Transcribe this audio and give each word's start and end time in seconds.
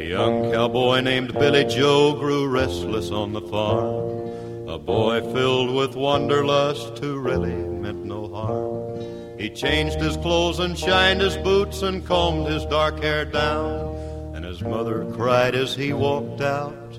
A 0.00 0.02
young 0.02 0.50
cowboy 0.50 1.00
named 1.00 1.34
Billy 1.34 1.66
Joe 1.66 2.14
grew 2.14 2.48
restless 2.48 3.10
on 3.10 3.34
the 3.34 3.42
farm. 3.42 4.66
A 4.66 4.78
boy 4.78 5.20
filled 5.34 5.74
with 5.74 5.94
wanderlust 5.94 6.96
who 7.00 7.20
really 7.20 7.52
meant 7.52 8.06
no 8.06 8.26
harm. 8.28 9.38
He 9.38 9.50
changed 9.50 10.00
his 10.00 10.16
clothes 10.16 10.58
and 10.58 10.78
shined 10.78 11.20
his 11.20 11.36
boots 11.36 11.82
and 11.82 12.06
combed 12.06 12.46
his 12.46 12.64
dark 12.64 13.02
hair 13.02 13.26
down. 13.26 13.94
And 14.34 14.42
his 14.42 14.62
mother 14.62 15.04
cried 15.12 15.54
as 15.54 15.74
he 15.74 15.92
walked 15.92 16.40
out. 16.40 16.98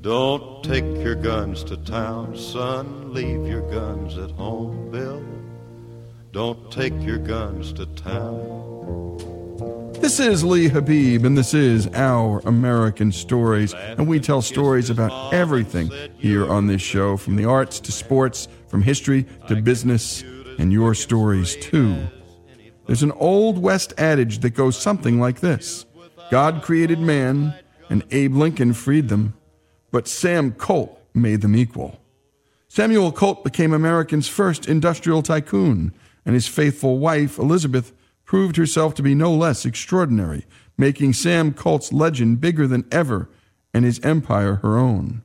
Don't 0.00 0.64
take 0.64 0.96
your 1.04 1.14
guns 1.14 1.62
to 1.62 1.76
town, 1.76 2.36
son. 2.36 3.14
Leave 3.14 3.46
your 3.46 3.62
guns 3.70 4.18
at 4.18 4.32
home, 4.32 4.90
Bill. 4.90 5.22
Don't 6.32 6.68
take 6.72 7.00
your 7.00 7.18
guns 7.18 7.72
to 7.74 7.86
town. 7.86 8.71
This 10.12 10.20
is 10.20 10.44
Lee 10.44 10.68
Habib, 10.68 11.24
and 11.24 11.38
this 11.38 11.54
is 11.54 11.86
Our 11.94 12.40
American 12.40 13.12
Stories. 13.12 13.72
And 13.72 14.06
we 14.06 14.20
tell 14.20 14.42
stories 14.42 14.90
about 14.90 15.32
everything 15.32 15.90
here 16.18 16.46
on 16.52 16.66
this 16.66 16.82
show 16.82 17.16
from 17.16 17.36
the 17.36 17.46
arts 17.46 17.80
to 17.80 17.92
sports, 17.92 18.46
from 18.68 18.82
history 18.82 19.24
to 19.48 19.56
business, 19.62 20.22
and 20.58 20.70
your 20.70 20.94
stories 20.94 21.56
too. 21.56 21.96
There's 22.86 23.02
an 23.02 23.12
old 23.12 23.56
West 23.56 23.94
adage 23.96 24.40
that 24.40 24.50
goes 24.50 24.76
something 24.76 25.18
like 25.18 25.40
this 25.40 25.86
God 26.30 26.60
created 26.60 26.98
man, 26.98 27.54
and 27.88 28.04
Abe 28.10 28.34
Lincoln 28.34 28.74
freed 28.74 29.08
them 29.08 29.32
but 29.92 30.06
Sam 30.06 30.52
Colt 30.52 31.00
made 31.14 31.40
them 31.40 31.56
equal. 31.56 31.98
Samuel 32.68 33.12
Colt 33.12 33.44
became 33.44 33.72
America's 33.72 34.28
first 34.28 34.68
industrial 34.68 35.22
tycoon, 35.22 35.94
and 36.26 36.34
his 36.34 36.46
faithful 36.46 36.98
wife, 36.98 37.38
Elizabeth, 37.38 37.94
proved 38.32 38.56
herself 38.56 38.94
to 38.94 39.02
be 39.02 39.14
no 39.14 39.30
less 39.30 39.66
extraordinary, 39.66 40.46
making 40.78 41.12
Sam 41.12 41.52
Colt's 41.52 41.92
legend 41.92 42.40
bigger 42.40 42.66
than 42.66 42.86
ever 42.90 43.28
and 43.74 43.84
his 43.84 44.00
empire 44.02 44.54
her 44.62 44.78
own. 44.78 45.20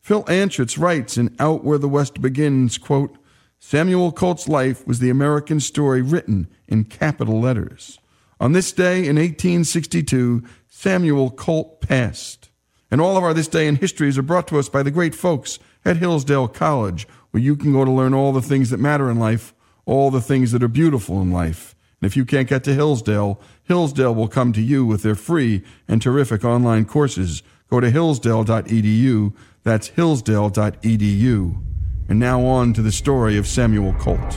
Phil 0.00 0.22
Anschutz 0.26 0.78
writes 0.78 1.18
in 1.18 1.34
Out 1.40 1.64
Where 1.64 1.76
the 1.76 1.88
West 1.88 2.22
Begins, 2.22 2.78
quote, 2.78 3.18
Samuel 3.58 4.12
Colt's 4.12 4.46
life 4.46 4.86
was 4.86 5.00
the 5.00 5.10
American 5.10 5.58
story 5.58 6.02
written 6.02 6.46
in 6.68 6.84
capital 6.84 7.40
letters. 7.40 7.98
On 8.38 8.52
this 8.52 8.70
day 8.70 8.98
in 8.98 9.16
1862, 9.16 10.44
Samuel 10.68 11.30
Colt 11.30 11.80
passed. 11.80 12.50
And 12.92 13.00
all 13.00 13.16
of 13.16 13.24
our 13.24 13.34
This 13.34 13.48
Day 13.48 13.66
in 13.66 13.74
Histories 13.74 14.16
are 14.16 14.22
brought 14.22 14.46
to 14.46 14.58
us 14.60 14.68
by 14.68 14.84
the 14.84 14.92
great 14.92 15.16
folks 15.16 15.58
at 15.84 15.96
Hillsdale 15.96 16.46
College, 16.46 17.08
where 17.32 17.42
you 17.42 17.56
can 17.56 17.72
go 17.72 17.84
to 17.84 17.90
learn 17.90 18.14
all 18.14 18.32
the 18.32 18.40
things 18.40 18.70
that 18.70 18.78
matter 18.78 19.10
in 19.10 19.18
life, 19.18 19.52
all 19.84 20.12
the 20.12 20.20
things 20.20 20.52
that 20.52 20.62
are 20.62 20.68
beautiful 20.68 21.20
in 21.20 21.32
life. 21.32 21.71
And 22.02 22.10
if 22.10 22.16
you 22.16 22.24
can't 22.24 22.48
get 22.48 22.64
to 22.64 22.74
Hillsdale, 22.74 23.40
Hillsdale 23.62 24.12
will 24.12 24.26
come 24.26 24.52
to 24.54 24.60
you 24.60 24.84
with 24.84 25.04
their 25.04 25.14
free 25.14 25.62
and 25.86 26.02
terrific 26.02 26.44
online 26.44 26.84
courses. 26.84 27.44
Go 27.70 27.78
to 27.78 27.92
hillsdale.edu. 27.92 29.32
That's 29.62 29.90
hillsdale.edu. 29.90 31.62
And 32.08 32.18
now 32.18 32.44
on 32.44 32.72
to 32.74 32.82
the 32.82 32.90
story 32.90 33.38
of 33.38 33.46
Samuel 33.46 33.92
Colt. 33.94 34.32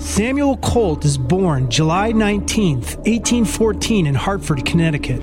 Samuel 0.00 0.58
Colt 0.58 1.04
is 1.04 1.18
born 1.18 1.68
July 1.68 2.12
19th, 2.12 2.98
1814, 2.98 4.06
in 4.06 4.14
Hartford, 4.14 4.64
Connecticut. 4.64 5.22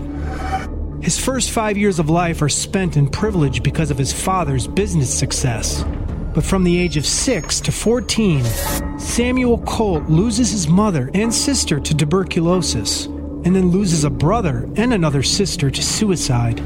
His 1.02 1.18
first 1.18 1.52
five 1.52 1.78
years 1.78 2.00
of 2.00 2.10
life 2.10 2.42
are 2.42 2.50
spent 2.50 2.98
in 2.98 3.08
privilege 3.08 3.64
because 3.64 3.90
of 3.90 3.98
his 3.98 4.12
father's 4.12 4.68
business 4.68 5.18
success. 5.18 5.86
But 6.34 6.44
from 6.44 6.64
the 6.64 6.80
age 6.80 6.96
of 6.96 7.06
6 7.06 7.62
to 7.62 7.72
14, 7.72 8.44
Samuel 9.00 9.58
Colt 9.60 10.08
loses 10.10 10.52
his 10.52 10.68
mother 10.68 11.10
and 11.14 11.34
sister 11.34 11.80
to 11.80 11.96
tuberculosis, 11.96 13.06
and 13.06 13.56
then 13.56 13.72
loses 13.72 14.04
a 14.04 14.10
brother 14.10 14.70
and 14.76 14.94
another 14.94 15.24
sister 15.24 15.72
to 15.72 15.82
suicide. 15.82 16.60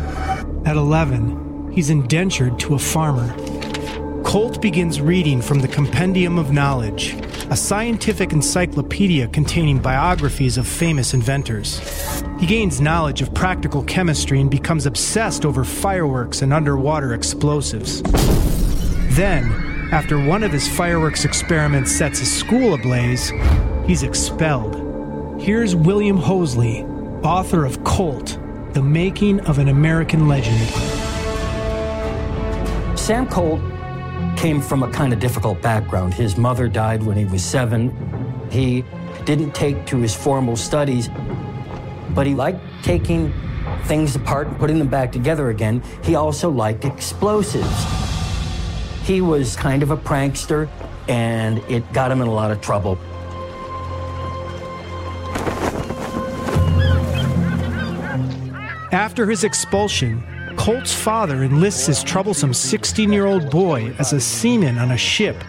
At 0.66 0.76
11, 0.76 1.72
he's 1.72 1.90
indentured 1.90 2.60
to 2.60 2.76
a 2.76 2.80
farmer. 2.80 3.34
Colt 4.24 4.62
begins 4.62 5.00
reading 5.00 5.42
from 5.42 5.60
the 5.60 5.68
Compendium 5.68 6.40
of 6.40 6.52
Knowledge, 6.52 7.14
a 7.50 7.56
scientific 7.56 8.34
encyclopedia 8.34 9.28
containing 9.28 9.80
biographies 9.80 10.58
of 10.58 10.68
famous 10.68 11.14
inventors. 11.14 11.80
He 12.40 12.46
gains 12.48 12.82
knowledge 12.82 13.22
of 13.22 13.34
practical 13.34 13.84
chemistry 13.84 14.42
and 14.42 14.50
becomes 14.50 14.86
obsessed 14.86 15.46
over 15.46 15.64
fireworks 15.64 16.42
and 16.42 16.52
underwater 16.52 17.14
explosives. 17.14 18.02
Then, 19.14 19.52
after 19.92 20.20
one 20.20 20.42
of 20.42 20.52
his 20.52 20.68
fireworks 20.68 21.24
experiments 21.24 21.92
sets 21.92 22.20
a 22.20 22.26
school 22.26 22.74
ablaze, 22.74 23.32
he's 23.86 24.02
expelled. 24.02 25.40
Here's 25.40 25.76
William 25.76 26.18
Hosley, 26.18 26.84
author 27.24 27.64
of 27.64 27.84
Colt, 27.84 28.40
The 28.72 28.82
Making 28.82 29.42
of 29.42 29.60
an 29.60 29.68
American 29.68 30.28
Legend. 30.28 30.58
Sam 32.98 33.28
Colt 33.28 33.62
came 34.36 34.60
from 34.60 34.82
a 34.82 34.90
kind 34.90 35.14
of 35.14 35.20
difficult 35.20 35.62
background. 35.62 36.16
His 36.16 36.36
mother 36.36 36.68
died 36.68 37.04
when 37.04 37.16
he 37.16 37.26
was 37.26 37.44
seven. 37.44 37.92
He 38.50 38.84
didn't 39.26 39.54
take 39.54 39.86
to 39.88 39.98
his 39.98 40.16
formal 40.16 40.56
studies, 40.56 41.08
but 42.16 42.26
he 42.26 42.34
liked 42.34 42.62
taking 42.82 43.32
things 43.84 44.16
apart 44.16 44.48
and 44.48 44.58
putting 44.58 44.80
them 44.80 44.88
back 44.88 45.12
together 45.12 45.52
again. 45.52 45.84
He 46.04 46.16
also 46.16 46.50
liked 46.50 46.84
explosives. 46.84 47.93
He 49.04 49.20
was 49.20 49.58
kind 49.58 49.84
of 49.84 49.92
a 49.92 49.98
prankster, 49.98 50.70
and 51.10 51.60
it 51.70 51.92
got 51.92 52.10
him 52.10 52.22
in 52.22 52.28
a 52.28 52.34
lot 52.34 52.52
of 52.52 52.62
trouble. 52.62 52.98
After 58.94 59.30
his 59.30 59.44
expulsion, 59.44 60.24
Colt's 60.56 60.94
father 60.94 61.44
enlists 61.44 61.88
his 61.88 62.02
troublesome 62.02 62.54
16 62.54 63.12
year 63.12 63.26
old 63.26 63.50
boy 63.50 63.94
as 64.00 64.14
a 64.14 64.22
seaman 64.22 64.78
on 64.78 64.92
a 64.92 64.98
ship. 64.98 65.44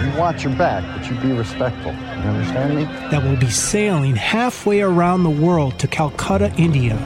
You 0.00 0.18
watch 0.18 0.44
your 0.44 0.56
back, 0.56 0.82
but 0.96 1.10
you 1.10 1.20
be 1.20 1.36
respectful. 1.36 1.92
You 1.92 2.30
understand 2.30 2.76
me? 2.76 2.84
That 3.10 3.22
will 3.22 3.36
be 3.36 3.50
sailing 3.50 4.16
halfway 4.16 4.80
around 4.80 5.24
the 5.24 5.30
world 5.30 5.78
to 5.80 5.86
Calcutta, 5.86 6.50
India. 6.56 6.96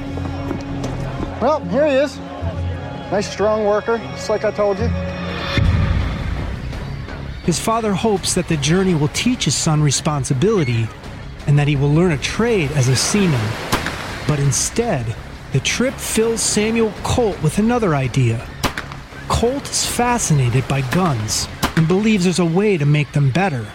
Well, 1.42 1.64
here 1.70 1.86
he 1.86 1.94
is. 1.94 2.16
Nice, 3.10 3.28
strong 3.28 3.64
worker, 3.64 3.98
just 3.98 4.30
like 4.30 4.44
I 4.44 4.52
told 4.52 4.78
you. 4.78 4.88
His 7.50 7.58
father 7.58 7.94
hopes 7.94 8.34
that 8.34 8.46
the 8.46 8.56
journey 8.58 8.94
will 8.94 9.08
teach 9.08 9.46
his 9.46 9.56
son 9.56 9.82
responsibility 9.82 10.86
and 11.48 11.58
that 11.58 11.66
he 11.66 11.74
will 11.74 11.92
learn 11.92 12.12
a 12.12 12.18
trade 12.18 12.70
as 12.76 12.86
a 12.86 12.94
seaman. 12.94 13.44
But 14.28 14.38
instead, 14.38 15.16
the 15.52 15.58
trip 15.58 15.94
fills 15.94 16.40
Samuel 16.40 16.92
Colt 17.02 17.42
with 17.42 17.58
another 17.58 17.96
idea. 17.96 18.48
Colt 19.26 19.68
is 19.68 19.84
fascinated 19.84 20.68
by 20.68 20.82
guns 20.92 21.48
and 21.74 21.88
believes 21.88 22.22
there's 22.22 22.38
a 22.38 22.44
way 22.44 22.78
to 22.78 22.86
make 22.86 23.10
them 23.10 23.32
better. 23.32 23.66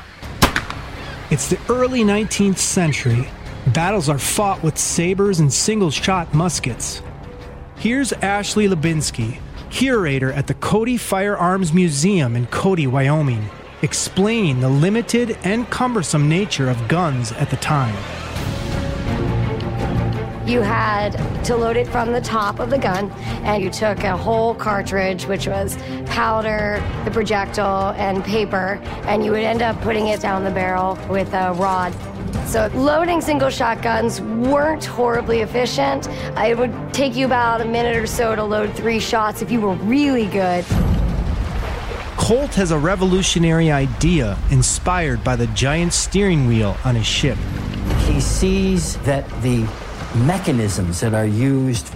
It's 1.29 1.49
the 1.49 1.59
early 1.67 2.05
19th 2.05 2.59
century. 2.59 3.27
Battles 3.73 4.07
are 4.07 4.17
fought 4.17 4.63
with 4.63 4.77
sabers 4.77 5.41
and 5.41 5.51
single 5.51 5.91
shot 5.91 6.33
muskets. 6.33 7.01
Here's 7.75 8.13
Ashley 8.13 8.69
Hlebinsky, 8.69 9.39
curator 9.69 10.31
at 10.31 10.47
the 10.47 10.53
Cody 10.53 10.95
Firearms 10.95 11.73
Museum 11.73 12.37
in 12.37 12.45
Cody, 12.45 12.87
Wyoming, 12.87 13.49
explaining 13.81 14.59
the 14.59 14.69
limited 14.69 15.37
and 15.43 15.69
cumbersome 15.69 16.27
nature 16.29 16.69
of 16.69 16.87
guns 16.87 17.31
at 17.33 17.49
the 17.49 17.57
time. 17.57 17.95
You 20.47 20.61
had 20.61 21.43
to 21.45 21.55
load 21.55 21.75
it 21.75 21.87
from 21.87 22.11
the 22.11 22.21
top 22.21 22.59
of 22.59 22.69
the 22.69 22.77
gun, 22.77 23.09
and 23.43 23.63
you 23.63 23.71
took 23.71 24.03
a 24.03 24.15
whole 24.15 24.53
cartridge, 24.53 25.25
which 25.25 25.47
was 25.47 25.75
powder, 26.05 26.83
the 27.03 27.09
projectile, 27.09 27.93
and 27.93 28.23
paper, 28.23 28.79
and 29.07 29.25
you 29.25 29.31
would 29.31 29.43
end 29.43 29.63
up 29.63 29.81
putting 29.81 30.07
it 30.07 30.21
down 30.21 30.43
the 30.43 30.51
barrel 30.51 30.99
with 31.09 31.33
a 31.33 31.53
rod. 31.53 31.95
So 32.45 32.69
loading 32.75 33.21
single 33.21 33.49
shotguns 33.49 34.21
weren't 34.21 34.85
horribly 34.85 35.39
efficient. 35.39 36.07
It 36.37 36.55
would 36.55 36.93
take 36.93 37.16
you 37.16 37.25
about 37.25 37.61
a 37.61 37.66
minute 37.66 37.97
or 37.97 38.05
so 38.05 38.35
to 38.35 38.43
load 38.43 38.71
three 38.75 38.99
shots 38.99 39.41
if 39.41 39.49
you 39.51 39.61
were 39.61 39.73
really 39.73 40.28
good. 40.28 40.63
Colt 42.25 42.55
has 42.55 42.72
a 42.72 42.79
revolutionary 42.79 43.69
idea 43.69 44.35
inspired 44.49 45.23
by 45.23 45.35
the 45.35 45.45
giant 45.47 45.93
steering 45.93 46.47
wheel 46.47 46.75
on 46.83 46.95
his 46.95 47.05
ship. 47.05 47.37
He 48.07 48.19
sees 48.19 48.97
that 49.01 49.29
the 49.43 49.59
mechanisms 50.25 51.01
that 51.01 51.13
are 51.13 51.27
used 51.27 51.93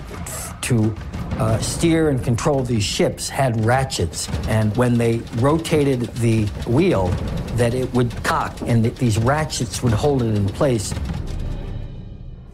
to 0.61 0.95
uh, 1.39 1.57
steer 1.57 2.09
and 2.09 2.23
control 2.23 2.61
these 2.61 2.83
ships 2.83 3.27
had 3.27 3.65
ratchets, 3.65 4.29
and 4.47 4.77
when 4.77 4.99
they 4.99 5.17
rotated 5.37 6.01
the 6.17 6.45
wheel, 6.67 7.07
that 7.55 7.73
it 7.73 7.91
would 7.95 8.11
cock, 8.23 8.55
and 8.67 8.83
th- 8.83 8.97
these 8.97 9.17
ratchets 9.17 9.81
would 9.81 9.93
hold 9.93 10.21
it 10.21 10.35
in 10.35 10.47
place. 10.47 10.93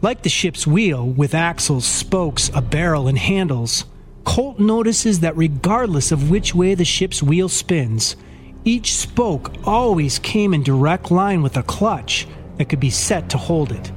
Like 0.00 0.22
the 0.22 0.30
ship's 0.30 0.66
wheel, 0.66 1.06
with 1.06 1.34
axles, 1.34 1.84
spokes, 1.84 2.50
a 2.54 2.62
barrel, 2.62 3.06
and 3.06 3.18
handles, 3.18 3.84
Colt 4.26 4.58
notices 4.58 5.20
that 5.20 5.36
regardless 5.36 6.10
of 6.10 6.28
which 6.28 6.54
way 6.54 6.74
the 6.74 6.84
ship's 6.84 7.22
wheel 7.22 7.48
spins, 7.48 8.16
each 8.64 8.94
spoke 8.94 9.54
always 9.64 10.18
came 10.18 10.52
in 10.52 10.64
direct 10.64 11.12
line 11.12 11.42
with 11.42 11.56
a 11.56 11.62
clutch 11.62 12.26
that 12.56 12.68
could 12.68 12.80
be 12.80 12.90
set 12.90 13.30
to 13.30 13.38
hold 13.38 13.70
it. 13.70 13.92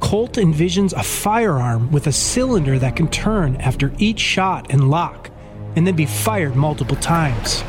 Colt 0.00 0.32
envisions 0.32 0.94
a 0.94 1.02
firearm 1.02 1.92
with 1.92 2.06
a 2.06 2.12
cylinder 2.12 2.78
that 2.78 2.96
can 2.96 3.08
turn 3.08 3.56
after 3.56 3.92
each 3.98 4.18
shot 4.18 4.72
and 4.72 4.90
lock, 4.90 5.30
and 5.76 5.86
then 5.86 5.94
be 5.94 6.06
fired 6.06 6.56
multiple 6.56 6.96
times. 6.96 7.60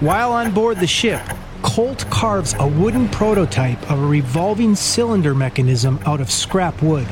While 0.00 0.32
on 0.32 0.52
board 0.52 0.80
the 0.80 0.86
ship, 0.86 1.22
Colt 1.62 2.06
carves 2.10 2.54
a 2.58 2.66
wooden 2.66 3.08
prototype 3.10 3.90
of 3.90 4.02
a 4.02 4.06
revolving 4.06 4.74
cylinder 4.74 5.34
mechanism 5.34 6.00
out 6.06 6.22
of 6.22 6.30
scrap 6.30 6.82
wood. 6.82 7.06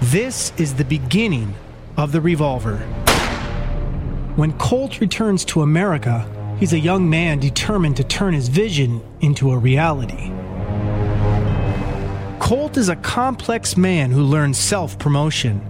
This 0.00 0.52
is 0.56 0.74
the 0.74 0.84
beginning 0.84 1.54
of 1.98 2.12
the 2.12 2.20
revolver. 2.20 3.05
When 4.36 4.52
Colt 4.58 5.00
returns 5.00 5.46
to 5.46 5.62
America, 5.62 6.28
he's 6.60 6.74
a 6.74 6.78
young 6.78 7.08
man 7.08 7.40
determined 7.40 7.96
to 7.96 8.04
turn 8.04 8.34
his 8.34 8.48
vision 8.48 9.00
into 9.22 9.50
a 9.50 9.56
reality. 9.56 10.30
Colt 12.38 12.76
is 12.76 12.90
a 12.90 12.96
complex 12.96 13.78
man 13.78 14.10
who 14.10 14.20
learns 14.20 14.58
self 14.58 14.98
promotion. 14.98 15.62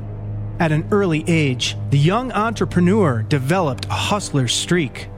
At 0.59 0.73
an 0.73 0.85
early 0.91 1.23
age, 1.29 1.77
the 1.91 1.99
young 1.99 2.33
entrepreneur 2.33 3.23
developed 3.23 3.85
a 3.85 3.93
hustler's 3.93 4.53
streak. 4.53 5.09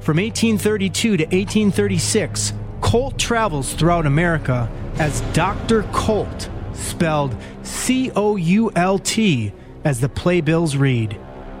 From 0.00 0.16
1832 0.16 1.18
to 1.18 1.24
1836, 1.26 2.52
Colt 2.80 3.16
travels 3.16 3.74
throughout 3.74 4.06
America 4.06 4.68
as 4.98 5.20
Dr. 5.34 5.84
Colt, 5.92 6.50
spelled 6.72 7.36
C 7.62 8.10
O 8.16 8.34
U 8.34 8.72
L 8.74 8.98
T, 8.98 9.52
as 9.84 10.00
the 10.00 10.08
playbills 10.08 10.74
read, 10.74 11.16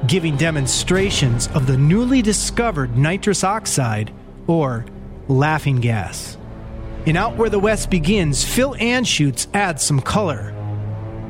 giving 0.06 0.36
demonstrations 0.36 1.48
of 1.48 1.66
the 1.66 1.76
newly 1.76 2.22
discovered 2.22 2.96
nitrous 2.96 3.44
oxide, 3.44 4.12
or 4.46 4.84
laughing 5.28 5.80
gas. 5.80 6.36
In 7.06 7.16
Out 7.16 7.36
Where 7.36 7.50
the 7.50 7.58
West 7.58 7.90
Begins, 7.90 8.44
Phil 8.44 8.74
Anschutz 8.74 9.46
adds 9.54 9.82
some 9.82 10.00
color. 10.00 10.54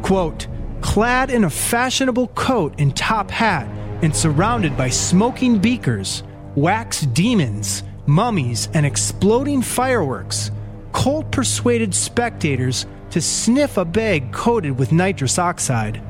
Quote, 0.02 0.46
clad 0.80 1.30
in 1.30 1.44
a 1.44 1.50
fashionable 1.50 2.28
coat 2.28 2.74
and 2.78 2.96
top 2.96 3.30
hat 3.30 3.66
and 4.02 4.14
surrounded 4.14 4.76
by 4.76 4.88
smoking 4.88 5.58
beakers, 5.58 6.22
wax 6.56 7.02
demons, 7.02 7.84
mummies, 8.06 8.68
and 8.74 8.84
exploding 8.84 9.62
fireworks, 9.62 10.50
Colt 10.92 11.30
persuaded 11.30 11.94
spectators 11.94 12.86
to 13.10 13.20
sniff 13.20 13.76
a 13.76 13.84
bag 13.84 14.32
coated 14.32 14.78
with 14.78 14.92
nitrous 14.92 15.38
oxide. 15.38 16.02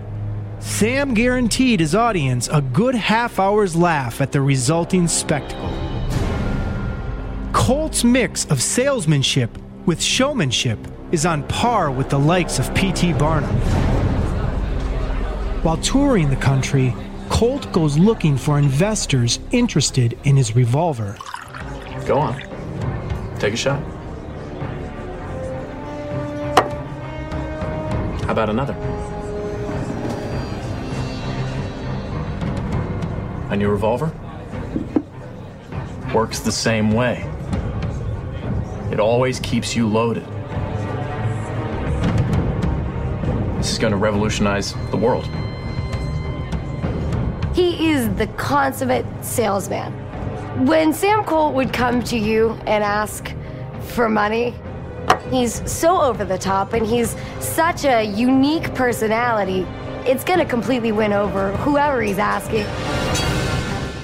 Sam 0.63 1.13
guaranteed 1.13 1.81
his 1.81 1.95
audience 1.95 2.49
a 2.53 2.63
good 2.63 2.95
half 2.95 3.41
hour's 3.41 3.75
laugh 3.75 4.21
at 4.21 4.31
the 4.31 4.41
resulting 4.41 5.09
spectacle. 5.09 5.71
Colt's 7.53 8.05
mix 8.05 8.45
of 8.47 8.63
salesmanship 8.63 9.51
with 9.87 10.01
showmanship 10.01 10.79
is 11.11 11.27
on 11.27 11.43
par 11.49 11.91
with 11.91 12.09
the 12.09 12.19
likes 12.19 12.61
of 12.61 12.73
P.T. 12.75 13.13
Barnum. 13.15 13.51
While 15.63 15.79
touring 15.79 16.31
the 16.31 16.37
country, 16.37 16.95
Colt 17.29 17.71
goes 17.73 17.99
looking 17.99 18.37
for 18.37 18.59
investors 18.59 19.41
interested 19.51 20.17
in 20.25 20.37
his 20.37 20.55
revolver. 20.55 21.17
Go 22.07 22.19
on. 22.19 22.41
Take 23.39 23.55
a 23.55 23.57
shot. 23.57 23.83
How 28.25 28.31
about 28.31 28.49
another? 28.49 28.92
A 33.53 33.57
new 33.57 33.69
revolver? 33.69 34.11
Works 36.15 36.39
the 36.39 36.51
same 36.51 36.91
way. 36.93 37.31
It 38.91 38.99
always 38.99 39.41
keeps 39.41 39.77
you 39.77 39.87
loaded. 39.87 40.25
This 43.59 43.71
is 43.71 43.79
going 43.79 43.91
to 43.91 43.99
revolutionize 43.99 44.73
the 44.91 44.97
world. 44.97 45.27
He 47.55 47.91
is 47.91 48.09
the 48.15 48.27
consummate 48.39 49.05
salesman. 49.23 49.93
When 50.67 50.95
Sam 50.95 51.23
Colt 51.23 51.55
would 51.55 51.75
come 51.75 52.03
to 52.05 52.17
you 52.17 52.53
and 52.67 52.83
ask 52.83 53.35
for 53.83 54.09
money, 54.09 54.55
he's 55.31 55.71
so 55.71 56.01
over 56.01 56.25
the 56.25 56.39
top 56.39 56.73
and 56.73 56.87
he's 56.87 57.15
such 57.39 57.85
a 57.85 58.03
unique 58.03 58.75
personality, 58.75 59.67
it's 60.07 60.25
going 60.25 60.39
to 60.39 60.47
completely 60.47 60.91
win 60.91 61.13
over 61.13 61.55
whoever 61.59 62.01
he's 62.01 62.19
asking. 62.19 62.65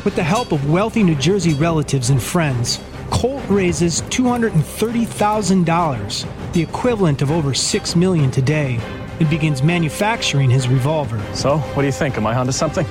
With 0.04 0.14
the 0.14 0.22
help 0.22 0.52
of 0.52 0.70
wealthy 0.70 1.02
New 1.02 1.16
Jersey 1.16 1.54
relatives 1.54 2.10
and 2.10 2.22
friends, 2.22 2.78
Colt 3.10 3.42
raises 3.48 4.02
$230,000, 4.02 6.52
the 6.52 6.62
equivalent 6.62 7.20
of 7.20 7.32
over 7.32 7.52
6 7.52 7.96
million 7.96 8.30
today, 8.30 8.78
and 9.18 9.28
begins 9.28 9.60
manufacturing 9.60 10.50
his 10.50 10.68
revolver. 10.68 11.20
So, 11.34 11.58
what 11.58 11.82
do 11.82 11.86
you 11.86 11.92
think? 11.92 12.16
Am 12.16 12.28
I 12.28 12.36
onto 12.36 12.52
something? 12.52 12.86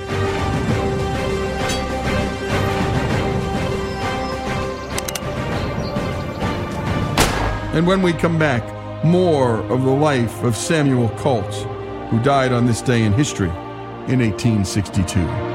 And 7.74 7.86
when 7.86 8.02
we 8.02 8.12
come 8.12 8.38
back, 8.38 8.62
more 9.02 9.60
of 9.72 9.82
the 9.82 9.90
life 9.90 10.42
of 10.42 10.54
Samuel 10.56 11.08
Colt, 11.16 11.54
who 12.10 12.20
died 12.20 12.52
on 12.52 12.66
this 12.66 12.82
day 12.82 13.04
in 13.04 13.14
history 13.14 13.48
in 14.08 14.20
1862. 14.20 15.47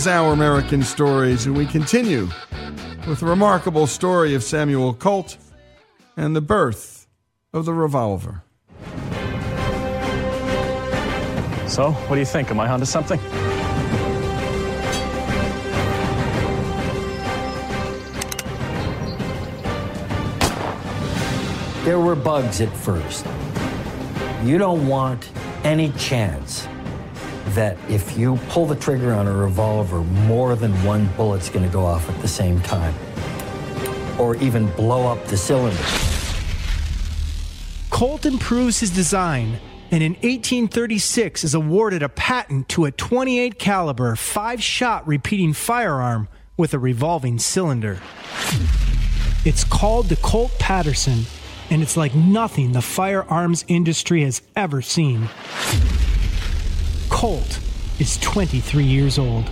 Is 0.00 0.06
Our 0.06 0.32
American 0.32 0.82
Stories, 0.82 1.44
and 1.44 1.54
we 1.54 1.66
continue 1.66 2.30
with 3.06 3.20
the 3.20 3.26
remarkable 3.26 3.86
story 3.86 4.34
of 4.34 4.42
Samuel 4.42 4.94
Colt 4.94 5.36
and 6.16 6.34
the 6.34 6.40
birth 6.40 7.06
of 7.52 7.66
the 7.66 7.74
revolver. 7.74 8.42
So, 11.66 11.92
what 11.92 12.14
do 12.14 12.18
you 12.18 12.24
think? 12.24 12.50
Am 12.50 12.58
I 12.58 12.70
onto 12.70 12.86
something? 12.86 13.20
There 21.84 22.00
were 22.00 22.16
bugs 22.16 22.62
at 22.62 22.74
first. 22.74 23.26
You 24.44 24.56
don't 24.56 24.86
want 24.88 25.30
any 25.62 25.92
chance 25.92 26.66
that 27.54 27.76
if 27.88 28.16
you 28.16 28.36
pull 28.48 28.66
the 28.66 28.76
trigger 28.76 29.12
on 29.12 29.26
a 29.26 29.32
revolver, 29.32 30.00
more 30.00 30.54
than 30.56 30.72
one 30.84 31.06
bullet's 31.16 31.48
going 31.48 31.64
to 31.64 31.72
go 31.72 31.84
off 31.84 32.08
at 32.08 32.20
the 32.20 32.28
same 32.28 32.60
time, 32.60 32.94
or 34.18 34.36
even 34.36 34.70
blow 34.72 35.06
up 35.06 35.24
the 35.26 35.36
cylinder. 35.36 35.82
Colt 37.90 38.24
improves 38.24 38.80
his 38.80 38.90
design 38.90 39.58
and 39.90 40.02
in 40.02 40.12
1836 40.12 41.42
is 41.42 41.54
awarded 41.54 42.02
a 42.02 42.08
patent 42.08 42.68
to 42.68 42.84
a 42.84 42.92
28 42.92 43.58
caliber 43.58 44.14
five-shot 44.14 45.06
repeating 45.06 45.52
firearm 45.52 46.28
with 46.56 46.72
a 46.72 46.78
revolving 46.78 47.38
cylinder. 47.38 48.00
It's 49.44 49.64
called 49.64 50.08
the 50.08 50.16
Colt 50.16 50.52
Paterson 50.58 51.24
and 51.70 51.82
it's 51.82 51.96
like 51.96 52.14
nothing 52.14 52.72
the 52.72 52.82
firearms 52.82 53.64
industry 53.68 54.22
has 54.22 54.42
ever 54.54 54.80
seen. 54.82 55.28
Colt 57.20 57.60
is 57.98 58.16
23 58.22 58.82
years 58.82 59.18
old. 59.18 59.44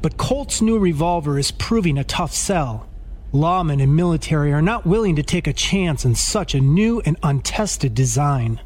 But 0.00 0.16
Colt's 0.16 0.62
new 0.62 0.78
revolver 0.78 1.38
is 1.38 1.50
proving 1.50 1.98
a 1.98 2.04
tough 2.04 2.32
sell. 2.32 2.88
Lawmen 3.30 3.82
and 3.82 3.94
military 3.94 4.50
are 4.50 4.62
not 4.62 4.86
willing 4.86 5.16
to 5.16 5.22
take 5.22 5.46
a 5.46 5.52
chance 5.52 6.06
on 6.06 6.14
such 6.14 6.54
a 6.54 6.60
new 6.60 7.02
and 7.04 7.18
untested 7.22 7.94
design. 7.94 8.58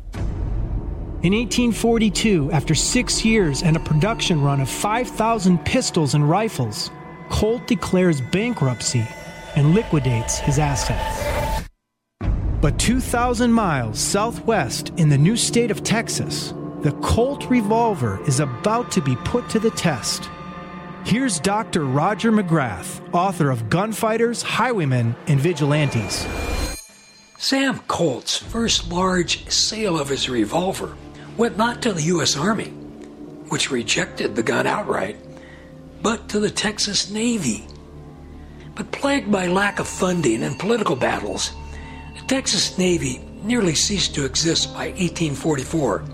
In 1.25 1.33
1842, 1.33 2.53
after 2.53 2.77
six 2.77 3.25
years 3.25 3.65
and 3.65 3.77
a 3.77 3.81
production 3.81 4.41
run 4.41 4.61
of 4.61 4.71
5,000 4.71 5.59
pistols 5.65 6.15
and 6.15 6.31
rifles, 6.31 6.93
Colt 7.29 7.67
declares 7.67 8.21
bankruptcy 8.21 9.05
and 9.57 9.75
liquidates 9.75 10.39
his 10.39 10.61
assets. 10.61 11.69
But 12.61 12.79
2,000 12.79 13.51
miles 13.51 13.99
southwest 13.99 14.93
in 14.97 15.09
the 15.09 15.19
new 15.19 15.37
state 15.37 15.73
of 15.73 15.83
Texas, 15.83 16.55
the 16.85 16.93
Colt 17.01 17.49
revolver 17.49 18.23
is 18.27 18.41
about 18.41 18.91
to 18.91 19.01
be 19.01 19.17
put 19.17 19.49
to 19.49 19.59
the 19.59 19.71
test. 19.71 20.29
Here's 21.07 21.41
Dr. 21.41 21.87
Roger 21.87 22.31
McGrath, 22.31 23.01
author 23.15 23.51
of 23.51 23.71
Gunfighters, 23.71 24.43
Highwaymen, 24.43 25.17
and 25.27 25.41
Vigilantes. 25.41 26.27
Sam 27.39 27.79
Colt's 27.89 28.37
first 28.37 28.93
large 28.93 29.51
sale 29.51 29.99
of 29.99 30.11
his 30.11 30.29
revolver 30.29 30.95
went 31.39 31.57
not 31.57 31.81
to 31.81 31.95
the 31.95 32.03
U.S. 32.03 32.37
Army, 32.37 32.69
which 33.49 33.71
rejected 33.71 34.37
the 34.37 34.43
gun 34.43 34.67
outright, 34.67 35.17
but 36.03 36.29
to 36.29 36.39
the 36.39 36.51
Texas 36.51 37.11
Navy. 37.11 37.67
But 38.75 38.93
plagued 38.93 39.33
by 39.33 39.47
lack 39.47 39.79
of 39.79 39.89
funding 39.89 40.43
and 40.43 40.59
political 40.59 40.97
battles, 40.97 41.55
the 42.15 42.27
Texas 42.27 42.77
Navy 42.77 43.25
nearly 43.43 43.75
ceased 43.75 44.15
to 44.17 44.27
exist 44.27 44.75
by 44.75 44.89
1844, 44.89 46.05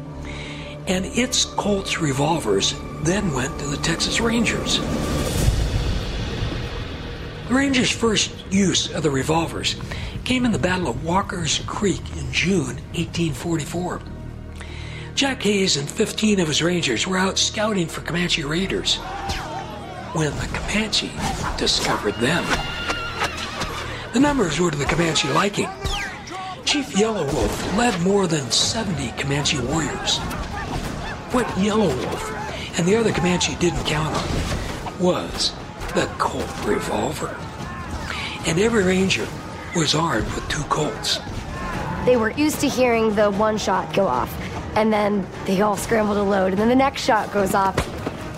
and 0.91 1.07
its 1.07 1.45
Colt's 1.45 2.01
revolvers 2.01 2.75
then 3.05 3.33
went 3.33 3.57
to 3.61 3.67
the 3.67 3.77
Texas 3.77 4.21
Rangers. 4.21 4.81
The 7.47 7.55
Rangers' 7.55 7.93
first 7.93 8.33
use 8.51 8.93
of 8.93 9.05
the 9.05 9.11
revolvers 9.11 9.77
came 10.25 10.45
in 10.45 10.51
the 10.51 10.59
Battle 10.59 10.89
of 10.89 11.05
Walker's 11.05 11.61
Creek 11.61 12.01
in 12.17 12.33
June 12.33 12.75
1844. 12.97 14.03
Jack 15.15 15.41
Hays 15.45 15.77
and 15.77 15.89
15 15.89 16.41
of 16.41 16.49
his 16.49 16.61
Rangers 16.61 17.07
were 17.07 17.19
out 17.19 17.39
scouting 17.39 17.87
for 17.87 18.01
Comanche 18.01 18.43
raiders 18.43 18.97
when 20.13 20.37
the 20.39 20.49
Comanche 20.53 21.13
discovered 21.57 22.15
them. 22.15 22.45
The 24.13 24.19
numbers 24.19 24.59
were 24.59 24.73
to 24.73 24.77
the 24.77 24.87
Comanche 24.87 25.29
liking. 25.29 25.69
Chief 26.65 26.99
Yellow 26.99 27.33
Wolf 27.33 27.77
led 27.77 28.01
more 28.01 28.27
than 28.27 28.51
70 28.51 29.13
Comanche 29.13 29.61
warriors. 29.61 30.19
What 31.33 31.47
Yellow 31.57 31.87
Wolf 31.87 32.77
and 32.77 32.89
the 32.89 32.97
other 32.97 33.13
Comanche 33.13 33.55
didn't 33.61 33.85
count 33.85 34.13
on 34.17 34.99
was 34.99 35.53
the 35.95 36.11
Colt 36.19 36.67
revolver. 36.67 37.37
And 38.49 38.59
every 38.59 38.83
ranger 38.83 39.29
was 39.77 39.95
armed 39.95 40.27
with 40.35 40.49
two 40.49 40.65
Colts. 40.65 41.21
They 42.05 42.17
were 42.17 42.31
used 42.31 42.59
to 42.63 42.69
hearing 42.69 43.15
the 43.15 43.31
one 43.31 43.59
shot 43.59 43.95
go 43.95 44.09
off, 44.09 44.37
and 44.75 44.93
then 44.93 45.25
they 45.47 45.61
all 45.61 45.77
scramble 45.77 46.15
to 46.15 46.23
load, 46.25 46.51
and 46.51 46.61
then 46.61 46.69
the 46.69 46.75
next 46.75 47.05
shot 47.05 47.33
goes 47.33 47.55
off. 47.55 47.77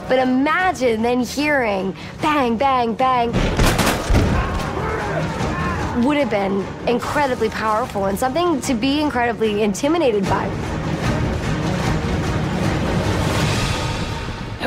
But 0.06 0.18
imagine 0.18 1.00
then 1.00 1.20
hearing 1.20 1.96
bang, 2.20 2.58
bang, 2.58 2.92
bang. 2.92 3.32
Would 6.04 6.18
have 6.18 6.28
been 6.28 6.62
incredibly 6.87 7.49
powerful 7.49 8.04
and 8.04 8.18
something 8.18 8.61
to 8.61 8.75
be 8.75 9.00
incredibly 9.00 9.62
intimidated 9.62 10.25
by. 10.25 10.81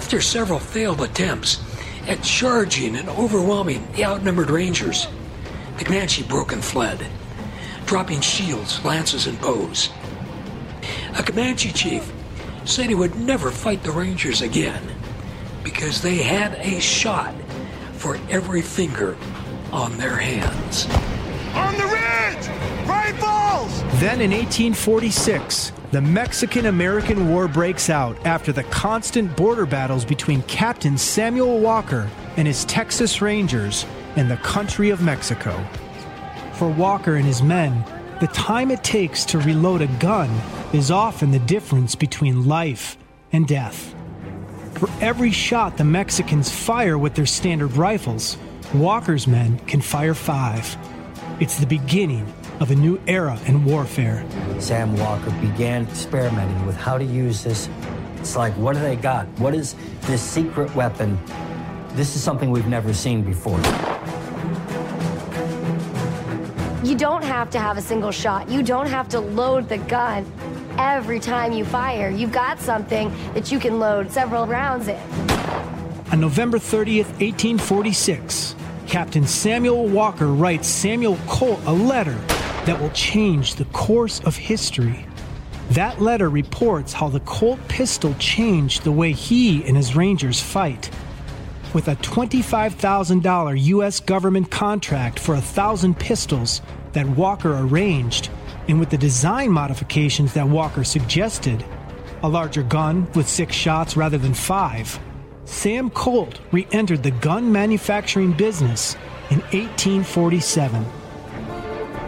After 0.05 0.21
several 0.21 0.59
failed 0.59 1.01
attempts 1.01 1.59
at 2.07 2.21
charging 2.21 2.95
and 2.95 3.09
overwhelming 3.09 3.87
the 3.93 4.05
outnumbered 4.05 4.51
Rangers, 4.51 5.07
the 5.79 5.83
Comanche 5.83 6.21
broke 6.21 6.51
and 6.51 6.63
fled, 6.63 7.07
dropping 7.87 8.21
shields, 8.21 8.85
lances, 8.85 9.25
and 9.25 9.41
bows. 9.41 9.89
A 11.17 11.23
Comanche 11.23 11.71
chief 11.71 12.13
said 12.65 12.85
he 12.85 12.93
would 12.93 13.15
never 13.15 13.49
fight 13.49 13.81
the 13.81 13.89
Rangers 13.89 14.43
again 14.43 14.83
because 15.63 16.03
they 16.03 16.17
had 16.17 16.53
a 16.59 16.79
shot 16.79 17.33
for 17.93 18.19
every 18.29 18.61
finger 18.61 19.17
on 19.71 19.97
their 19.97 20.17
hands. 20.17 20.85
On 21.55 21.75
the 21.77 21.85
ridge! 21.87 22.47
Rifles! 22.87 23.81
Then 23.99 24.21
in 24.21 24.29
1846, 24.29 25.71
the 25.95 26.01
Mexican 26.01 26.65
American 26.65 27.29
War 27.29 27.47
breaks 27.47 27.89
out 27.89 28.17
after 28.25 28.51
the 28.51 28.63
constant 28.63 29.33
border 29.37 29.65
battles 29.65 30.03
between 30.03 30.41
Captain 30.41 30.97
Samuel 30.97 31.61
Walker 31.61 32.09
and 32.35 32.45
his 32.45 32.65
Texas 32.65 33.21
Rangers 33.21 33.85
in 34.17 34.27
the 34.27 34.35
country 34.35 34.89
of 34.89 35.01
Mexico. 35.01 35.57
For 36.55 36.67
Walker 36.67 37.15
and 37.15 37.23
his 37.23 37.41
men, 37.41 37.85
the 38.19 38.27
time 38.27 38.71
it 38.71 38.83
takes 38.83 39.23
to 39.23 39.39
reload 39.39 39.81
a 39.81 39.87
gun 39.87 40.29
is 40.73 40.91
often 40.91 41.31
the 41.31 41.39
difference 41.39 41.95
between 41.95 42.45
life 42.45 42.97
and 43.31 43.47
death. 43.47 43.95
For 44.73 44.89
every 44.99 45.31
shot 45.31 45.77
the 45.77 45.85
Mexicans 45.85 46.51
fire 46.51 46.97
with 46.97 47.15
their 47.15 47.25
standard 47.25 47.77
rifles, 47.77 48.37
Walker's 48.73 49.27
men 49.27 49.59
can 49.59 49.79
fire 49.79 50.13
five. 50.13 50.75
It's 51.39 51.57
the 51.57 51.65
beginning 51.65 52.25
of 52.59 52.71
a 52.71 52.75
new 52.75 52.99
era 53.07 53.37
in 53.45 53.65
warfare. 53.65 54.25
Sam 54.59 54.95
Walker 54.97 55.31
began 55.41 55.83
experimenting 55.83 56.65
with 56.65 56.75
how 56.77 56.97
to 56.97 57.03
use 57.03 57.43
this. 57.43 57.69
It's 58.17 58.35
like, 58.35 58.53
what 58.53 58.75
do 58.75 58.81
they 58.81 58.95
got? 58.95 59.27
What 59.39 59.53
is 59.53 59.75
this 60.01 60.21
secret 60.21 60.73
weapon? 60.75 61.19
This 61.89 62.15
is 62.15 62.23
something 62.23 62.51
we've 62.51 62.67
never 62.67 62.93
seen 62.93 63.23
before. 63.23 63.59
You 66.83 66.95
don't 66.95 67.23
have 67.23 67.49
to 67.51 67.59
have 67.59 67.77
a 67.77 67.81
single 67.81 68.11
shot. 68.11 68.49
You 68.49 68.63
don't 68.63 68.87
have 68.87 69.09
to 69.09 69.19
load 69.19 69.67
the 69.67 69.77
gun 69.79 70.31
every 70.77 71.19
time 71.19 71.51
you 71.51 71.65
fire. 71.65 72.09
You've 72.09 72.31
got 72.31 72.59
something 72.59 73.11
that 73.33 73.51
you 73.51 73.59
can 73.59 73.79
load 73.79 74.11
several 74.11 74.45
rounds 74.45 74.87
in. 74.87 74.99
On 76.11 76.19
November 76.21 76.57
30th, 76.57 77.09
1846, 77.19 78.55
Captain 78.87 79.25
Samuel 79.25 79.87
Walker 79.87 80.27
writes 80.27 80.67
Samuel 80.67 81.17
Colt 81.27 81.59
a 81.65 81.73
letter 81.73 82.17
that 82.65 82.79
will 82.79 82.89
change 82.91 83.55
the 83.55 83.65
course 83.65 84.19
of 84.21 84.35
history. 84.35 85.05
That 85.71 86.01
letter 86.01 86.29
reports 86.29 86.93
how 86.93 87.09
the 87.09 87.19
Colt 87.21 87.59
pistol 87.67 88.13
changed 88.19 88.83
the 88.83 88.91
way 88.91 89.11
he 89.11 89.63
and 89.65 89.75
his 89.75 89.95
Rangers 89.95 90.41
fight. 90.41 90.89
With 91.73 91.87
a 91.87 91.95
$25,000 91.97 93.63
U.S. 93.63 93.99
government 93.99 94.49
contract 94.49 95.19
for 95.19 95.35
a 95.35 95.41
thousand 95.41 95.99
pistols 95.99 96.61
that 96.93 97.07
Walker 97.07 97.57
arranged, 97.57 98.29
and 98.67 98.79
with 98.79 98.89
the 98.89 98.97
design 98.97 99.51
modifications 99.51 100.33
that 100.33 100.47
Walker 100.47 100.83
suggested, 100.83 101.65
a 102.23 102.29
larger 102.29 102.63
gun 102.63 103.07
with 103.13 103.27
six 103.27 103.55
shots 103.55 103.97
rather 103.97 104.17
than 104.17 104.33
five, 104.33 104.99
Sam 105.45 105.89
Colt 105.89 106.39
re 106.51 106.67
entered 106.71 107.03
the 107.03 107.11
gun 107.11 107.51
manufacturing 107.51 108.31
business 108.31 108.95
in 109.29 109.39
1847. 109.51 110.85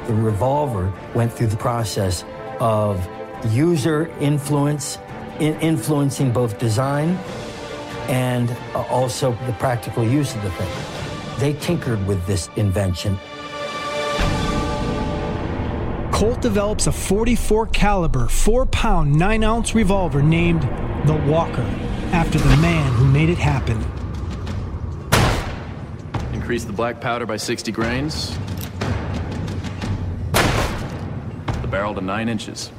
The 0.07 0.13
revolver 0.13 0.93
went 1.13 1.33
through 1.33 1.47
the 1.47 1.57
process 1.57 2.23
of 2.59 3.05
user 3.51 4.07
influence, 4.19 4.97
in 5.39 5.59
influencing 5.59 6.31
both 6.31 6.57
design 6.57 7.09
and 8.07 8.49
uh, 8.73 8.83
also 8.83 9.31
the 9.45 9.53
practical 9.53 10.03
use 10.05 10.33
of 10.33 10.41
the 10.43 10.51
thing. 10.51 11.39
They 11.39 11.53
tinkered 11.59 12.05
with 12.07 12.25
this 12.25 12.49
invention. 12.55 13.17
Colt 16.11 16.41
develops 16.41 16.87
a 16.87 16.91
44 16.91 17.67
caliber, 17.67 18.25
4-pound, 18.25 19.13
9-ounce 19.15 19.75
revolver 19.75 20.23
named 20.23 20.63
the 21.05 21.13
Walker 21.27 21.61
after 22.11 22.39
the 22.39 22.57
man 22.57 22.91
who 22.93 23.05
made 23.05 23.29
it 23.29 23.37
happen. 23.37 23.77
Increase 26.33 26.63
the 26.63 26.73
black 26.73 27.01
powder 27.01 27.25
by 27.25 27.37
60 27.37 27.71
grains. 27.71 28.35
The 31.67 31.71
barrel 31.71 31.93
to 31.95 32.01
9 32.01 32.29
inches. 32.29 32.71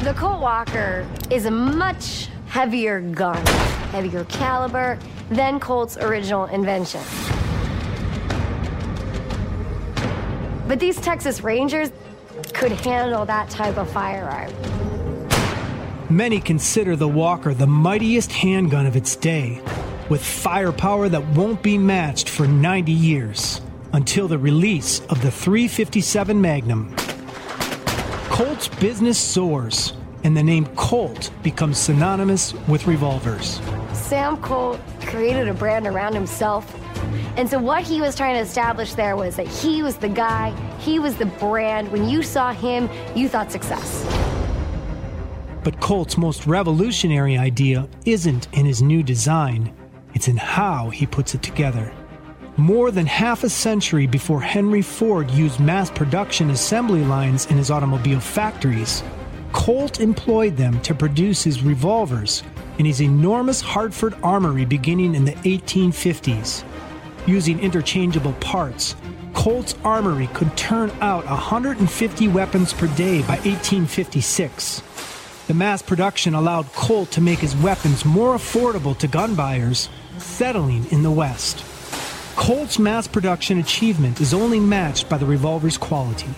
The 0.00 0.12
Colt 0.14 0.42
Walker 0.42 1.08
is 1.30 1.46
a 1.46 1.50
much 1.50 2.28
heavier 2.46 3.00
gun, 3.00 3.42
heavier 3.90 4.24
caliber 4.24 4.98
than 5.30 5.58
Colt's 5.58 5.96
original 5.96 6.44
invention. 6.44 7.00
But 10.68 10.78
these 10.78 11.00
Texas 11.00 11.40
Rangers 11.40 11.90
could 12.52 12.72
handle 12.72 13.24
that 13.24 13.48
type 13.48 13.78
of 13.78 13.90
firearm. 13.90 14.52
Many 16.10 16.38
consider 16.38 16.96
the 16.96 17.08
Walker 17.08 17.54
the 17.54 17.66
mightiest 17.66 18.30
handgun 18.30 18.84
of 18.84 18.94
its 18.94 19.16
day, 19.16 19.62
with 20.10 20.22
firepower 20.22 21.08
that 21.08 21.26
won't 21.28 21.62
be 21.62 21.78
matched 21.78 22.28
for 22.28 22.46
90 22.46 22.92
years 22.92 23.62
until 23.92 24.28
the 24.28 24.38
release 24.38 25.00
of 25.06 25.20
the 25.22 25.30
357 25.30 26.40
Magnum. 26.40 26.94
Colt's 28.28 28.68
business 28.68 29.18
soars, 29.18 29.92
and 30.24 30.36
the 30.36 30.42
name 30.42 30.66
Colt 30.76 31.30
becomes 31.42 31.78
synonymous 31.78 32.54
with 32.66 32.86
revolvers. 32.86 33.60
Sam 33.92 34.36
Colt 34.38 34.80
created 35.02 35.48
a 35.48 35.54
brand 35.54 35.86
around 35.86 36.14
himself. 36.14 36.74
And 37.36 37.48
so, 37.48 37.58
what 37.58 37.82
he 37.82 38.00
was 38.00 38.16
trying 38.16 38.34
to 38.36 38.40
establish 38.40 38.94
there 38.94 39.16
was 39.16 39.36
that 39.36 39.48
he 39.48 39.82
was 39.82 39.96
the 39.96 40.08
guy, 40.08 40.50
he 40.78 40.98
was 40.98 41.16
the 41.16 41.26
brand. 41.26 41.90
When 41.92 42.08
you 42.08 42.22
saw 42.22 42.52
him, 42.52 42.88
you 43.14 43.28
thought 43.28 43.52
success. 43.52 44.06
But 45.62 45.80
Colt's 45.80 46.18
most 46.18 46.46
revolutionary 46.46 47.38
idea 47.38 47.88
isn't 48.04 48.48
in 48.52 48.66
his 48.66 48.82
new 48.82 49.02
design, 49.02 49.74
it's 50.14 50.28
in 50.28 50.36
how 50.36 50.90
he 50.90 51.06
puts 51.06 51.34
it 51.34 51.42
together. 51.42 51.92
More 52.58 52.90
than 52.90 53.06
half 53.06 53.44
a 53.44 53.48
century 53.48 54.06
before 54.06 54.42
Henry 54.42 54.82
Ford 54.82 55.30
used 55.30 55.58
mass 55.58 55.90
production 55.90 56.50
assembly 56.50 57.02
lines 57.02 57.46
in 57.46 57.56
his 57.56 57.70
automobile 57.70 58.20
factories, 58.20 59.02
Colt 59.52 60.00
employed 60.00 60.58
them 60.58 60.78
to 60.82 60.94
produce 60.94 61.42
his 61.42 61.62
revolvers 61.62 62.42
in 62.76 62.84
his 62.84 63.00
enormous 63.00 63.62
Hartford 63.62 64.14
armory 64.22 64.66
beginning 64.66 65.14
in 65.14 65.24
the 65.24 65.32
1850s. 65.32 66.62
Using 67.26 67.58
interchangeable 67.58 68.34
parts, 68.34 68.96
Colt's 69.32 69.74
armory 69.82 70.26
could 70.34 70.54
turn 70.54 70.90
out 71.00 71.24
150 71.24 72.28
weapons 72.28 72.74
per 72.74 72.86
day 72.88 73.22
by 73.22 73.36
1856. 73.46 74.82
The 75.46 75.54
mass 75.54 75.80
production 75.80 76.34
allowed 76.34 76.70
Colt 76.74 77.10
to 77.12 77.22
make 77.22 77.38
his 77.38 77.56
weapons 77.56 78.04
more 78.04 78.36
affordable 78.36 78.96
to 78.98 79.08
gun 79.08 79.34
buyers, 79.34 79.88
settling 80.18 80.84
in 80.90 81.02
the 81.02 81.10
West. 81.10 81.64
Colt's 82.36 82.78
mass 82.78 83.06
production 83.06 83.58
achievement 83.58 84.20
is 84.20 84.32
only 84.32 84.58
matched 84.58 85.08
by 85.08 85.18
the 85.18 85.26
revolver's 85.26 85.76
quality. 85.76 86.30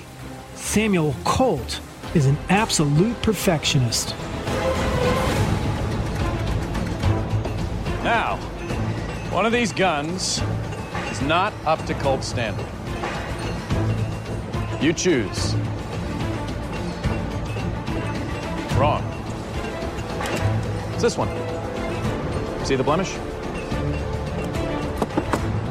Samuel 0.54 1.14
Colt 1.24 1.80
is 2.14 2.26
an 2.26 2.36
absolute 2.48 3.20
perfectionist. 3.22 4.10
Now, 8.02 8.36
one 9.30 9.46
of 9.46 9.52
these 9.52 9.72
guns 9.72 10.42
is 11.10 11.22
not 11.22 11.52
up 11.64 11.84
to 11.86 11.94
Colt 11.94 12.22
standard. 12.24 12.66
You 14.82 14.92
choose. 14.92 15.54
Wrong. 18.74 19.02
It's 20.92 21.02
this 21.02 21.16
one. 21.16 21.28
See 22.66 22.76
the 22.76 22.84
blemish? 22.84 23.16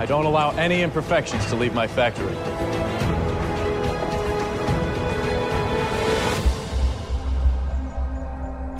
I 0.03 0.05
don't 0.05 0.25
allow 0.25 0.49
any 0.57 0.81
imperfections 0.81 1.45
to 1.45 1.55
leave 1.55 1.73
my 1.73 1.87
factory. 1.87 2.35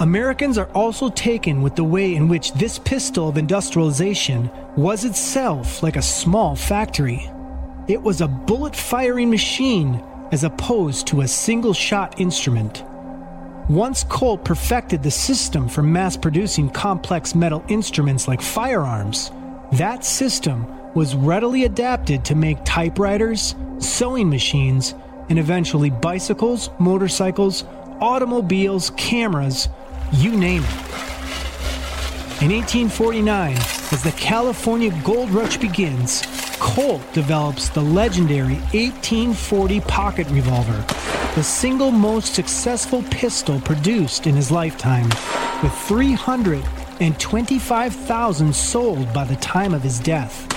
Americans 0.02 0.58
are 0.58 0.70
also 0.74 1.08
taken 1.08 1.62
with 1.62 1.78
the 1.78 1.84
way 1.86 2.14
in 2.14 2.28
which 2.28 2.52
this 2.56 2.78
pistol 2.78 3.30
of 3.30 3.38
industrialization 3.38 4.52
was 4.76 5.06
itself 5.06 5.82
like 5.82 5.96
a 5.96 6.02
small 6.02 6.58
factory. 6.58 7.32
It 7.88 8.02
was 8.02 8.20
a 8.20 8.28
bullet 8.28 8.76
firing 8.76 9.30
machine 9.30 10.04
as 10.34 10.44
opposed 10.44 11.08
to 11.08 11.22
a 11.22 11.28
single 11.30 11.74
shot 11.74 12.20
instrument. 12.20 12.84
Once 13.70 14.04
Colt 14.04 14.44
perfected 14.44 15.02
the 15.02 15.12
system 15.12 15.70
for 15.70 15.84
mass 15.84 16.18
producing 16.18 16.70
complex 16.70 17.34
metal 17.34 17.64
instruments 17.70 18.28
like 18.28 18.42
firearms, 18.42 19.32
that 19.72 20.04
system 20.04 20.68
was 20.94 21.16
readily 21.16 21.64
adapted 21.64 22.24
to 22.26 22.36
make 22.36 22.64
typewriters, 22.64 23.56
sewing 23.80 24.30
machines, 24.30 24.94
and 25.30 25.40
eventually 25.40 25.90
bicycles, 25.90 26.70
motorcycles, 26.80 27.64
automobiles, 28.00 28.92
cameras, 28.98 29.70
you 30.12 30.36
name 30.36 30.64
it. 30.64 30.70
In 32.42 32.52
1849, 32.52 33.56
as 33.56 34.04
the 34.04 34.12
California 34.18 34.92
gold 35.04 35.32
rush 35.32 35.58
begins, 35.58 36.24
Colt 36.60 37.02
develops 37.14 37.70
the 37.70 37.82
legendary 37.82 38.56
1840 38.74 39.80
pocket 39.82 40.28
revolver, 40.30 40.84
the 41.36 41.44
single 41.44 41.92
most 41.92 42.34
successful 42.34 43.04
pistol 43.12 43.60
produced 43.62 44.26
in 44.28 44.36
his 44.36 44.52
lifetime, 44.52 45.08
with 45.62 45.74
325,000 45.88 48.56
sold 48.56 49.14
by 49.14 49.26
the 49.26 49.36
time 49.38 49.74
of 49.74 49.82
his 49.82 50.00
death. 50.00 50.48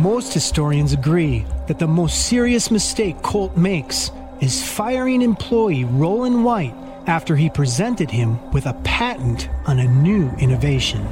Most 0.00 0.32
historians 0.32 0.94
agree 0.94 1.44
that 1.66 1.78
the 1.78 1.86
most 1.86 2.26
serious 2.26 2.70
mistake 2.70 3.20
Colt 3.20 3.54
makes 3.54 4.10
is 4.40 4.66
firing 4.66 5.20
employee 5.20 5.84
Rollin 5.84 6.42
White 6.42 6.72
after 7.06 7.36
he 7.36 7.50
presented 7.50 8.10
him 8.10 8.50
with 8.50 8.64
a 8.64 8.72
patent 8.82 9.50
on 9.66 9.78
a 9.78 9.86
new 9.86 10.30
innovation. 10.38 11.04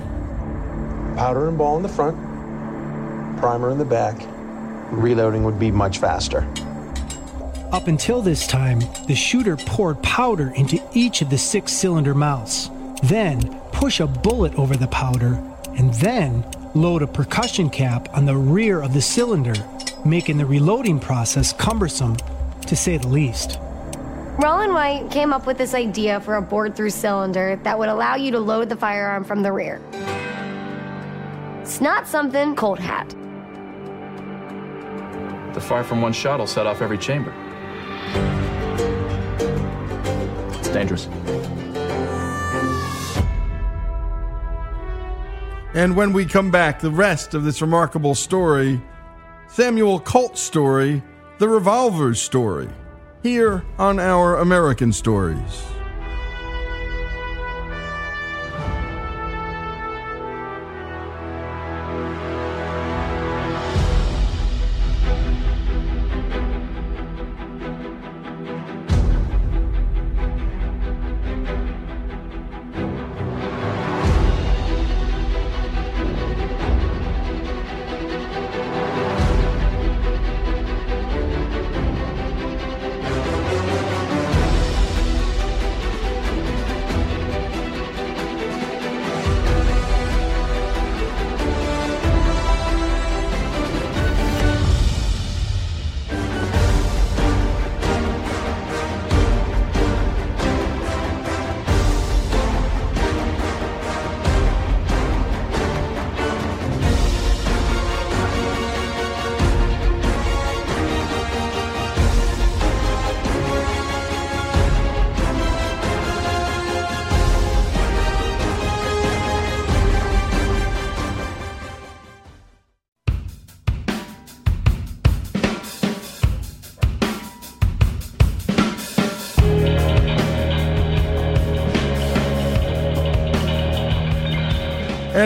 Powder 1.16 1.49
and 1.49 1.59
ball 1.59 1.76
in 1.76 1.83
the 1.83 1.88
front, 1.90 2.16
primer 3.38 3.68
in 3.68 3.76
the 3.76 3.85
back. 3.85 4.16
Reloading 4.90 5.45
would 5.45 5.59
be 5.59 5.71
much 5.71 5.99
faster. 5.99 6.49
Up 7.72 7.88
until 7.88 8.22
this 8.22 8.46
time, 8.46 8.81
the 9.07 9.14
shooter 9.14 9.59
poured 9.59 10.03
powder 10.03 10.51
into 10.57 10.83
each 10.94 11.20
of 11.20 11.29
the 11.29 11.37
six 11.37 11.74
cylinder 11.74 12.14
mouths, 12.14 12.70
then 13.03 13.55
push 13.70 14.01
a 14.01 14.07
bullet 14.07 14.59
over 14.59 14.79
the 14.79 14.88
powder, 14.88 15.35
and 15.77 15.92
then 15.94 16.42
load 16.81 17.03
a 17.03 17.07
percussion 17.07 17.69
cap 17.69 18.09
on 18.14 18.25
the 18.25 18.37
rear 18.37 18.81
of 18.81 18.95
the 18.95 19.03
cylinder, 19.03 19.55
making 20.05 20.38
the 20.38 20.47
reloading 20.47 21.01
process 21.01 21.53
cumbersome, 21.53 22.17
to 22.67 22.77
say 22.77 22.97
the 22.97 23.09
least. 23.09 23.59
Rollin 24.38 24.73
White 24.73 25.11
came 25.11 25.33
up 25.33 25.47
with 25.47 25.59
this 25.59 25.75
idea 25.75 26.21
for 26.21 26.37
a 26.37 26.43
bored 26.43 26.77
through 26.77 26.91
cylinder 26.91 27.59
that 27.64 27.77
would 27.77 27.88
allow 27.88 28.14
you 28.14 28.31
to 28.31 28.38
load 28.38 28.69
the 28.69 28.77
firearm 28.77 29.25
from 29.25 29.43
the 29.43 29.51
rear. 29.51 29.81
It's 31.61 31.81
not 31.81 32.07
something 32.07 32.55
Colt 32.55 32.79
had. 32.79 33.11
The 35.55 35.61
fire 35.61 35.83
from 35.83 36.01
one 36.01 36.12
shot 36.12 36.38
will 36.38 36.47
set 36.47 36.67
off 36.67 36.81
every 36.81 36.99
chamber. 36.99 37.35
It's 40.59 40.69
dangerous. 40.69 41.09
And 45.74 45.96
when 45.96 46.12
we 46.12 46.24
come 46.24 46.50
back, 46.50 46.81
the 46.81 46.90
rest 46.90 47.35
of 47.35 47.44
this 47.44 47.61
remarkable 47.61 48.14
story 48.14 48.81
Samuel 49.48 49.98
Colt's 50.00 50.42
story, 50.42 51.02
the 51.38 51.48
revolver's 51.48 52.20
story, 52.20 52.68
here 53.22 53.64
on 53.78 53.98
our 53.98 54.37
American 54.37 54.92
Stories. 54.92 55.78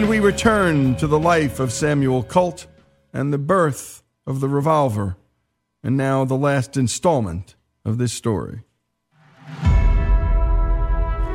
And 0.02 0.10
we 0.10 0.18
return 0.18 0.96
to 0.96 1.06
the 1.06 1.16
life 1.16 1.60
of 1.60 1.72
Samuel 1.72 2.24
Colt 2.24 2.66
and 3.12 3.32
the 3.32 3.38
birth 3.38 4.02
of 4.26 4.40
the 4.40 4.48
revolver, 4.48 5.16
and 5.84 5.96
now 5.96 6.24
the 6.24 6.34
last 6.34 6.76
installment 6.76 7.54
of 7.84 7.98
this 7.98 8.12
story. 8.12 8.64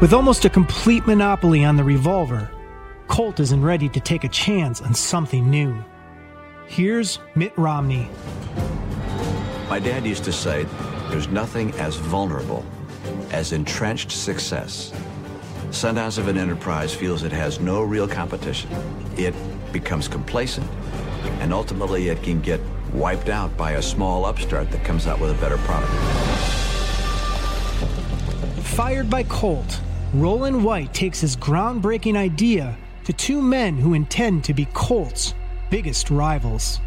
With 0.01 0.11
almost 0.11 0.43
a 0.43 0.49
complete 0.49 1.07
monopoly 1.07 1.63
on 1.63 1.77
the 1.77 1.83
revolver, 1.85 2.51
Colt 3.07 3.39
isn't 3.39 3.63
ready 3.63 3.87
to 3.87 4.01
take 4.01 4.25
a 4.25 4.29
chance 4.29 4.81
on 4.81 4.93
something 4.93 5.49
new. 5.49 5.81
Here's 6.67 7.19
Mitt 7.35 7.57
Romney. 7.57 8.09
My 9.69 9.79
dad 9.79 10.05
used 10.05 10.25
to 10.25 10.33
say 10.33 10.65
there's 11.09 11.29
nothing 11.29 11.71
as 11.75 11.95
vulnerable 11.95 12.65
as 13.31 13.53
entrenched 13.53 14.11
success. 14.11 14.91
Sometimes 15.77 16.17
of 16.17 16.27
an 16.27 16.39
enterprise 16.39 16.91
feels 16.91 17.21
it 17.21 17.31
has 17.31 17.59
no 17.59 17.83
real 17.83 18.07
competition, 18.07 18.67
it 19.15 19.35
becomes 19.71 20.07
complacent, 20.07 20.67
and 21.39 21.53
ultimately 21.53 22.09
it 22.09 22.23
can 22.23 22.41
get 22.41 22.59
wiped 22.93 23.29
out 23.29 23.55
by 23.55 23.73
a 23.73 23.81
small 23.83 24.25
upstart 24.25 24.71
that 24.71 24.83
comes 24.83 25.05
out 25.05 25.19
with 25.19 25.29
a 25.29 25.35
better 25.35 25.59
product. 25.59 25.91
Fired 28.63 29.07
by 29.07 29.21
Colt, 29.21 29.79
Rollin 30.15 30.63
White 30.63 30.95
takes 30.95 31.21
his 31.21 31.35
groundbreaking 31.35 32.15
idea 32.17 32.75
to 33.03 33.13
two 33.13 33.39
men 33.39 33.77
who 33.77 33.93
intend 33.93 34.45
to 34.45 34.55
be 34.55 34.65
Colt's 34.73 35.35
biggest 35.69 36.09
rivals 36.09 36.79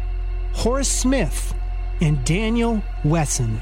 Horace 0.51 0.91
Smith 0.91 1.53
and 2.01 2.25
Daniel 2.25 2.83
Wesson. 3.05 3.61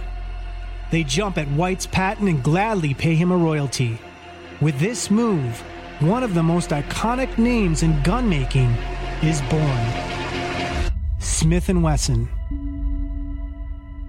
They 0.90 1.04
jump 1.04 1.38
at 1.38 1.48
White's 1.50 1.86
patent 1.86 2.30
and 2.30 2.44
gladly 2.44 2.96
pay 2.96 3.14
him 3.14 3.32
a 3.32 3.38
royalty. 3.38 4.00
With 4.62 4.78
this 4.78 5.10
move, 5.10 5.62
one 6.02 6.22
of 6.22 6.34
the 6.34 6.44
most 6.44 6.72
iconic 6.72 7.38
names 7.38 7.82
in 7.82 8.02
gun 8.04 8.28
making 8.28 8.70
is 9.24 9.42
born 9.44 9.88
Smith 11.20 11.70
& 11.70 11.74
Wesson. 11.74 12.28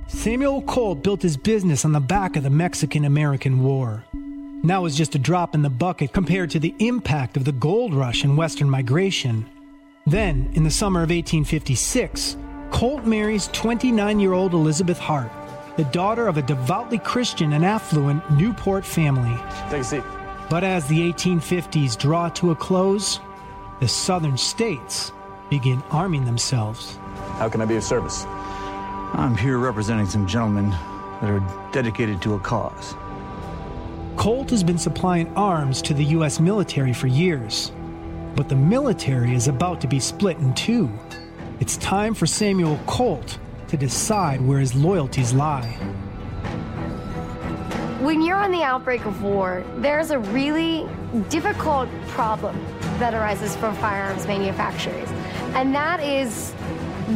Samuel 0.08 0.62
Colt 0.62 1.04
built 1.04 1.22
his 1.22 1.36
business 1.36 1.84
on 1.84 1.92
the 1.92 2.00
back 2.00 2.34
of 2.34 2.42
the 2.42 2.50
Mexican 2.50 3.04
American 3.04 3.62
War. 3.62 4.04
Now 4.12 4.82
was 4.82 4.96
just 4.96 5.14
a 5.14 5.20
drop 5.20 5.54
in 5.54 5.62
the 5.62 5.70
bucket 5.70 6.12
compared 6.12 6.50
to 6.50 6.58
the 6.58 6.74
impact 6.80 7.36
of 7.36 7.44
the 7.44 7.52
gold 7.52 7.94
rush 7.94 8.24
and 8.24 8.36
Western 8.36 8.68
migration. 8.68 9.48
Then, 10.04 10.50
in 10.54 10.64
the 10.64 10.70
summer 10.72 11.04
of 11.04 11.10
1856, 11.10 12.36
Colt 12.72 13.04
marries 13.06 13.46
29 13.52 14.18
year 14.18 14.32
old 14.32 14.52
Elizabeth 14.52 14.98
Hart, 14.98 15.30
the 15.76 15.84
daughter 15.84 16.26
of 16.26 16.38
a 16.38 16.42
devoutly 16.42 16.98
Christian 16.98 17.52
and 17.52 17.64
affluent 17.64 18.28
Newport 18.32 18.84
family. 18.84 19.38
Take 19.70 19.82
a 19.82 19.84
seat. 19.84 20.02
But 20.50 20.64
as 20.64 20.88
the 20.88 20.98
1850s 21.12 21.96
draw 21.96 22.28
to 22.30 22.50
a 22.50 22.56
close, 22.56 23.20
the 23.78 23.86
southern 23.86 24.36
states 24.36 25.12
begin 25.48 25.80
arming 25.92 26.24
themselves. 26.24 26.98
How 27.38 27.48
can 27.48 27.60
I 27.60 27.66
be 27.66 27.76
of 27.76 27.84
service? 27.84 28.24
I'm 29.14 29.36
here 29.36 29.58
representing 29.58 30.06
some 30.06 30.26
gentlemen 30.26 30.70
that 30.70 31.30
are 31.30 31.70
dedicated 31.70 32.20
to 32.22 32.34
a 32.34 32.40
cause. 32.40 32.96
Colt 34.16 34.50
has 34.50 34.64
been 34.64 34.76
supplying 34.76 35.32
arms 35.36 35.80
to 35.82 35.94
the 35.94 36.04
U.S. 36.16 36.40
military 36.40 36.94
for 36.94 37.06
years, 37.06 37.70
but 38.34 38.48
the 38.48 38.56
military 38.56 39.36
is 39.36 39.46
about 39.46 39.80
to 39.82 39.86
be 39.86 40.00
split 40.00 40.36
in 40.38 40.52
two. 40.54 40.90
It's 41.60 41.76
time 41.76 42.12
for 42.12 42.26
Samuel 42.26 42.80
Colt 42.86 43.38
to 43.68 43.76
decide 43.76 44.40
where 44.40 44.58
his 44.58 44.74
loyalties 44.74 45.32
lie. 45.32 45.78
When 48.00 48.22
you're 48.22 48.38
on 48.38 48.50
the 48.50 48.62
outbreak 48.62 49.04
of 49.04 49.22
war, 49.22 49.62
there's 49.76 50.10
a 50.10 50.18
really 50.18 50.88
difficult 51.28 51.86
problem 52.08 52.58
that 52.98 53.12
arises 53.12 53.54
for 53.56 53.74
firearms 53.74 54.26
manufacturers, 54.26 55.06
and 55.54 55.74
that 55.74 56.00
is 56.00 56.54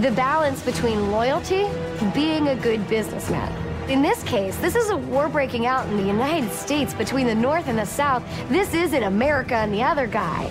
the 0.03 0.11
balance 0.11 0.63
between 0.63 1.11
loyalty 1.11 1.67
being 2.13 2.49
a 2.49 2.57
good 2.57 2.87
businessman. 2.87 3.51
In 3.91 4.03
this 4.03 4.23
case, 4.25 4.57
this 4.59 4.77
is 4.77 4.91
a 4.91 4.97
war 4.99 5.31
breaking 5.31 5.65
out 5.65 5.87
in 5.89 5.97
the 5.97 6.07
United 6.07 6.53
States 6.53 6.93
between 6.93 7.27
the 7.27 7.35
North 7.35 7.67
and 7.67 7.79
the 7.79 7.87
South. 7.87 8.23
This 8.51 8.75
isn't 8.75 9.05
America 9.05 9.55
and 9.55 9.73
the 9.73 9.83
other 9.83 10.07
guy. 10.07 10.51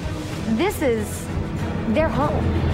This 0.55 0.81
is 0.81 1.27
their 1.89 2.09
home. 2.09 2.72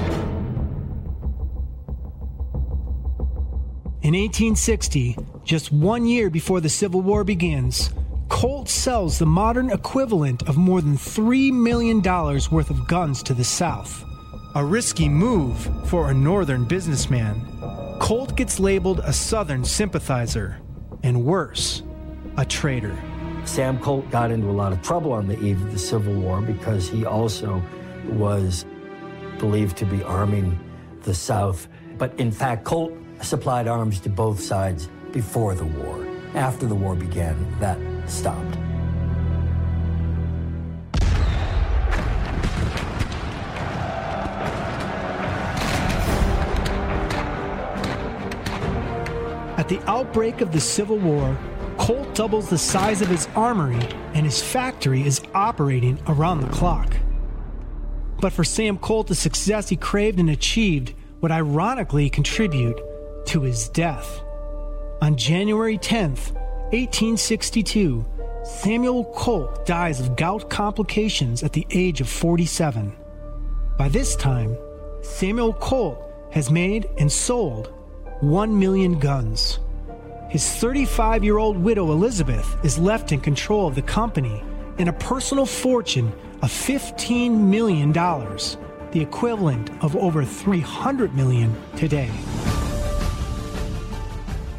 In 4.09 4.15
1860, 4.15 5.17
just 5.43 5.71
one 5.71 6.07
year 6.07 6.31
before 6.31 6.61
the 6.61 6.67
Civil 6.67 7.01
War 7.01 7.23
begins, 7.23 7.91
Colt 8.27 8.67
sells 8.67 9.19
the 9.19 9.27
modern 9.27 9.69
equivalent 9.69 10.49
of 10.49 10.57
more 10.57 10.81
than 10.81 10.97
$3 10.97 11.53
million 11.53 12.01
worth 12.01 12.71
of 12.71 12.87
guns 12.87 13.21
to 13.21 13.35
the 13.35 13.43
South. 13.43 14.03
A 14.55 14.65
risky 14.65 15.07
move 15.07 15.59
for 15.87 16.09
a 16.09 16.13
Northern 16.15 16.65
businessman. 16.65 17.39
Colt 17.99 18.35
gets 18.35 18.59
labeled 18.59 18.99
a 19.03 19.13
Southern 19.13 19.63
sympathizer, 19.63 20.57
and 21.03 21.23
worse, 21.23 21.83
a 22.37 22.45
traitor. 22.45 22.97
Sam 23.45 23.77
Colt 23.77 24.09
got 24.09 24.31
into 24.31 24.49
a 24.49 24.57
lot 24.57 24.73
of 24.73 24.81
trouble 24.81 25.13
on 25.13 25.27
the 25.27 25.39
eve 25.39 25.61
of 25.61 25.71
the 25.71 25.77
Civil 25.77 26.15
War 26.15 26.41
because 26.41 26.89
he 26.89 27.05
also 27.05 27.61
was 28.07 28.65
believed 29.37 29.77
to 29.77 29.85
be 29.85 30.01
arming 30.01 30.59
the 31.03 31.13
South. 31.13 31.67
But 31.99 32.19
in 32.19 32.31
fact, 32.31 32.63
Colt 32.63 32.91
supplied 33.21 33.67
arms 33.67 33.99
to 34.01 34.09
both 34.09 34.39
sides 34.39 34.89
before 35.11 35.55
the 35.55 35.65
war. 35.65 36.07
After 36.35 36.67
the 36.67 36.75
war 36.75 36.95
began, 36.95 37.35
that 37.59 37.77
stopped. 38.09 38.57
At 49.57 49.67
the 49.67 49.81
outbreak 49.87 50.41
of 50.41 50.51
the 50.51 50.61
Civil 50.61 50.97
War, 50.97 51.37
Colt 51.77 52.15
doubles 52.15 52.49
the 52.49 52.57
size 52.57 53.01
of 53.01 53.07
his 53.07 53.27
armory 53.35 53.79
and 54.13 54.25
his 54.25 54.41
factory 54.41 55.05
is 55.05 55.21
operating 55.33 55.99
around 56.07 56.41
the 56.41 56.47
clock. 56.47 56.95
But 58.19 58.33
for 58.33 58.43
Sam 58.43 58.77
Colt, 58.77 59.07
the 59.07 59.15
success 59.15 59.69
he 59.69 59.75
craved 59.75 60.19
and 60.19 60.29
achieved 60.29 60.93
would 61.21 61.31
ironically 61.31 62.09
contribute 62.09 62.79
to 63.29 63.41
his 63.41 63.69
death. 63.69 64.21
On 65.01 65.15
January 65.15 65.77
10th, 65.77 66.33
1862, 66.73 68.03
Samuel 68.43 69.05
Colt 69.13 69.67
dies 69.67 69.99
of 69.99 70.15
gout 70.15 70.49
complications 70.49 71.43
at 71.43 71.53
the 71.53 71.67
age 71.69 72.01
of 72.01 72.09
47. 72.09 72.91
By 73.77 73.87
this 73.87 74.15
time, 74.15 74.57
Samuel 75.01 75.53
Colt 75.53 76.03
has 76.31 76.49
made 76.49 76.89
and 76.97 77.11
sold 77.11 77.71
1 78.21 78.57
million 78.57 78.97
guns. 78.97 79.59
His 80.29 80.49
35 80.55 81.23
year 81.23 81.37
old 81.37 81.57
widow 81.57 81.91
Elizabeth 81.91 82.57
is 82.63 82.79
left 82.79 83.11
in 83.11 83.21
control 83.21 83.67
of 83.67 83.75
the 83.75 83.83
company 83.83 84.43
and 84.79 84.89
a 84.89 84.93
personal 84.93 85.45
fortune 85.45 86.11
of 86.41 86.49
$15 86.49 87.31
million, 87.31 87.91
the 87.91 89.01
equivalent 89.01 89.69
of 89.83 89.95
over 89.95 90.25
300 90.25 91.13
million 91.13 91.55
today. 91.75 92.09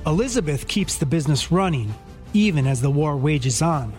Elizabeth 0.07 0.67
keeps 0.67 0.97
the 0.97 1.07
business 1.07 1.53
running 1.53 1.95
even 2.33 2.67
as 2.67 2.81
the 2.81 2.91
war 2.91 3.17
wages 3.17 3.61
on. 3.61 3.93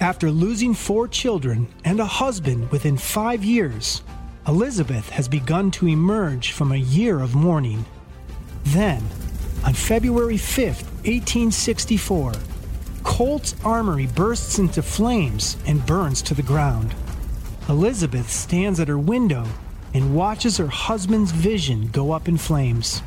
After 0.00 0.30
losing 0.30 0.74
four 0.74 1.08
children 1.08 1.68
and 1.84 2.00
a 2.00 2.04
husband 2.04 2.70
within 2.70 2.98
five 2.98 3.44
years, 3.44 4.02
Elizabeth 4.46 5.08
has 5.10 5.28
begun 5.28 5.70
to 5.72 5.88
emerge 5.88 6.52
from 6.52 6.72
a 6.72 6.76
year 6.76 7.20
of 7.20 7.34
mourning. 7.34 7.84
Then, 8.64 9.02
on 9.64 9.72
February 9.72 10.36
5, 10.36 10.66
1864, 11.06 12.32
Colt's 13.02 13.54
armory 13.64 14.06
bursts 14.06 14.58
into 14.58 14.82
flames 14.82 15.56
and 15.66 15.86
burns 15.86 16.20
to 16.22 16.34
the 16.34 16.42
ground. 16.42 16.94
Elizabeth 17.68 18.30
stands 18.30 18.78
at 18.80 18.88
her 18.88 18.98
window 18.98 19.46
and 19.94 20.14
watches 20.14 20.58
her 20.58 20.66
husband's 20.66 21.30
vision 21.30 21.88
go 21.88 22.12
up 22.12 22.28
in 22.28 22.36
flames. 22.36 23.00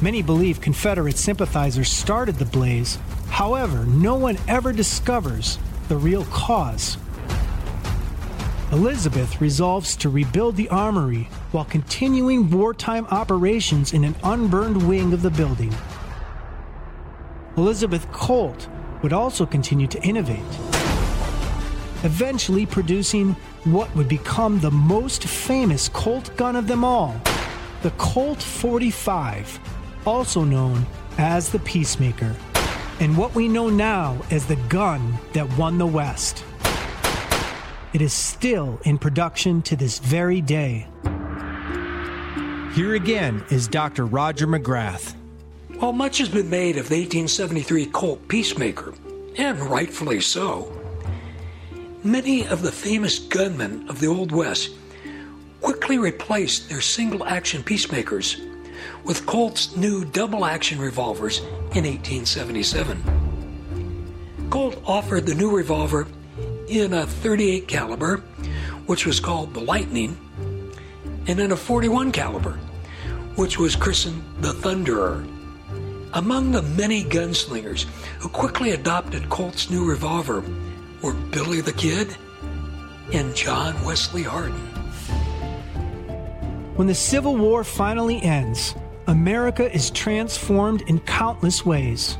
Many 0.00 0.22
believe 0.22 0.60
Confederate 0.60 1.16
sympathizers 1.16 1.90
started 1.90 2.36
the 2.36 2.44
blaze, 2.44 2.98
however, 3.30 3.84
no 3.84 4.14
one 4.14 4.38
ever 4.46 4.72
discovers 4.72 5.58
the 5.88 5.96
real 5.96 6.24
cause. 6.26 6.96
Elizabeth 8.70 9.40
resolves 9.40 9.96
to 9.96 10.08
rebuild 10.08 10.54
the 10.54 10.68
armory 10.68 11.28
while 11.50 11.64
continuing 11.64 12.48
wartime 12.48 13.06
operations 13.06 13.92
in 13.92 14.04
an 14.04 14.14
unburned 14.22 14.86
wing 14.86 15.12
of 15.12 15.22
the 15.22 15.30
building. 15.30 15.74
Elizabeth 17.56 18.08
Colt 18.12 18.68
would 19.02 19.12
also 19.12 19.44
continue 19.44 19.88
to 19.88 20.00
innovate, 20.02 20.38
eventually 22.04 22.66
producing 22.66 23.32
what 23.64 23.92
would 23.96 24.08
become 24.08 24.60
the 24.60 24.70
most 24.70 25.24
famous 25.24 25.88
Colt 25.88 26.36
gun 26.36 26.54
of 26.54 26.68
them 26.68 26.84
all 26.84 27.20
the 27.82 27.90
Colt 27.92 28.42
45, 28.42 29.60
also 30.08 30.42
known 30.42 30.86
as 31.18 31.50
the 31.50 31.58
Peacemaker, 31.60 32.34
and 32.98 33.16
what 33.16 33.34
we 33.34 33.46
know 33.46 33.68
now 33.68 34.16
as 34.30 34.46
the 34.46 34.56
gun 34.68 35.18
that 35.34 35.46
won 35.58 35.76
the 35.76 35.86
West. 35.86 36.44
It 37.92 38.00
is 38.00 38.14
still 38.14 38.80
in 38.84 38.96
production 38.96 39.60
to 39.62 39.76
this 39.76 39.98
very 39.98 40.40
day. 40.40 40.86
Here 42.74 42.94
again 42.94 43.44
is 43.50 43.68
Dr. 43.68 44.06
Roger 44.06 44.46
McGrath. 44.46 45.14
While 45.78 45.92
much 45.92 46.18
has 46.18 46.30
been 46.30 46.48
made 46.48 46.78
of 46.78 46.88
the 46.88 46.96
1873 46.96 47.86
Colt 47.86 48.26
Peacemaker, 48.28 48.94
and 49.36 49.60
rightfully 49.60 50.20
so, 50.20 50.72
many 52.02 52.46
of 52.46 52.62
the 52.62 52.72
famous 52.72 53.18
gunmen 53.18 53.86
of 53.90 54.00
the 54.00 54.06
Old 54.06 54.32
West 54.32 54.70
quickly 55.60 55.98
replaced 55.98 56.70
their 56.70 56.80
single 56.80 57.26
action 57.26 57.62
peacemakers 57.62 58.40
with 59.04 59.26
Colt's 59.26 59.76
new 59.76 60.04
double 60.04 60.44
action 60.44 60.78
revolvers 60.78 61.38
in 61.74 61.84
1877. 61.84 63.02
Colt 64.50 64.82
offered 64.86 65.26
the 65.26 65.34
new 65.34 65.54
revolver 65.54 66.06
in 66.68 66.92
a 66.92 67.06
38 67.06 67.68
caliber, 67.68 68.18
which 68.86 69.06
was 69.06 69.20
called 69.20 69.54
the 69.54 69.60
Lightning, 69.60 70.16
and 71.26 71.40
in 71.40 71.52
a 71.52 71.56
41 71.56 72.12
caliber, 72.12 72.58
which 73.36 73.58
was 73.58 73.76
christened 73.76 74.22
the 74.40 74.52
Thunderer. 74.52 75.26
Among 76.14 76.52
the 76.52 76.62
many 76.62 77.04
gunslingers 77.04 77.84
who 78.18 78.28
quickly 78.28 78.70
adopted 78.70 79.28
Colt's 79.28 79.68
new 79.70 79.84
revolver 79.84 80.42
were 81.02 81.12
Billy 81.12 81.60
the 81.60 81.72
Kid 81.72 82.16
and 83.12 83.34
John 83.34 83.74
Wesley 83.84 84.22
Hardin. 84.22 84.56
When 86.76 86.86
the 86.86 86.94
Civil 86.94 87.36
War 87.36 87.64
finally 87.64 88.22
ends, 88.22 88.74
America 89.08 89.74
is 89.74 89.90
transformed 89.90 90.82
in 90.82 91.00
countless 91.00 91.64
ways, 91.64 92.18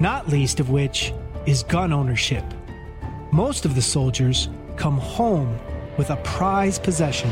not 0.00 0.28
least 0.28 0.58
of 0.58 0.68
which 0.68 1.12
is 1.46 1.62
gun 1.62 1.92
ownership. 1.92 2.42
Most 3.30 3.64
of 3.64 3.76
the 3.76 3.80
soldiers 3.80 4.48
come 4.74 4.98
home 4.98 5.56
with 5.96 6.10
a 6.10 6.16
prized 6.24 6.82
possession. 6.82 7.30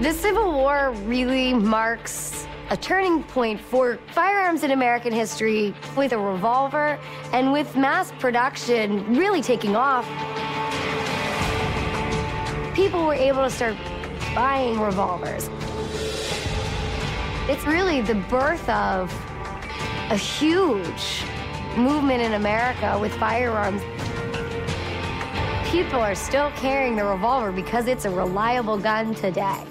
The 0.00 0.12
Civil 0.12 0.52
War 0.52 0.92
really 1.06 1.52
marks 1.52 2.46
a 2.70 2.76
turning 2.76 3.24
point 3.24 3.60
for 3.60 3.98
firearms 4.12 4.62
in 4.62 4.70
American 4.70 5.12
history 5.12 5.74
with 5.96 6.12
a 6.12 6.18
revolver 6.18 7.00
and 7.32 7.52
with 7.52 7.74
mass 7.74 8.12
production 8.20 9.16
really 9.16 9.42
taking 9.42 9.74
off. 9.74 10.06
People 12.76 13.04
were 13.04 13.14
able 13.14 13.42
to 13.42 13.50
start 13.50 13.76
buying 14.34 14.80
revolvers. 14.80 15.48
It's 17.48 17.66
really 17.66 18.00
the 18.00 18.14
birth 18.30 18.68
of 18.68 19.12
a 20.10 20.16
huge 20.16 21.24
movement 21.76 22.22
in 22.22 22.34
America 22.34 22.98
with 22.98 23.12
firearms. 23.14 23.82
People 25.70 26.00
are 26.00 26.14
still 26.14 26.50
carrying 26.52 26.96
the 26.96 27.04
revolver 27.04 27.50
because 27.50 27.86
it's 27.86 28.04
a 28.04 28.10
reliable 28.10 28.78
gun 28.78 29.14
today. 29.14 29.64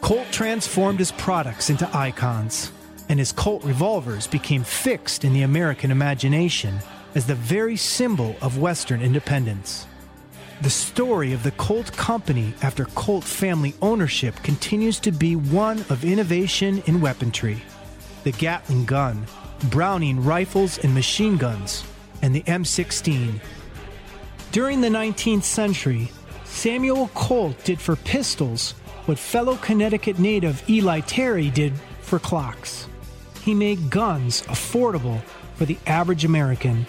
Colt 0.00 0.26
transformed 0.30 0.98
his 0.98 1.12
products 1.12 1.70
into 1.70 1.88
icons, 1.96 2.70
and 3.08 3.18
his 3.18 3.32
Colt 3.32 3.64
revolvers 3.64 4.26
became 4.26 4.62
fixed 4.62 5.24
in 5.24 5.32
the 5.32 5.42
American 5.42 5.90
imagination 5.90 6.78
as 7.14 7.26
the 7.26 7.34
very 7.34 7.76
symbol 7.76 8.36
of 8.42 8.58
Western 8.58 9.00
independence. 9.00 9.86
The 10.64 10.70
story 10.70 11.34
of 11.34 11.42
the 11.42 11.50
Colt 11.50 11.94
Company 11.94 12.54
after 12.62 12.86
Colt 12.86 13.22
family 13.22 13.74
ownership 13.82 14.34
continues 14.36 14.98
to 15.00 15.12
be 15.12 15.36
one 15.36 15.80
of 15.90 16.06
innovation 16.06 16.82
in 16.86 17.02
weaponry. 17.02 17.62
The 18.22 18.32
Gatling 18.32 18.86
gun, 18.86 19.26
Browning 19.64 20.24
rifles 20.24 20.78
and 20.78 20.94
machine 20.94 21.36
guns, 21.36 21.84
and 22.22 22.34
the 22.34 22.40
M16. 22.44 23.42
During 24.52 24.80
the 24.80 24.88
19th 24.88 25.42
century, 25.42 26.10
Samuel 26.44 27.08
Colt 27.08 27.62
did 27.64 27.78
for 27.78 27.96
pistols 27.96 28.70
what 29.04 29.18
fellow 29.18 29.56
Connecticut 29.56 30.18
native 30.18 30.66
Eli 30.70 31.00
Terry 31.00 31.50
did 31.50 31.74
for 32.00 32.18
clocks. 32.18 32.88
He 33.42 33.52
made 33.52 33.90
guns 33.90 34.40
affordable 34.44 35.20
for 35.56 35.66
the 35.66 35.76
average 35.86 36.24
American. 36.24 36.86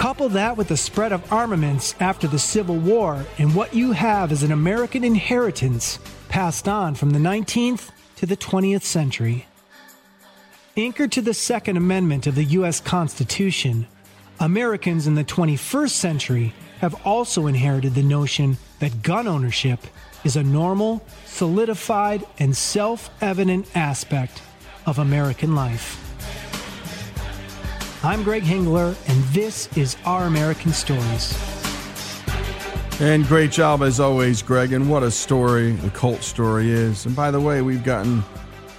Couple 0.00 0.30
that 0.30 0.56
with 0.56 0.68
the 0.68 0.78
spread 0.78 1.12
of 1.12 1.30
armaments 1.30 1.94
after 2.00 2.26
the 2.26 2.38
Civil 2.38 2.76
War, 2.76 3.26
and 3.36 3.54
what 3.54 3.74
you 3.74 3.92
have 3.92 4.32
is 4.32 4.42
an 4.42 4.50
American 4.50 5.04
inheritance 5.04 5.98
passed 6.30 6.66
on 6.66 6.94
from 6.94 7.10
the 7.10 7.18
19th 7.18 7.90
to 8.16 8.24
the 8.24 8.34
20th 8.34 8.80
century. 8.80 9.44
Anchored 10.74 11.12
to 11.12 11.20
the 11.20 11.34
Second 11.34 11.76
Amendment 11.76 12.26
of 12.26 12.34
the 12.34 12.44
U.S. 12.44 12.80
Constitution, 12.80 13.86
Americans 14.40 15.06
in 15.06 15.16
the 15.16 15.22
21st 15.22 15.90
century 15.90 16.54
have 16.78 17.06
also 17.06 17.46
inherited 17.46 17.94
the 17.94 18.02
notion 18.02 18.56
that 18.78 19.02
gun 19.02 19.28
ownership 19.28 19.80
is 20.24 20.34
a 20.34 20.42
normal, 20.42 21.04
solidified, 21.26 22.24
and 22.38 22.56
self 22.56 23.10
evident 23.20 23.68
aspect 23.76 24.40
of 24.86 24.98
American 24.98 25.54
life. 25.54 26.09
I'm 28.02 28.22
Greg 28.22 28.44
Hengler, 28.44 28.96
and 29.08 29.24
this 29.24 29.68
is 29.76 29.94
Our 30.06 30.24
American 30.24 30.72
Stories. 30.72 31.38
And 32.98 33.26
great 33.26 33.50
job 33.52 33.82
as 33.82 34.00
always, 34.00 34.40
Greg. 34.40 34.72
And 34.72 34.88
what 34.88 35.02
a 35.02 35.10
story 35.10 35.72
the 35.72 35.90
Colt 35.90 36.22
story 36.22 36.70
is. 36.70 37.04
And 37.04 37.14
by 37.14 37.30
the 37.30 37.40
way, 37.40 37.60
we've 37.60 37.84
gotten 37.84 38.24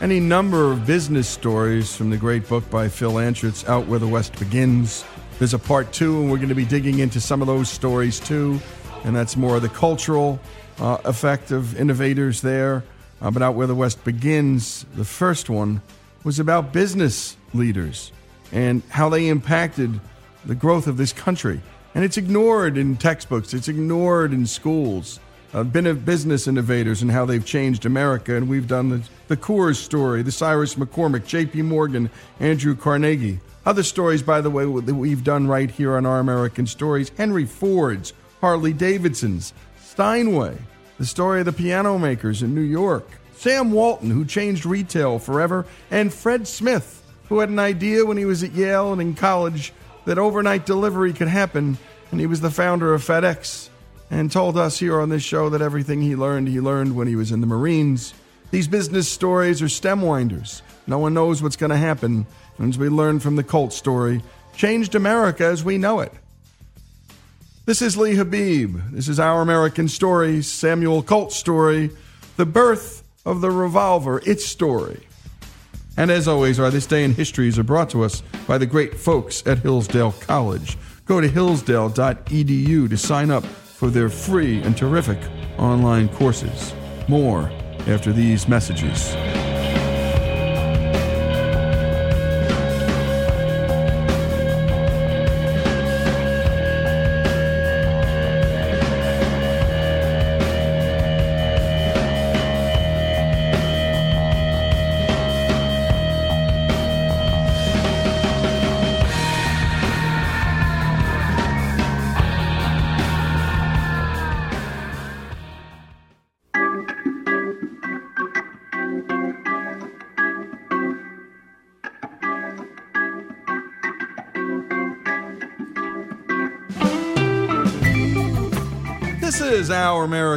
any 0.01 0.19
number 0.19 0.71
of 0.71 0.87
business 0.87 1.27
stories 1.27 1.95
from 1.95 2.09
the 2.09 2.17
great 2.17 2.49
book 2.49 2.67
by 2.71 2.89
Phil 2.89 3.11
Anschutz, 3.11 3.63
Out 3.69 3.85
Where 3.85 3.99
the 3.99 4.07
West 4.07 4.39
Begins. 4.39 5.05
There's 5.37 5.53
a 5.53 5.59
part 5.59 5.93
two, 5.93 6.19
and 6.19 6.31
we're 6.31 6.37
going 6.37 6.49
to 6.49 6.55
be 6.55 6.65
digging 6.65 6.97
into 6.97 7.21
some 7.21 7.41
of 7.41 7.47
those 7.47 7.69
stories 7.69 8.19
too. 8.19 8.59
And 9.03 9.15
that's 9.15 9.37
more 9.37 9.57
of 9.57 9.61
the 9.61 9.69
cultural 9.69 10.39
uh, 10.79 10.97
effect 11.05 11.51
of 11.51 11.79
innovators 11.79 12.41
there. 12.41 12.83
Uh, 13.21 13.29
but 13.29 13.43
Out 13.43 13.53
Where 13.53 13.67
the 13.67 13.75
West 13.75 14.03
Begins, 14.03 14.83
the 14.95 15.05
first 15.05 15.47
one, 15.47 15.83
was 16.23 16.39
about 16.39 16.73
business 16.73 17.37
leaders 17.53 18.11
and 18.51 18.81
how 18.89 19.09
they 19.09 19.27
impacted 19.27 19.99
the 20.45 20.55
growth 20.55 20.87
of 20.87 20.97
this 20.97 21.13
country. 21.13 21.61
And 21.93 22.03
it's 22.03 22.17
ignored 22.17 22.77
in 22.77 22.97
textbooks, 22.97 23.53
it's 23.53 23.67
ignored 23.67 24.33
in 24.33 24.45
schools. 24.45 25.19
Uh, 25.53 25.63
been 25.63 25.99
business 25.99 26.47
innovators 26.47 27.01
and 27.01 27.11
how 27.11 27.25
they've 27.25 27.45
changed 27.45 27.85
America. 27.85 28.37
And 28.37 28.47
we've 28.47 28.67
done 28.67 28.87
the, 28.87 29.01
the 29.27 29.35
Coors 29.35 29.75
story, 29.75 30.21
the 30.21 30.31
Cyrus 30.31 30.75
McCormick, 30.75 31.25
J.P. 31.25 31.63
Morgan, 31.63 32.09
Andrew 32.39 32.73
Carnegie. 32.73 33.41
Other 33.65 33.83
stories, 33.83 34.23
by 34.23 34.39
the 34.39 34.49
way, 34.49 34.63
that 34.63 34.95
we've 34.95 35.23
done 35.25 35.47
right 35.47 35.69
here 35.69 35.97
on 35.97 36.05
Our 36.05 36.19
American 36.19 36.65
Stories 36.65 37.11
Henry 37.17 37.45
Ford's, 37.45 38.13
Harley 38.39 38.73
Davidson's, 38.73 39.53
Steinway, 39.81 40.57
the 40.97 41.05
story 41.05 41.41
of 41.41 41.45
the 41.45 41.51
piano 41.51 41.99
makers 41.99 42.41
in 42.41 42.55
New 42.55 42.61
York, 42.61 43.07
Sam 43.35 43.71
Walton, 43.71 44.09
who 44.09 44.23
changed 44.23 44.65
retail 44.65 45.19
forever, 45.19 45.65
and 45.91 46.13
Fred 46.13 46.47
Smith, 46.47 47.00
who 47.31 47.39
had 47.39 47.47
an 47.47 47.59
idea 47.59 48.05
when 48.05 48.17
he 48.17 48.25
was 48.25 48.43
at 48.43 48.51
Yale 48.51 48.91
and 48.91 49.01
in 49.01 49.13
college 49.13 49.71
that 50.03 50.17
overnight 50.17 50.65
delivery 50.65 51.13
could 51.13 51.29
happen, 51.29 51.77
and 52.11 52.19
he 52.19 52.25
was 52.25 52.41
the 52.41 52.51
founder 52.51 52.93
of 52.93 53.01
FedEx 53.01 53.69
and 54.09 54.29
told 54.29 54.57
us 54.57 54.77
here 54.77 54.99
on 54.99 55.07
this 55.07 55.23
show 55.23 55.47
that 55.47 55.61
everything 55.61 56.01
he 56.01 56.13
learned, 56.13 56.49
he 56.49 56.59
learned 56.59 56.93
when 56.93 57.07
he 57.07 57.15
was 57.15 57.31
in 57.31 57.39
the 57.39 57.47
Marines. 57.47 58.13
These 58.51 58.67
business 58.67 59.07
stories 59.07 59.61
are 59.61 59.69
stem 59.69 60.01
winders. 60.01 60.61
No 60.87 60.97
one 60.97 61.13
knows 61.13 61.41
what's 61.41 61.55
going 61.55 61.69
to 61.69 61.77
happen. 61.77 62.27
And 62.57 62.73
As 62.73 62.77
we 62.77 62.89
learned 62.89 63.23
from 63.23 63.37
the 63.37 63.45
Colt 63.45 63.71
story, 63.71 64.21
changed 64.57 64.93
America 64.93 65.45
as 65.45 65.63
we 65.63 65.77
know 65.77 66.01
it. 66.01 66.11
This 67.65 67.81
is 67.81 67.95
Lee 67.95 68.15
Habib. 68.15 68.75
This 68.91 69.07
is 69.07 69.21
Our 69.21 69.41
American 69.41 69.87
Story, 69.87 70.41
Samuel 70.41 71.01
Colt 71.01 71.31
story, 71.31 71.91
the 72.35 72.45
birth 72.45 73.05
of 73.25 73.39
the 73.39 73.51
revolver, 73.51 74.21
its 74.25 74.45
story. 74.45 75.07
And 76.01 76.09
as 76.09 76.27
always, 76.27 76.59
our 76.59 76.71
This 76.71 76.87
Day 76.87 77.03
in 77.03 77.13
Histories 77.13 77.59
are 77.59 77.63
brought 77.63 77.91
to 77.91 78.03
us 78.03 78.23
by 78.47 78.57
the 78.57 78.65
great 78.65 78.95
folks 78.95 79.45
at 79.45 79.59
Hillsdale 79.59 80.13
College. 80.13 80.75
Go 81.05 81.21
to 81.21 81.27
hillsdale.edu 81.27 82.89
to 82.89 82.97
sign 82.97 83.29
up 83.29 83.45
for 83.45 83.91
their 83.91 84.09
free 84.09 84.63
and 84.63 84.75
terrific 84.75 85.19
online 85.59 86.09
courses. 86.09 86.73
More 87.07 87.51
after 87.85 88.11
these 88.11 88.47
messages. 88.47 89.13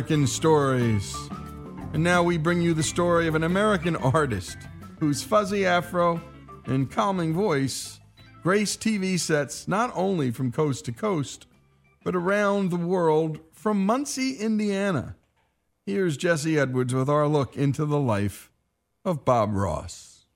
American 0.04 0.26
Stories. 0.26 1.16
And 1.94 2.04
now 2.04 2.22
we 2.22 2.36
bring 2.36 2.60
you 2.60 2.74
the 2.74 2.82
story 2.82 3.26
of 3.26 3.34
an 3.34 3.42
American 3.42 3.96
artist 3.96 4.58
whose 5.00 5.22
fuzzy 5.22 5.64
afro 5.64 6.20
and 6.66 6.90
calming 6.90 7.32
voice 7.32 8.00
grace 8.42 8.76
TV 8.76 9.18
sets 9.18 9.66
not 9.66 9.90
only 9.94 10.30
from 10.30 10.52
coast 10.52 10.84
to 10.84 10.92
coast, 10.92 11.46
but 12.04 12.14
around 12.14 12.70
the 12.70 12.76
world 12.76 13.40
from 13.54 13.86
Muncie, 13.86 14.34
Indiana. 14.34 15.16
Here's 15.86 16.18
Jesse 16.18 16.58
Edwards 16.58 16.92
with 16.92 17.08
our 17.08 17.26
look 17.26 17.56
into 17.56 17.86
the 17.86 17.98
life 17.98 18.50
of 19.06 19.24
Bob 19.24 19.54
Ross. 19.54 20.26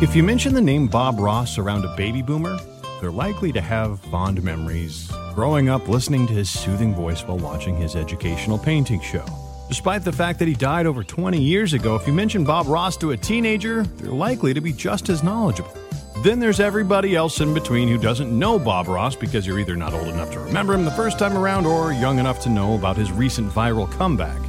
If 0.00 0.14
you 0.14 0.22
mention 0.22 0.54
the 0.54 0.60
name 0.60 0.86
Bob 0.86 1.18
Ross 1.18 1.58
around 1.58 1.84
a 1.84 1.96
baby 1.96 2.22
boomer, 2.22 2.56
they're 3.00 3.10
likely 3.10 3.50
to 3.50 3.60
have 3.60 3.98
fond 4.02 4.40
memories 4.44 5.10
growing 5.32 5.68
up 5.68 5.88
listening 5.88 6.26
to 6.26 6.32
his 6.32 6.50
soothing 6.50 6.94
voice 6.94 7.22
while 7.22 7.38
watching 7.38 7.74
his 7.76 7.96
educational 7.96 8.58
painting 8.58 9.00
show. 9.00 9.24
Despite 9.68 10.04
the 10.04 10.12
fact 10.12 10.38
that 10.38 10.48
he 10.48 10.54
died 10.54 10.84
over 10.84 11.02
20 11.02 11.40
years 11.40 11.72
ago, 11.72 11.96
if 11.96 12.06
you 12.06 12.12
mention 12.12 12.44
Bob 12.44 12.66
Ross 12.66 12.96
to 12.98 13.12
a 13.12 13.16
teenager, 13.16 13.84
they're 13.84 14.12
likely 14.12 14.52
to 14.52 14.60
be 14.60 14.72
just 14.72 15.08
as 15.08 15.22
knowledgeable. 15.22 15.72
Then 16.18 16.38
there's 16.38 16.60
everybody 16.60 17.16
else 17.16 17.40
in 17.40 17.54
between 17.54 17.88
who 17.88 17.96
doesn't 17.96 18.38
know 18.38 18.58
Bob 18.58 18.86
Ross 18.86 19.16
because 19.16 19.46
you're 19.46 19.58
either 19.58 19.74
not 19.74 19.94
old 19.94 20.08
enough 20.08 20.30
to 20.32 20.40
remember 20.40 20.74
him 20.74 20.84
the 20.84 20.90
first 20.90 21.18
time 21.18 21.36
around 21.36 21.66
or 21.66 21.92
young 21.92 22.18
enough 22.18 22.40
to 22.40 22.50
know 22.50 22.74
about 22.74 22.96
his 22.96 23.10
recent 23.10 23.50
viral 23.50 23.90
comeback. 23.90 24.40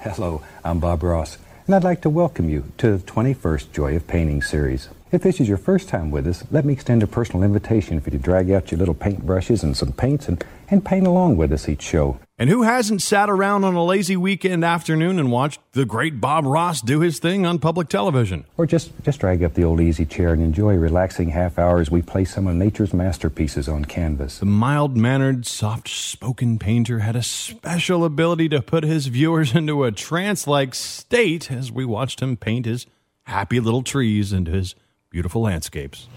Hello, 0.00 0.42
I'm 0.64 0.80
Bob 0.80 1.04
Ross, 1.04 1.38
and 1.66 1.74
I'd 1.76 1.84
like 1.84 2.00
to 2.02 2.10
welcome 2.10 2.50
you 2.50 2.64
to 2.78 2.98
the 2.98 3.04
21st 3.04 3.72
Joy 3.72 3.94
of 3.94 4.08
Painting 4.08 4.42
series. 4.42 4.88
If 5.12 5.20
this 5.20 5.40
is 5.40 5.48
your 5.48 5.58
first 5.58 5.90
time 5.90 6.10
with 6.10 6.26
us, 6.26 6.42
let 6.50 6.64
me 6.64 6.72
extend 6.72 7.02
a 7.02 7.06
personal 7.06 7.42
invitation 7.42 8.00
for 8.00 8.08
you 8.08 8.16
to 8.16 8.24
drag 8.24 8.50
out 8.50 8.70
your 8.70 8.78
little 8.78 8.94
paintbrushes 8.94 9.62
and 9.62 9.76
some 9.76 9.92
paints 9.92 10.26
and, 10.26 10.42
and 10.70 10.82
paint 10.82 11.06
along 11.06 11.36
with 11.36 11.52
us 11.52 11.68
each 11.68 11.82
show. 11.82 12.18
And 12.38 12.48
who 12.48 12.62
hasn't 12.62 13.02
sat 13.02 13.28
around 13.28 13.64
on 13.64 13.74
a 13.74 13.84
lazy 13.84 14.16
weekend 14.16 14.64
afternoon 14.64 15.18
and 15.18 15.30
watched 15.30 15.60
the 15.72 15.84
great 15.84 16.18
Bob 16.18 16.46
Ross 16.46 16.80
do 16.80 17.00
his 17.00 17.18
thing 17.18 17.44
on 17.44 17.58
public 17.58 17.90
television? 17.90 18.46
Or 18.56 18.64
just, 18.64 18.90
just 19.02 19.20
drag 19.20 19.44
up 19.44 19.52
the 19.52 19.64
old 19.64 19.82
easy 19.82 20.06
chair 20.06 20.32
and 20.32 20.42
enjoy 20.42 20.76
a 20.76 20.78
relaxing 20.78 21.28
half 21.28 21.58
hour 21.58 21.80
as 21.80 21.90
we 21.90 22.00
play 22.00 22.24
some 22.24 22.46
of 22.46 22.54
nature's 22.54 22.94
masterpieces 22.94 23.68
on 23.68 23.84
canvas. 23.84 24.38
The 24.38 24.46
mild 24.46 24.96
mannered, 24.96 25.44
soft 25.44 25.88
spoken 25.88 26.58
painter 26.58 27.00
had 27.00 27.16
a 27.16 27.22
special 27.22 28.06
ability 28.06 28.48
to 28.48 28.62
put 28.62 28.82
his 28.82 29.08
viewers 29.08 29.54
into 29.54 29.84
a 29.84 29.92
trance 29.92 30.46
like 30.46 30.74
state 30.74 31.52
as 31.52 31.70
we 31.70 31.84
watched 31.84 32.20
him 32.20 32.38
paint 32.38 32.64
his 32.64 32.86
happy 33.24 33.60
little 33.60 33.82
trees 33.82 34.32
and 34.32 34.46
his 34.46 34.74
beautiful 35.12 35.42
landscapes. 35.42 36.08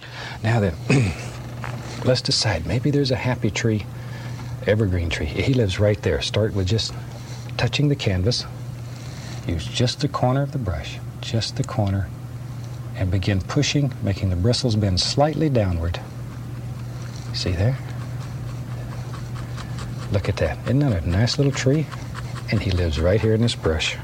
Now 0.41 0.61
then, 0.61 0.73
let's 2.05 2.21
decide. 2.21 2.65
Maybe 2.65 2.91
there's 2.91 3.11
a 3.11 3.17
happy 3.17 3.51
tree, 3.51 3.85
evergreen 4.65 5.09
tree. 5.09 5.25
He 5.25 5.53
lives 5.53 5.79
right 5.81 6.01
there. 6.01 6.21
Start 6.21 6.53
with 6.53 6.65
just 6.65 6.93
touching 7.57 7.89
the 7.89 7.95
canvas. 7.95 8.45
Use 9.47 9.65
just 9.65 9.99
the 9.99 10.07
corner 10.07 10.41
of 10.41 10.53
the 10.53 10.57
brush, 10.57 10.97
just 11.19 11.57
the 11.57 11.63
corner, 11.63 12.07
and 12.95 13.11
begin 13.11 13.41
pushing, 13.41 13.93
making 14.01 14.29
the 14.29 14.35
bristles 14.37 14.77
bend 14.77 15.01
slightly 15.01 15.49
downward. 15.49 15.99
See 17.33 17.51
there? 17.51 17.77
Look 20.13 20.29
at 20.29 20.37
that. 20.37 20.57
Isn't 20.63 20.79
that 20.79 21.03
a 21.03 21.09
nice 21.09 21.37
little 21.37 21.51
tree? 21.51 21.85
And 22.49 22.61
he 22.61 22.71
lives 22.71 22.97
right 22.97 23.19
here 23.19 23.33
in 23.33 23.41
this 23.41 23.55
brush. 23.55 23.97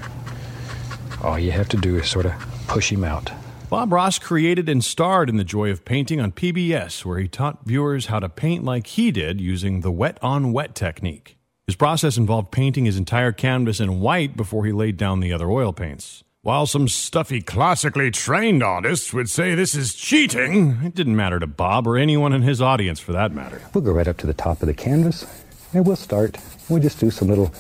All 1.24 1.40
you 1.40 1.52
have 1.52 1.70
to 1.70 1.78
do 1.78 1.96
is 1.96 2.10
sort 2.10 2.26
of 2.26 2.34
push 2.68 2.92
him 2.92 3.06
out. 3.06 3.32
Bob 3.72 3.94
Ross 3.94 4.20
created 4.20 4.68
and 4.68 4.84
starred 4.84 5.30
in 5.30 5.38
The 5.38 5.46
Joy 5.46 5.72
of 5.72 5.86
Painting 5.86 6.20
on 6.20 6.34
PBS, 6.34 7.06
where 7.06 7.20
he 7.20 7.30
taught 7.30 7.66
viewers 7.66 8.08
how 8.08 8.20
to 8.20 8.28
paint 8.28 8.66
like 8.66 8.86
he 8.86 9.12
did 9.12 9.40
using 9.40 9.80
the 9.80 9.94
wet 9.94 10.18
on 10.22 10.52
wet 10.52 10.76
technique. 10.76 11.38
His 11.68 11.78
process 11.78 12.18
involved 12.18 12.52
painting 12.52 12.84
his 12.84 12.98
entire 12.98 13.32
canvas 13.32 13.80
in 13.80 14.02
white 14.02 14.36
before 14.36 14.66
he 14.66 14.74
laid 14.74 14.98
down 14.98 15.22
the 15.22 15.32
other 15.32 15.50
oil 15.50 15.72
paints. 15.72 16.22
While 16.42 16.66
some 16.66 16.90
stuffy, 16.90 17.40
classically 17.40 18.12
trained 18.12 18.62
artists 18.62 19.14
would 19.14 19.30
say 19.30 19.56
this 19.56 19.74
is 19.74 19.94
cheating, 19.94 20.82
it 20.84 20.94
didn't 20.94 21.16
matter 21.16 21.40
to 21.40 21.48
Bob 21.48 21.88
or 21.88 21.96
anyone 21.96 22.34
in 22.34 22.42
his 22.42 22.62
audience 22.62 23.00
for 23.00 23.14
that 23.14 23.32
matter. 23.32 23.62
We'll 23.74 23.86
go 23.86 23.94
right 23.94 24.06
up 24.06 24.18
to 24.18 24.28
the 24.28 24.34
top 24.34 24.62
of 24.62 24.68
the 24.68 24.74
canvas 24.74 25.26
and 25.74 25.88
we'll 25.88 25.96
start. 25.96 26.38
We'll 26.68 26.82
just 26.82 27.00
do 27.00 27.10
some 27.10 27.30
little 27.30 27.54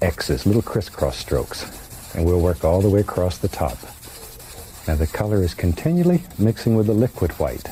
X's, 0.00 0.46
little 0.46 0.62
crisscross 0.62 1.16
strokes, 1.16 2.14
and 2.14 2.24
we'll 2.24 2.40
work 2.40 2.64
all 2.64 2.80
the 2.80 2.88
way 2.88 3.00
across 3.00 3.38
the 3.38 3.48
top. 3.48 3.78
Now 4.86 4.96
the 4.96 5.06
color 5.06 5.42
is 5.42 5.54
continually 5.54 6.22
mixing 6.38 6.76
with 6.76 6.86
the 6.86 6.92
liquid 6.92 7.32
white. 7.32 7.68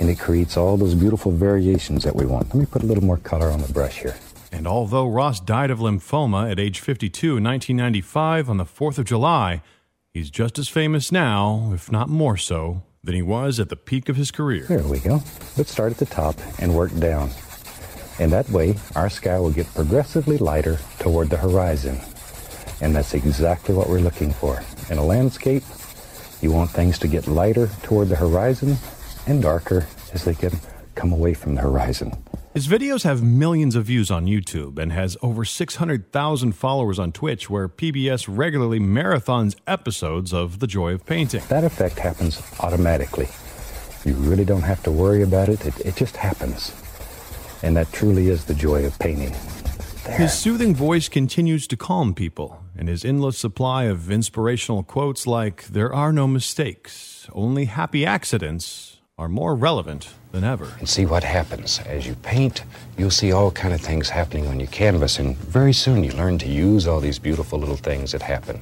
And 0.00 0.10
it 0.10 0.18
creates 0.18 0.56
all 0.56 0.76
those 0.76 0.94
beautiful 0.94 1.32
variations 1.32 2.04
that 2.04 2.14
we 2.14 2.26
want. 2.26 2.48
Let 2.48 2.54
me 2.54 2.66
put 2.66 2.82
a 2.82 2.86
little 2.86 3.04
more 3.04 3.16
color 3.18 3.50
on 3.50 3.60
the 3.60 3.72
brush 3.72 4.00
here. 4.00 4.16
And 4.52 4.66
although 4.66 5.08
Ross 5.08 5.40
died 5.40 5.70
of 5.70 5.80
lymphoma 5.80 6.50
at 6.50 6.58
age 6.58 6.80
52 6.80 7.36
in 7.36 7.44
1995 7.44 8.48
on 8.48 8.56
the 8.56 8.64
4th 8.64 8.98
of 8.98 9.04
July, 9.04 9.62
he's 10.12 10.30
just 10.30 10.58
as 10.58 10.68
famous 10.68 11.12
now, 11.12 11.70
if 11.74 11.90
not 11.90 12.08
more 12.08 12.36
so, 12.36 12.82
than 13.02 13.14
he 13.14 13.22
was 13.22 13.60
at 13.60 13.68
the 13.68 13.76
peak 13.76 14.08
of 14.08 14.16
his 14.16 14.30
career. 14.30 14.64
There 14.66 14.82
we 14.82 14.98
go. 14.98 15.22
Let's 15.56 15.70
start 15.70 15.92
at 15.92 15.98
the 15.98 16.06
top 16.06 16.36
and 16.58 16.74
work 16.74 16.94
down. 16.98 17.30
And 18.18 18.32
that 18.32 18.48
way, 18.48 18.76
our 18.94 19.10
sky 19.10 19.38
will 19.38 19.50
get 19.50 19.72
progressively 19.74 20.38
lighter 20.38 20.78
toward 20.98 21.28
the 21.30 21.36
horizon. 21.36 22.00
And 22.80 22.94
that's 22.94 23.14
exactly 23.14 23.74
what 23.74 23.88
we're 23.88 24.00
looking 24.00 24.32
for. 24.32 24.62
In 24.90 24.98
a 24.98 25.04
landscape, 25.04 25.64
you 26.40 26.52
want 26.52 26.70
things 26.70 26.98
to 27.00 27.08
get 27.08 27.26
lighter 27.26 27.68
toward 27.82 28.08
the 28.08 28.16
horizon 28.16 28.76
and 29.26 29.42
darker 29.42 29.86
as 30.12 30.24
they 30.24 30.34
can 30.34 30.52
come 30.94 31.12
away 31.12 31.34
from 31.34 31.54
the 31.56 31.60
horizon. 31.60 32.12
His 32.54 32.68
videos 32.68 33.02
have 33.02 33.22
millions 33.22 33.76
of 33.76 33.84
views 33.84 34.10
on 34.10 34.24
YouTube 34.24 34.78
and 34.78 34.90
has 34.90 35.16
over 35.20 35.44
600,000 35.44 36.52
followers 36.52 36.98
on 36.98 37.12
Twitch, 37.12 37.50
where 37.50 37.68
PBS 37.68 38.26
regularly 38.30 38.80
marathons 38.80 39.56
episodes 39.66 40.32
of 40.32 40.60
The 40.60 40.66
Joy 40.66 40.94
of 40.94 41.04
Painting. 41.04 41.42
That 41.48 41.64
effect 41.64 41.98
happens 41.98 42.40
automatically. 42.60 43.28
You 44.06 44.14
really 44.14 44.46
don't 44.46 44.62
have 44.62 44.82
to 44.84 44.90
worry 44.90 45.22
about 45.22 45.50
it, 45.50 45.66
it, 45.66 45.78
it 45.80 45.96
just 45.96 46.16
happens. 46.16 46.72
And 47.62 47.76
that 47.76 47.92
truly 47.92 48.28
is 48.28 48.44
the 48.44 48.54
joy 48.54 48.86
of 48.86 48.98
painting. 48.98 49.34
There. 50.06 50.18
His 50.18 50.32
soothing 50.32 50.74
voice 50.74 51.08
continues 51.08 51.66
to 51.66 51.76
calm 51.76 52.14
people, 52.14 52.62
and 52.76 52.88
his 52.88 53.04
endless 53.04 53.38
supply 53.38 53.84
of 53.84 54.10
inspirational 54.10 54.84
quotes 54.84 55.26
like, 55.26 55.64
There 55.64 55.92
are 55.92 56.12
no 56.12 56.26
mistakes, 56.28 57.28
only 57.32 57.64
happy 57.64 58.06
accidents, 58.06 59.00
are 59.18 59.28
more 59.28 59.54
relevant 59.56 60.10
than 60.30 60.44
ever. 60.44 60.74
And 60.78 60.88
see 60.88 61.06
what 61.06 61.24
happens. 61.24 61.80
As 61.86 62.06
you 62.06 62.14
paint, 62.16 62.62
you'll 62.96 63.10
see 63.10 63.32
all 63.32 63.50
kind 63.50 63.74
of 63.74 63.80
things 63.80 64.10
happening 64.10 64.46
on 64.46 64.60
your 64.60 64.68
canvas, 64.68 65.18
and 65.18 65.36
very 65.36 65.72
soon 65.72 66.04
you 66.04 66.12
learn 66.12 66.38
to 66.38 66.48
use 66.48 66.86
all 66.86 67.00
these 67.00 67.18
beautiful 67.18 67.58
little 67.58 67.76
things 67.76 68.12
that 68.12 68.22
happen. 68.22 68.60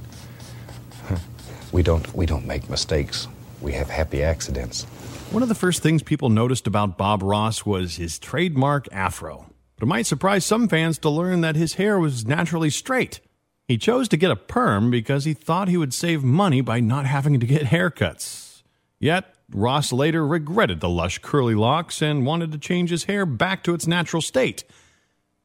We 1.73 1.83
don't, 1.83 2.15
we 2.15 2.25
don't 2.25 2.47
make 2.47 2.71
mistakes. 2.71 3.27
We 3.61 3.73
have 3.73 3.91
happy 3.91 4.23
accidents. 4.23 4.85
One 5.33 5.43
of 5.43 5.49
the 5.49 5.57
first 5.57 5.83
things 5.83 6.03
people 6.05 6.29
noticed 6.29 6.69
about 6.69 6.97
Bob 6.97 7.21
Ross 7.23 7.67
was 7.67 7.97
his 7.97 8.19
trademark 8.19 8.87
afro. 8.93 9.47
It 9.85 9.87
might 9.87 10.07
surprise 10.07 10.47
some 10.47 10.67
fans 10.67 10.97
to 11.01 11.11
learn 11.11 11.43
that 11.43 11.57
his 11.57 11.75
hair 11.75 11.99
was 11.99 12.25
naturally 12.25 12.71
straight. 12.71 13.21
He 13.69 13.77
chose 13.77 14.09
to 14.09 14.17
get 14.17 14.31
a 14.31 14.35
perm 14.35 14.91
because 14.91 15.27
he 15.27 15.35
thought 15.35 15.69
he 15.69 15.77
would 15.77 15.93
save 15.93 16.25
money 16.25 16.63
by 16.63 16.81
not 16.81 17.05
having 17.05 17.39
to 17.39 17.47
get 17.47 17.65
haircuts. 17.65 18.63
Yet, 18.99 19.35
Ross 19.53 19.93
later 19.93 20.27
regretted 20.27 20.81
the 20.81 20.89
lush 20.89 21.19
curly 21.19 21.55
locks 21.55 22.01
and 22.01 22.25
wanted 22.25 22.51
to 22.53 22.59
change 22.59 22.89
his 22.89 23.05
hair 23.05 23.27
back 23.27 23.63
to 23.65 23.75
its 23.75 23.87
natural 23.87 24.23
state. 24.23 24.65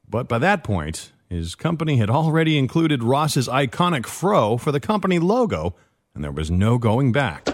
But 0.08 0.26
by 0.26 0.38
that 0.38 0.64
point, 0.64 1.12
his 1.28 1.54
company 1.54 1.98
had 1.98 2.08
already 2.08 2.56
included 2.56 3.02
Ross's 3.02 3.46
iconic 3.46 4.06
fro 4.06 4.56
for 4.56 4.72
the 4.72 4.80
company 4.80 5.18
logo, 5.18 5.74
and 6.14 6.24
there 6.24 6.32
was 6.32 6.50
no 6.50 6.78
going 6.78 7.12
back. 7.12 7.46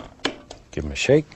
Give 0.70 0.84
him 0.84 0.92
a 0.92 0.94
shake. 0.94 1.26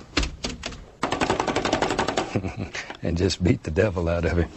and 3.02 3.16
just 3.16 3.42
beat 3.42 3.64
the 3.64 3.72
devil 3.72 4.08
out 4.08 4.24
of 4.24 4.38
him. 4.38 4.48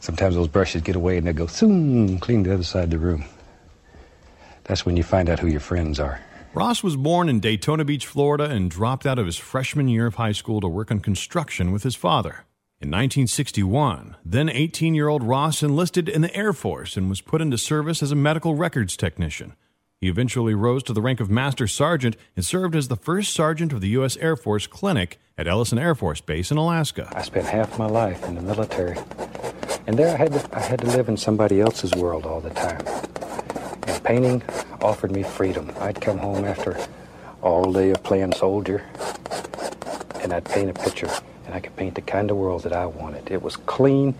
Sometimes 0.00 0.34
those 0.34 0.48
brushes 0.48 0.82
get 0.82 0.96
away 0.96 1.18
and 1.18 1.26
they 1.26 1.32
go 1.32 1.46
zoom, 1.46 2.18
clean 2.18 2.42
the 2.42 2.54
other 2.54 2.62
side 2.62 2.84
of 2.84 2.90
the 2.90 2.98
room. 2.98 3.24
That's 4.64 4.84
when 4.86 4.96
you 4.96 5.02
find 5.02 5.28
out 5.28 5.38
who 5.38 5.46
your 5.46 5.60
friends 5.60 6.00
are. 6.00 6.20
Ross 6.52 6.82
was 6.82 6.96
born 6.96 7.28
in 7.28 7.38
Daytona 7.38 7.84
Beach, 7.84 8.06
Florida, 8.06 8.44
and 8.44 8.70
dropped 8.70 9.06
out 9.06 9.18
of 9.18 9.26
his 9.26 9.36
freshman 9.36 9.88
year 9.88 10.06
of 10.06 10.16
high 10.16 10.32
school 10.32 10.60
to 10.60 10.68
work 10.68 10.90
on 10.90 11.00
construction 11.00 11.70
with 11.70 11.84
his 11.84 11.94
father. 11.94 12.44
In 12.80 12.88
1961, 12.88 14.16
then 14.24 14.48
18 14.48 14.94
year 14.94 15.08
old 15.08 15.22
Ross 15.22 15.62
enlisted 15.62 16.08
in 16.08 16.22
the 16.22 16.34
Air 16.34 16.52
Force 16.52 16.96
and 16.96 17.10
was 17.10 17.20
put 17.20 17.42
into 17.42 17.58
service 17.58 18.02
as 18.02 18.10
a 18.10 18.16
medical 18.16 18.54
records 18.54 18.96
technician. 18.96 19.54
He 20.00 20.08
eventually 20.08 20.54
rose 20.54 20.82
to 20.84 20.94
the 20.94 21.02
rank 21.02 21.20
of 21.20 21.28
Master 21.28 21.66
Sergeant 21.66 22.16
and 22.34 22.44
served 22.44 22.74
as 22.74 22.88
the 22.88 22.96
first 22.96 23.34
sergeant 23.34 23.74
of 23.74 23.82
the 23.82 23.90
U.S. 23.90 24.16
Air 24.16 24.34
Force 24.34 24.66
Clinic 24.66 25.20
at 25.36 25.46
Eielson 25.46 25.78
Air 25.78 25.94
Force 25.94 26.22
Base 26.22 26.50
in 26.50 26.56
Alaska. 26.56 27.12
I 27.14 27.20
spent 27.22 27.46
half 27.46 27.78
my 27.78 27.86
life 27.86 28.24
in 28.24 28.34
the 28.34 28.40
military. 28.40 28.96
And 29.90 29.98
there 29.98 30.14
I 30.14 30.16
had 30.18 30.32
to, 30.34 30.56
I 30.56 30.60
had 30.60 30.80
to 30.82 30.86
live 30.86 31.08
in 31.08 31.16
somebody 31.16 31.60
else's 31.60 31.92
world 31.96 32.24
all 32.24 32.40
the 32.40 32.50
time. 32.50 32.80
And 33.88 34.04
painting 34.04 34.40
offered 34.80 35.10
me 35.10 35.24
freedom. 35.24 35.72
I'd 35.80 36.00
come 36.00 36.16
home 36.16 36.44
after 36.44 36.78
all 37.42 37.72
day 37.72 37.90
of 37.90 38.00
playing 38.04 38.34
soldier, 38.34 38.88
and 40.20 40.32
I'd 40.32 40.44
paint 40.44 40.70
a 40.70 40.74
picture, 40.74 41.10
and 41.44 41.56
I 41.56 41.58
could 41.58 41.74
paint 41.74 41.96
the 41.96 42.02
kind 42.02 42.30
of 42.30 42.36
world 42.36 42.62
that 42.62 42.72
I 42.72 42.86
wanted. 42.86 43.32
It 43.32 43.42
was 43.42 43.56
clean, 43.56 44.14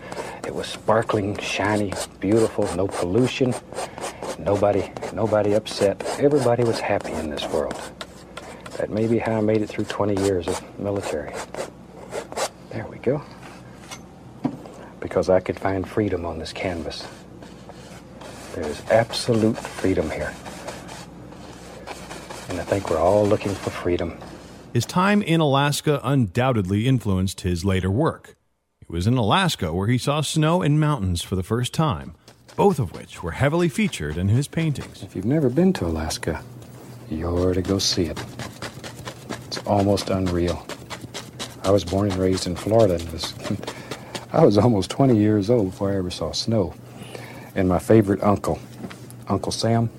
it 0.45 0.53
was 0.53 0.67
sparkling, 0.67 1.37
shiny, 1.37 1.93
beautiful, 2.19 2.67
no 2.75 2.87
pollution, 2.87 3.55
nobody, 4.39 4.91
nobody 5.13 5.53
upset. 5.53 6.03
Everybody 6.19 6.65
was 6.65 6.81
happy 6.81 7.13
in 7.13 7.29
this 7.29 7.47
world. 7.47 7.79
That 8.77 8.89
may 8.89 9.07
be 9.07 9.19
how 9.19 9.37
I 9.37 9.39
made 9.39 9.61
it 9.61 9.69
through 9.69 9.85
20 9.85 10.21
years 10.21 10.49
of 10.49 10.79
military. 10.79 11.33
There 12.71 12.85
we 12.87 12.97
go 12.97 13.23
because 15.01 15.29
I 15.29 15.41
could 15.41 15.59
find 15.59 15.87
freedom 15.87 16.25
on 16.25 16.39
this 16.39 16.53
canvas. 16.53 17.05
There's 18.55 18.81
absolute 18.89 19.57
freedom 19.57 20.09
here. 20.09 20.33
And 22.49 22.59
I 22.59 22.63
think 22.63 22.89
we're 22.89 22.99
all 22.99 23.25
looking 23.25 23.53
for 23.53 23.69
freedom. 23.69 24.17
His 24.73 24.85
time 24.85 25.21
in 25.21 25.41
Alaska 25.41 25.99
undoubtedly 26.03 26.87
influenced 26.87 27.41
his 27.41 27.65
later 27.65 27.91
work. 27.91 28.37
It 28.81 28.89
was 28.89 29.07
in 29.07 29.17
Alaska 29.17 29.73
where 29.73 29.87
he 29.87 29.97
saw 29.97 30.21
snow 30.21 30.61
and 30.61 30.79
mountains 30.79 31.21
for 31.21 31.35
the 31.35 31.43
first 31.43 31.73
time, 31.73 32.15
both 32.55 32.79
of 32.79 32.93
which 32.93 33.21
were 33.21 33.31
heavily 33.31 33.67
featured 33.67 34.17
in 34.17 34.29
his 34.29 34.47
paintings. 34.47 35.03
If 35.03 35.15
you've 35.15 35.25
never 35.25 35.49
been 35.49 35.73
to 35.73 35.85
Alaska, 35.85 36.41
you're 37.09 37.53
to 37.53 37.61
go 37.61 37.79
see 37.79 38.05
it. 38.05 38.23
It's 39.47 39.57
almost 39.59 40.09
unreal. 40.09 40.65
I 41.63 41.71
was 41.71 41.83
born 41.83 42.09
and 42.09 42.19
raised 42.19 42.47
in 42.47 42.55
Florida. 42.55 42.95
And 42.95 43.09
was, 43.11 43.33
I 44.33 44.45
was 44.45 44.57
almost 44.57 44.89
20 44.91 45.17
years 45.17 45.49
old 45.49 45.71
before 45.71 45.91
I 45.91 45.97
ever 45.97 46.09
saw 46.09 46.31
snow. 46.31 46.73
And 47.53 47.67
my 47.67 47.79
favorite 47.79 48.23
uncle, 48.23 48.59
Uncle 49.27 49.51
Sam, 49.51 49.89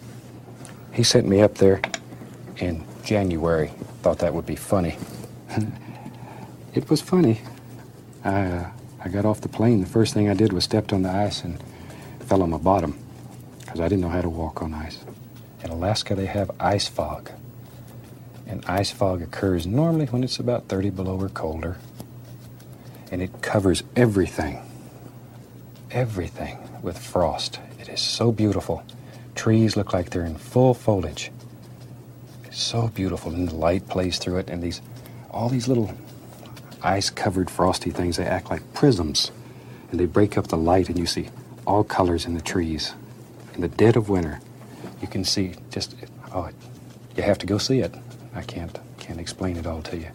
he 0.93 1.03
sent 1.03 1.29
me 1.29 1.43
up 1.43 1.57
there 1.57 1.83
in 2.57 2.83
January. 3.05 3.73
Thought 4.01 4.21
that 4.21 4.33
would 4.33 4.47
be 4.47 4.57
funny. 4.57 4.97
it 6.75 6.89
was 6.89 7.03
funny. 7.03 7.43
I, 8.25 8.43
uh, 8.43 8.71
I 9.05 9.09
got 9.11 9.27
off 9.27 9.43
the 9.43 9.51
plane. 9.51 9.81
The 9.81 9.87
first 9.87 10.15
thing 10.15 10.31
I 10.31 10.35
did 10.35 10.53
was 10.55 10.65
stepped 10.65 10.95
on 10.95 11.03
the 11.03 11.11
ice 11.11 11.45
and 11.45 11.63
fell 12.21 12.43
on 12.43 12.49
my 12.49 12.59
bottom 12.59 12.99
because 13.61 13.81
I 13.81 13.89
didn't 13.89 14.01
know 14.01 14.09
how 14.09 14.23
to 14.23 14.31
walk 14.31 14.63
on 14.63 14.73
ice. 14.73 14.99
In 15.63 15.71
Alaska, 15.71 16.15
they 16.15 16.27
have 16.27 16.51
ice 16.59 16.89
fog. 16.89 17.31
And 18.47 18.65
ice 18.65 18.91
fog 18.91 19.21
occurs 19.21 19.67
normally 19.67 20.07
when 20.07 20.25
it's 20.25 20.39
about 20.39 20.69
30 20.69 20.91
below 20.91 21.21
or 21.21 21.29
colder. 21.29 21.77
And 23.13 23.23
it 23.23 23.43
covers 23.43 23.85
everything, 23.95 24.61
everything 25.91 26.59
with 26.83 26.99
frost. 26.99 27.61
It 27.79 27.91
is 27.91 28.01
so 28.01 28.33
beautiful. 28.33 28.83
Trees 29.35 29.77
look 29.77 29.93
like 29.93 30.11
they're 30.11 30.25
in 30.25 30.37
full 30.37 30.73
foliage. 30.73 31.31
It's 32.45 32.61
so 32.61 32.89
beautiful, 32.89 33.31
and 33.33 33.49
the 33.49 33.55
light 33.55 33.87
plays 33.89 34.19
through 34.19 34.39
it, 34.39 34.49
and 34.49 34.63
these, 34.63 34.81
all 35.31 35.51
these 35.51 35.69
little 35.69 35.93
ice-covered 36.83 37.51
frosty 37.51 37.91
things, 37.91 38.17
they 38.17 38.25
act 38.25 38.51
like 38.51 38.73
prisms, 38.73 39.31
and 39.91 40.01
they 40.01 40.07
break 40.07 40.39
up 40.39 40.49
the 40.49 40.57
light, 40.57 40.89
and 40.89 40.99
you 40.99 41.07
see 41.07 41.29
all 41.67 41.85
colors 41.85 42.25
in 42.25 42.33
the 42.35 42.41
trees. 42.41 42.95
In 43.55 43.61
the 43.61 43.69
dead 43.69 43.95
of 43.95 44.09
winter, 44.09 44.41
you 45.03 45.07
can 45.07 45.23
see 45.23 45.53
just, 45.71 45.95
oh, 46.35 46.49
you 47.15 47.23
have 47.23 47.39
to 47.39 47.47
go 47.47 47.59
see 47.59 47.81
it. 47.81 47.95
I 48.35 48.41
can't, 48.41 48.79
can't 48.99 49.21
explain 49.21 49.59
it 49.59 49.67
all 49.67 49.83
to 49.83 49.99
you. 49.99 50.09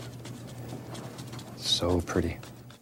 So 1.57 2.01
pretty. 2.01 2.37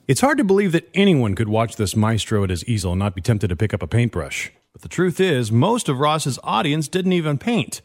It's 0.08 0.22
hard 0.22 0.38
to 0.38 0.44
believe 0.44 0.72
that 0.74 0.88
anyone 0.94 1.34
could 1.34 1.50
watch 1.50 1.78
this 1.78 1.96
maestro 1.96 2.44
at 2.44 2.52
his 2.52 2.64
easel 2.66 2.92
and 2.92 3.00
not 3.00 3.16
be 3.16 3.22
tempted 3.22 3.48
to 3.48 3.56
pick 3.56 3.74
up 3.74 3.82
a 3.82 3.88
paintbrush. 3.88 4.52
But 4.72 4.84
the 4.84 4.88
truth 4.88 5.20
is, 5.20 5.52
most 5.52 5.90
of 5.90 6.00
Ross's 6.00 6.38
audience 6.44 6.88
didn't 6.88 7.14
even 7.14 7.40
paint. 7.40 7.82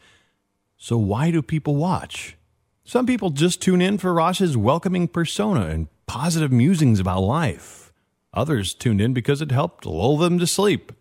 So 0.77 0.99
why 0.99 1.31
do 1.31 1.41
people 1.41 1.75
watch? 1.75 2.37
Some 2.83 3.07
people 3.07 3.31
just 3.31 3.59
tune 3.59 3.81
in 3.81 3.97
for 3.97 4.13
Ross's 4.13 4.55
welcoming 4.55 5.07
persona 5.07 5.65
and 5.65 5.87
positive 6.05 6.51
musings 6.51 6.99
about 6.99 7.21
life. 7.21 7.91
Others 8.35 8.75
tuned 8.75 9.01
in 9.01 9.13
because 9.15 9.41
it 9.41 9.51
helped 9.51 9.87
lull 9.87 10.17
them 10.17 10.37
to 10.37 10.45
sleep, 10.45 10.91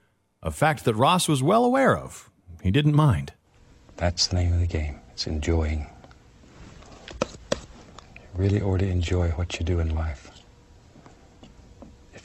a 0.42 0.50
fact 0.50 0.86
that 0.86 0.94
Ross 0.94 1.28
was 1.28 1.42
well 1.42 1.66
aware 1.66 1.98
of. 1.98 2.30
He 2.62 2.70
didn't 2.70 2.94
mind. 2.94 3.34
That's 3.98 4.26
the 4.26 4.36
name 4.36 4.54
of 4.54 4.60
the 4.60 4.66
game. 4.66 5.00
It's 5.12 5.26
enjoying. 5.26 5.86
You 7.20 7.28
really 8.36 8.62
ought 8.62 8.78
to 8.78 8.88
enjoy 8.88 9.28
what 9.32 9.60
you 9.60 9.66
do 9.66 9.80
in 9.80 9.94
life. 9.94 10.30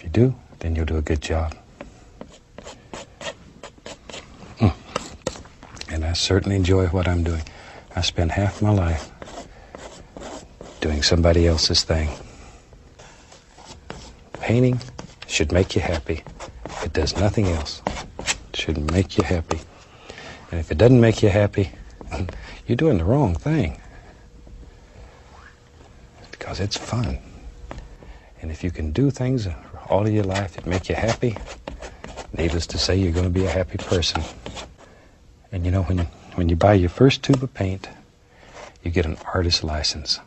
You 0.05 0.11
do, 0.11 0.35
then 0.59 0.75
you'll 0.75 0.85
do 0.85 0.97
a 0.97 1.01
good 1.01 1.19
job. 1.19 1.55
Mm. 4.59 4.73
And 5.89 6.05
I 6.05 6.13
certainly 6.13 6.55
enjoy 6.55 6.85
what 6.87 7.07
I'm 7.07 7.23
doing. 7.23 7.41
I 7.95 8.01
spend 8.01 8.31
half 8.31 8.61
my 8.61 8.69
life 8.69 9.09
doing 10.79 11.01
somebody 11.01 11.47
else's 11.47 11.83
thing. 11.83 12.09
Painting 14.33 14.79
should 15.25 15.51
make 15.51 15.73
you 15.75 15.81
happy. 15.81 16.21
It 16.83 16.93
does 16.93 17.17
nothing 17.17 17.47
else. 17.47 17.81
It 18.19 18.37
should 18.53 18.91
make 18.91 19.17
you 19.17 19.23
happy. 19.23 19.59
And 20.51 20.59
if 20.59 20.69
it 20.69 20.77
doesn't 20.77 21.01
make 21.01 21.23
you 21.23 21.29
happy, 21.29 21.71
you're 22.67 22.75
doing 22.75 22.99
the 22.99 23.05
wrong 23.05 23.33
thing. 23.33 23.81
Because 26.29 26.59
it's 26.59 26.77
fun. 26.77 27.17
And 28.43 28.51
if 28.51 28.63
you 28.63 28.69
can 28.69 28.91
do 28.91 29.09
things 29.09 29.47
all 29.89 30.05
of 30.05 30.13
your 30.13 30.23
life 30.23 30.53
that 30.53 30.65
make 30.65 30.89
you 30.89 30.95
happy, 30.95 31.37
needless 32.37 32.67
to 32.67 32.77
say, 32.77 32.95
you're 32.95 33.11
going 33.11 33.25
to 33.25 33.29
be 33.29 33.45
a 33.45 33.49
happy 33.49 33.77
person. 33.77 34.21
And 35.51 35.65
you 35.65 35.71
know, 35.71 35.83
when, 35.83 35.99
when 36.35 36.49
you 36.49 36.55
buy 36.55 36.73
your 36.73 36.89
first 36.89 37.23
tube 37.23 37.41
of 37.41 37.53
paint, 37.53 37.89
you 38.83 38.91
get 38.91 39.05
an 39.05 39.17
artist 39.33 39.63
license. 39.63 40.19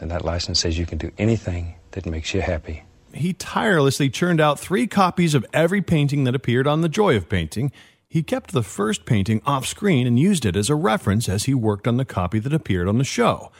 And 0.00 0.10
that 0.10 0.24
license 0.24 0.60
says 0.60 0.78
you 0.78 0.86
can 0.86 0.98
do 0.98 1.10
anything 1.18 1.74
that 1.92 2.06
makes 2.06 2.34
you 2.34 2.40
happy. 2.40 2.82
He 3.12 3.32
tirelessly 3.32 4.10
churned 4.10 4.40
out 4.40 4.58
three 4.58 4.86
copies 4.86 5.34
of 5.34 5.46
every 5.52 5.80
painting 5.80 6.24
that 6.24 6.34
appeared 6.34 6.66
on 6.66 6.80
The 6.80 6.88
Joy 6.88 7.16
of 7.16 7.28
Painting. 7.28 7.70
He 8.08 8.22
kept 8.22 8.52
the 8.52 8.62
first 8.62 9.06
painting 9.06 9.40
off 9.46 9.66
screen 9.66 10.06
and 10.06 10.18
used 10.18 10.44
it 10.44 10.56
as 10.56 10.68
a 10.68 10.74
reference 10.74 11.28
as 11.28 11.44
he 11.44 11.54
worked 11.54 11.88
on 11.88 11.96
the 11.96 12.04
copy 12.04 12.38
that 12.40 12.52
appeared 12.52 12.88
on 12.88 12.98
the 12.98 13.04
show. 13.04 13.50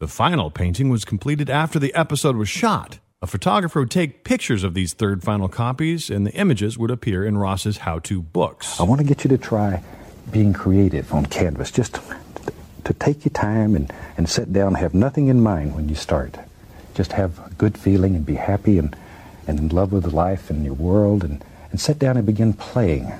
The 0.00 0.08
final 0.08 0.50
painting 0.50 0.88
was 0.88 1.04
completed 1.04 1.48
after 1.48 1.78
the 1.78 1.94
episode 1.94 2.36
was 2.36 2.48
shot. 2.48 2.98
A 3.24 3.26
photographer 3.26 3.80
would 3.80 3.90
take 3.90 4.22
pictures 4.22 4.64
of 4.64 4.74
these 4.74 4.92
third 4.92 5.22
final 5.22 5.48
copies, 5.48 6.10
and 6.10 6.26
the 6.26 6.32
images 6.32 6.76
would 6.76 6.90
appear 6.90 7.24
in 7.24 7.38
Ross's 7.38 7.78
how 7.78 7.98
to 8.00 8.20
books. 8.20 8.78
I 8.78 8.82
want 8.82 9.00
to 9.00 9.06
get 9.06 9.24
you 9.24 9.30
to 9.30 9.38
try 9.38 9.82
being 10.30 10.52
creative 10.52 11.10
on 11.10 11.24
canvas. 11.24 11.70
Just 11.70 11.98
to 12.84 12.92
take 12.92 13.24
your 13.24 13.32
time 13.32 13.74
and, 13.76 13.90
and 14.18 14.28
sit 14.28 14.52
down 14.52 14.74
have 14.74 14.92
nothing 14.92 15.28
in 15.28 15.40
mind 15.40 15.74
when 15.74 15.88
you 15.88 15.94
start. 15.94 16.36
Just 16.94 17.12
have 17.12 17.38
a 17.38 17.48
good 17.56 17.78
feeling 17.78 18.14
and 18.14 18.26
be 18.26 18.34
happy 18.34 18.76
and, 18.76 18.94
and 19.46 19.58
in 19.58 19.68
love 19.70 19.90
with 19.90 20.12
life 20.12 20.50
and 20.50 20.62
your 20.62 20.74
world 20.74 21.24
and, 21.24 21.42
and 21.70 21.80
sit 21.80 21.98
down 21.98 22.18
and 22.18 22.26
begin 22.26 22.52
playing. 22.52 23.10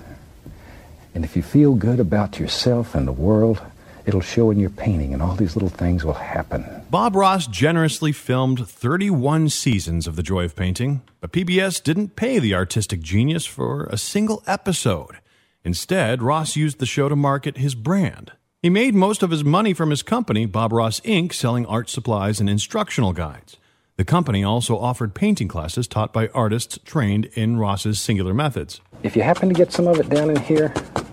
And 1.15 1.25
if 1.25 1.35
you 1.35 1.43
feel 1.43 1.77
good 1.77 1.99
about 1.99 2.39
yourself 2.39 2.95
and 2.95 3.09
the 3.09 3.13
world, 3.13 3.63
it'll 4.07 4.21
show 4.21 4.51
in 4.51 4.59
your 4.59 4.71
painting 4.71 5.13
and 5.13 5.23
all 5.23 5.35
these 5.35 5.57
little 5.57 5.69
things 5.69 6.05
will 6.05 6.15
happen. 6.15 6.65
Bob 6.91 7.17
Ross 7.17 7.47
generously 7.47 8.13
filmed 8.13 8.69
31 8.69 9.49
seasons 9.49 10.07
of 10.07 10.17
The 10.17 10.23
Joy 10.23 10.45
of 10.45 10.57
Painting, 10.57 11.03
but 11.21 11.33
PBS 11.33 11.83
didn't 11.83 12.17
pay 12.17 12.39
the 12.39 12.55
artistic 12.55 13.01
genius 13.01 13.47
for 13.47 13.85
a 13.87 13.97
single 13.97 14.43
episode. 14.47 15.19
Instead, 15.65 16.23
Ross 16.23 16.57
used 16.57 16.79
the 16.79 16.87
show 16.87 17.09
to 17.09 17.17
market 17.17 17.57
his 17.57 17.75
brand. 17.75 18.33
He 18.63 18.71
made 18.71 18.95
most 18.95 19.23
of 19.23 19.31
his 19.31 19.45
money 19.45 19.75
from 19.75 19.91
his 19.91 20.03
company, 20.03 20.47
Bob 20.47 20.73
Ross 20.73 21.01
Inc., 21.01 21.33
selling 21.33 21.67
art 21.67 21.91
supplies 21.91 22.41
and 22.41 22.49
instructional 22.49 23.13
guides. 23.13 23.57
The 23.97 24.05
company 24.05 24.43
also 24.43 24.77
offered 24.77 25.15
painting 25.15 25.49
classes 25.49 25.87
taught 25.87 26.13
by 26.13 26.29
artists 26.29 26.79
trained 26.85 27.27
in 27.35 27.59
Ross's 27.59 28.01
singular 28.01 28.35
methods. 28.35 28.81
If 29.03 29.17
you 29.17 29.23
happen 29.23 29.49
to 29.49 29.55
get 29.55 29.73
some 29.73 29.87
of 29.87 30.01
it 30.01 30.09
down 30.09 30.31
in 30.31 30.41
here, 30.41 30.69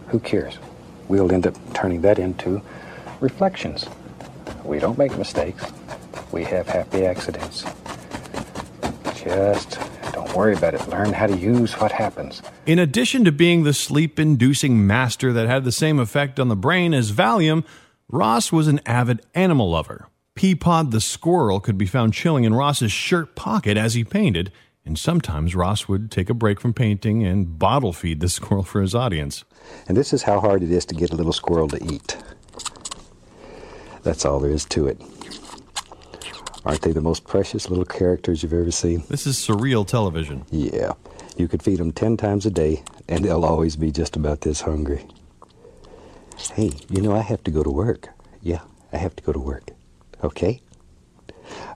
who 0.07 0.19
cares? 0.19 0.57
We'll 1.07 1.31
end 1.31 1.45
up 1.45 1.55
turning 1.73 2.01
that 2.01 2.17
into 2.19 2.61
reflections. 3.21 3.85
We 4.63 4.79
don't 4.79 4.97
make 4.97 5.17
mistakes. 5.17 5.65
We 6.31 6.43
have 6.45 6.67
happy 6.67 7.05
accidents. 7.05 7.63
Just 9.15 9.79
don't 10.13 10.33
worry 10.35 10.55
about 10.55 10.73
it. 10.73 10.87
Learn 10.87 11.13
how 11.13 11.27
to 11.27 11.37
use 11.37 11.73
what 11.73 11.91
happens. 11.91 12.41
In 12.65 12.79
addition 12.79 13.23
to 13.25 13.31
being 13.31 13.63
the 13.63 13.73
sleep 13.73 14.19
inducing 14.19 14.85
master 14.85 15.31
that 15.33 15.47
had 15.47 15.63
the 15.63 15.71
same 15.71 15.99
effect 15.99 16.39
on 16.39 16.47
the 16.47 16.55
brain 16.55 16.93
as 16.93 17.11
Valium, 17.11 17.63
Ross 18.09 18.51
was 18.51 18.67
an 18.67 18.81
avid 18.85 19.21
animal 19.33 19.69
lover. 19.69 20.07
Peapod 20.35 20.91
the 20.91 21.01
squirrel 21.01 21.59
could 21.59 21.77
be 21.77 21.85
found 21.85 22.13
chilling 22.13 22.45
in 22.45 22.53
Ross's 22.53 22.91
shirt 22.91 23.35
pocket 23.35 23.77
as 23.77 23.93
he 23.93 24.03
painted, 24.03 24.51
and 24.85 24.97
sometimes 24.97 25.55
Ross 25.55 25.87
would 25.87 26.09
take 26.09 26.29
a 26.29 26.33
break 26.33 26.59
from 26.59 26.73
painting 26.73 27.23
and 27.23 27.59
bottle 27.59 27.93
feed 27.93 28.19
the 28.19 28.29
squirrel 28.29 28.63
for 28.63 28.81
his 28.81 28.95
audience. 28.95 29.43
And 29.87 29.95
this 29.95 30.13
is 30.13 30.23
how 30.23 30.39
hard 30.39 30.63
it 30.63 30.71
is 30.71 30.85
to 30.85 30.95
get 30.95 31.11
a 31.11 31.15
little 31.15 31.33
squirrel 31.33 31.67
to 31.69 31.93
eat. 31.93 32.17
That's 34.03 34.25
all 34.25 34.39
there 34.39 34.51
is 34.51 34.65
to 34.65 34.87
it. 34.87 35.01
Aren't 36.65 36.81
they 36.81 36.91
the 36.91 37.01
most 37.01 37.25
precious 37.25 37.69
little 37.69 37.85
characters 37.85 38.43
you've 38.43 38.53
ever 38.53 38.71
seen? 38.71 39.03
This 39.09 39.25
is 39.25 39.35
surreal 39.37 39.85
television. 39.85 40.45
Yeah. 40.51 40.93
You 41.37 41.47
could 41.47 41.63
feed 41.63 41.79
them 41.79 41.91
ten 41.91 42.17
times 42.17 42.45
a 42.45 42.51
day, 42.51 42.83
and 43.07 43.25
they'll 43.25 43.45
always 43.45 43.75
be 43.75 43.91
just 43.91 44.15
about 44.15 44.41
this 44.41 44.61
hungry. 44.61 45.05
Hey, 46.53 46.71
you 46.89 47.01
know, 47.01 47.13
I 47.13 47.21
have 47.21 47.43
to 47.45 47.51
go 47.51 47.63
to 47.63 47.69
work. 47.69 48.09
Yeah, 48.41 48.61
I 48.93 48.97
have 48.97 49.15
to 49.15 49.23
go 49.23 49.31
to 49.31 49.39
work. 49.39 49.69
Okay? 50.23 50.61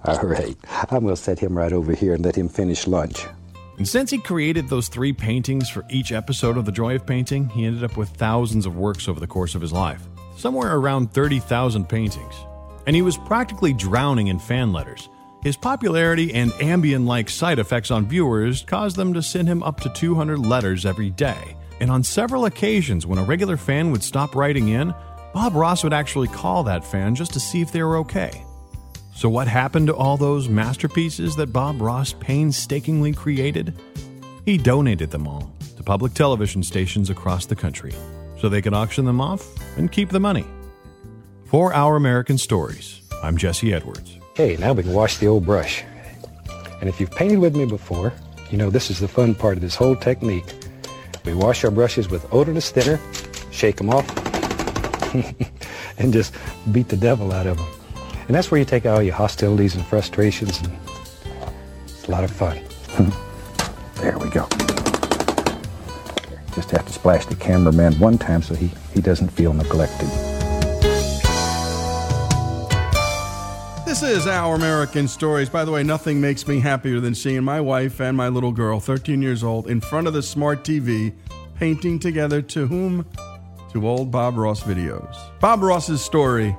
All 0.03 0.21
right. 0.21 0.55
I'm 0.69 1.01
going 1.01 1.15
to 1.15 1.15
set 1.15 1.39
him 1.39 1.57
right 1.57 1.73
over 1.73 1.93
here 1.93 2.13
and 2.13 2.23
let 2.23 2.35
him 2.35 2.47
finish 2.47 2.85
lunch. 2.85 3.25
And 3.77 3.87
since 3.87 4.11
he 4.11 4.19
created 4.19 4.69
those 4.69 4.87
three 4.87 5.13
paintings 5.13 5.69
for 5.69 5.83
each 5.89 6.11
episode 6.11 6.57
of 6.57 6.65
The 6.65 6.71
Joy 6.71 6.95
of 6.95 7.05
Painting, 7.05 7.49
he 7.49 7.65
ended 7.65 7.83
up 7.83 7.97
with 7.97 8.09
thousands 8.09 8.65
of 8.65 8.77
works 8.77 9.07
over 9.07 9.19
the 9.19 9.27
course 9.27 9.55
of 9.55 9.61
his 9.61 9.73
life. 9.73 10.07
Somewhere 10.35 10.75
around 10.75 11.13
30,000 11.13 11.87
paintings 11.87 12.35
and 12.85 12.95
he 12.95 13.01
was 13.01 13.17
practically 13.17 13.73
drowning 13.73 14.27
in 14.27 14.39
fan 14.39 14.71
letters. 14.71 15.09
His 15.41 15.57
popularity 15.57 16.33
and 16.33 16.51
Ambien 16.53 17.05
like 17.05 17.29
side 17.29 17.59
effects 17.59 17.91
on 17.91 18.07
viewers 18.07 18.63
caused 18.63 18.95
them 18.95 19.13
to 19.13 19.21
send 19.21 19.47
him 19.47 19.61
up 19.63 19.79
to 19.81 19.89
200 19.89 20.39
letters 20.39 20.85
every 20.85 21.11
day. 21.11 21.55
And 21.79 21.91
on 21.91 22.03
several 22.03 22.45
occasions, 22.45 23.05
when 23.05 23.19
a 23.19 23.23
regular 23.23 23.57
fan 23.57 23.91
would 23.91 24.03
stop 24.03 24.35
writing 24.35 24.69
in, 24.69 24.93
Bob 25.33 25.53
Ross 25.53 25.83
would 25.83 25.93
actually 25.93 26.29
call 26.29 26.63
that 26.63 26.85
fan 26.85 27.13
just 27.13 27.33
to 27.33 27.39
see 27.39 27.61
if 27.61 27.71
they 27.71 27.83
were 27.83 27.97
okay. 27.97 28.43
So, 29.13 29.29
what 29.29 29.47
happened 29.47 29.87
to 29.87 29.95
all 29.95 30.17
those 30.17 30.49
masterpieces 30.49 31.35
that 31.35 31.53
Bob 31.53 31.81
Ross 31.81 32.13
painstakingly 32.13 33.13
created? 33.13 33.77
He 34.45 34.57
donated 34.57 35.11
them 35.11 35.27
all 35.27 35.51
to 35.77 35.83
public 35.83 36.13
television 36.13 36.63
stations 36.63 37.09
across 37.09 37.45
the 37.45 37.55
country 37.55 37.93
so 38.39 38.49
they 38.49 38.61
could 38.61 38.73
auction 38.73 39.05
them 39.05 39.21
off 39.21 39.45
and 39.77 39.91
keep 39.91 40.09
the 40.09 40.19
money. 40.19 40.45
For 41.45 41.73
Our 41.73 41.95
American 41.95 42.37
Stories, 42.37 43.01
I'm 43.23 43.37
Jesse 43.37 43.73
Edwards. 43.73 44.17
Okay, 44.31 44.57
now 44.57 44.73
we 44.73 44.83
can 44.83 44.93
wash 44.93 45.17
the 45.17 45.27
old 45.27 45.45
brush. 45.45 45.83
And 46.79 46.89
if 46.89 46.99
you've 46.99 47.11
painted 47.11 47.39
with 47.39 47.55
me 47.55 47.65
before, 47.65 48.13
you 48.51 48.57
know 48.57 48.69
this 48.69 48.89
is 48.89 48.99
the 48.99 49.07
fun 49.07 49.35
part 49.35 49.57
of 49.57 49.61
this 49.61 49.75
whole 49.75 49.95
technique. 49.95 50.45
We 51.23 51.33
wash 51.33 51.63
our 51.63 51.71
brushes 51.71 52.09
with 52.09 52.31
odorless 52.33 52.71
thinner, 52.71 52.99
shake 53.51 53.77
them 53.77 53.89
off, 53.89 54.05
and 55.97 56.11
just 56.11 56.33
beat 56.71 56.89
the 56.89 56.97
devil 56.97 57.31
out 57.31 57.47
of 57.47 57.57
them. 57.57 57.67
And 58.27 58.35
that's 58.35 58.51
where 58.51 58.59
you 58.59 58.65
take 58.65 58.85
all 58.85 59.01
your 59.01 59.15
hostilities 59.15 59.75
and 59.75 59.85
frustrations, 59.85 60.61
and 60.61 60.77
it's 61.83 62.07
a 62.07 62.11
lot 62.11 62.23
of 62.23 62.31
fun. 62.31 62.59
There 63.95 64.19
we 64.19 64.29
go. 64.29 64.47
Just 66.55 66.71
have 66.71 66.85
to 66.85 66.93
splash 66.93 67.25
the 67.25 67.35
cameraman 67.35 67.99
one 67.99 68.17
time 68.17 68.41
so 68.41 68.55
he, 68.55 68.71
he 68.93 69.01
doesn't 69.01 69.27
feel 69.27 69.53
neglected. 69.53 70.07
This 73.85 74.01
is 74.01 74.25
Our 74.25 74.55
American 74.55 75.09
Stories. 75.09 75.49
By 75.49 75.65
the 75.65 75.71
way, 75.71 75.83
nothing 75.83 76.21
makes 76.21 76.47
me 76.47 76.61
happier 76.61 77.01
than 77.01 77.13
seeing 77.13 77.43
my 77.43 77.59
wife 77.59 77.99
and 77.99 78.15
my 78.15 78.29
little 78.29 78.53
girl, 78.53 78.79
13 78.79 79.21
years 79.21 79.43
old, 79.43 79.67
in 79.67 79.81
front 79.81 80.07
of 80.07 80.13
the 80.13 80.23
smart 80.23 80.63
TV, 80.63 81.13
painting 81.55 81.99
together 81.99 82.41
to 82.41 82.67
whom? 82.67 83.05
To 83.73 83.85
old 83.85 84.09
Bob 84.09 84.37
Ross 84.37 84.63
videos. 84.63 85.13
Bob 85.41 85.61
Ross's 85.61 86.01
story 86.01 86.55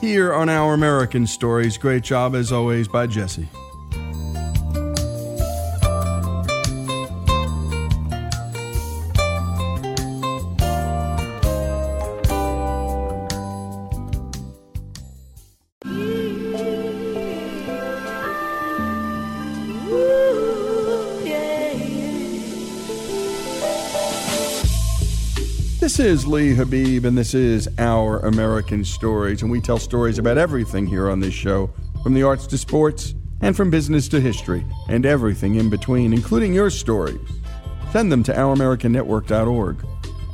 here 0.00 0.34
on 0.34 0.48
Our 0.48 0.74
American 0.74 1.28
Stories. 1.28 1.78
Great 1.78 2.02
job, 2.02 2.34
as 2.34 2.50
always, 2.50 2.88
by 2.88 3.06
Jesse. 3.06 3.48
This 25.82 25.98
is 25.98 26.26
Lee 26.28 26.54
Habeeb, 26.54 27.04
and 27.04 27.18
this 27.18 27.34
is 27.34 27.68
Our 27.76 28.20
American 28.20 28.84
Stories. 28.84 29.42
And 29.42 29.50
we 29.50 29.60
tell 29.60 29.80
stories 29.80 30.16
about 30.16 30.38
everything 30.38 30.86
here 30.86 31.10
on 31.10 31.18
this 31.18 31.34
show 31.34 31.70
from 32.04 32.14
the 32.14 32.22
arts 32.22 32.46
to 32.46 32.56
sports, 32.56 33.16
and 33.40 33.56
from 33.56 33.68
business 33.68 34.06
to 34.10 34.20
history, 34.20 34.64
and 34.88 35.04
everything 35.04 35.56
in 35.56 35.70
between, 35.70 36.12
including 36.12 36.54
your 36.54 36.70
stories. 36.70 37.18
Send 37.90 38.12
them 38.12 38.22
to 38.22 38.32
ouramericannetwork.org. 38.32 39.84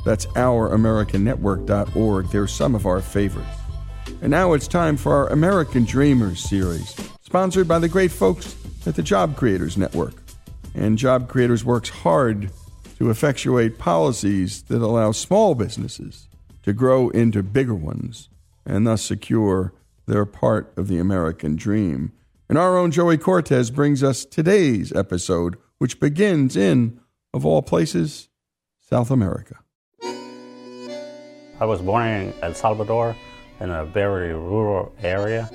That's 0.05 0.27
ouramericannetwork.org. 0.27 2.27
They're 2.27 2.45
some 2.45 2.75
of 2.75 2.85
our 2.85 3.01
favorites. 3.01 3.49
And 4.21 4.29
now 4.29 4.53
it's 4.53 4.67
time 4.67 4.97
for 4.97 5.13
our 5.13 5.29
American 5.29 5.83
Dreamers 5.83 6.47
series, 6.47 6.95
sponsored 7.23 7.67
by 7.67 7.79
the 7.79 7.89
great 7.89 8.11
folks 8.11 8.55
at 8.85 8.93
the 8.93 9.01
Job 9.01 9.35
Creators 9.35 9.77
Network. 9.77 10.13
And 10.75 10.95
Job 10.95 11.27
Creators 11.27 11.65
works 11.65 11.89
hard 11.89 12.51
to 12.99 13.09
effectuate 13.09 13.77
policies 13.77 14.61
that 14.63 14.81
allow 14.81 15.13
small 15.13 15.55
businesses 15.55 16.27
to 16.63 16.73
grow 16.73 17.09
into 17.09 17.41
bigger 17.41 17.73
ones 17.73 18.27
and 18.65 18.85
thus 18.85 19.01
secure 19.01 19.73
their 20.05 20.25
part 20.25 20.71
of 20.75 20.89
the 20.89 20.99
American 20.99 21.55
dream. 21.55 22.11
And 22.49 22.57
our 22.57 22.77
own 22.77 22.91
Joey 22.91 23.17
Cortez 23.17 23.71
brings 23.71 24.03
us 24.03 24.25
today's 24.25 24.91
episode, 24.91 25.55
which 25.77 26.01
begins 26.01 26.57
in, 26.57 26.99
of 27.33 27.45
all 27.45 27.61
places, 27.61 28.27
South 28.79 29.11
America. 29.11 29.55
I 31.61 31.65
was 31.65 31.81
born 31.81 32.07
in 32.07 32.33
El 32.41 32.53
Salvador 32.53 33.15
in 33.61 33.69
a 33.69 33.85
very 33.85 34.33
rural 34.33 34.93
area. 35.01 35.49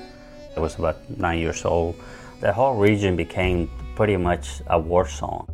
I 0.56 0.60
was 0.60 0.78
about 0.78 1.10
nine 1.18 1.40
years 1.40 1.64
old. 1.64 1.96
The 2.40 2.52
whole 2.52 2.76
region 2.76 3.16
became 3.16 3.70
pretty 3.96 4.16
much 4.16 4.62
a 4.66 4.78
war 4.78 5.06
zone. 5.08 5.53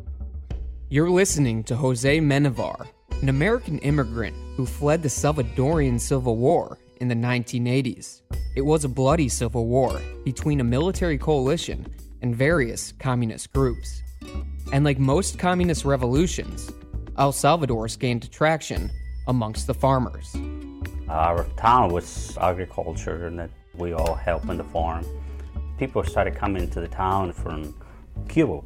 You're 0.92 1.08
listening 1.08 1.62
to 1.64 1.76
Jose 1.76 2.18
Menevar, 2.18 2.88
an 3.22 3.28
American 3.28 3.78
immigrant 3.78 4.34
who 4.56 4.66
fled 4.66 5.04
the 5.04 5.08
Salvadorian 5.08 6.00
Civil 6.00 6.36
War 6.36 6.78
in 6.96 7.06
the 7.06 7.14
1980s. 7.14 8.22
It 8.56 8.62
was 8.62 8.84
a 8.84 8.88
bloody 8.88 9.28
civil 9.28 9.68
war 9.68 10.00
between 10.24 10.58
a 10.58 10.64
military 10.64 11.16
coalition 11.16 11.86
and 12.22 12.34
various 12.34 12.92
communist 12.98 13.52
groups. 13.52 14.02
And 14.72 14.84
like 14.84 14.98
most 14.98 15.38
communist 15.38 15.84
revolutions, 15.84 16.72
El 17.16 17.30
Salvador's 17.30 17.94
gained 17.94 18.28
traction 18.32 18.90
amongst 19.28 19.68
the 19.68 19.74
farmers. 19.74 20.34
Our 21.08 21.44
town 21.56 21.92
was 21.92 22.36
agriculture 22.36 23.28
and 23.28 23.38
that 23.38 23.50
we 23.76 23.92
all 23.92 24.16
help 24.16 24.48
in 24.48 24.56
the 24.56 24.64
farm. 24.64 25.06
People 25.78 26.02
started 26.02 26.34
coming 26.34 26.68
to 26.68 26.80
the 26.80 26.88
town 26.88 27.32
from 27.32 27.76
Cuba 28.26 28.62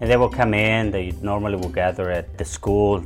and 0.00 0.10
they 0.10 0.16
will 0.16 0.28
come 0.28 0.54
in, 0.54 0.90
they 0.90 1.12
normally 1.22 1.56
will 1.56 1.70
gather 1.70 2.10
at 2.10 2.36
the 2.38 2.44
school. 2.44 3.04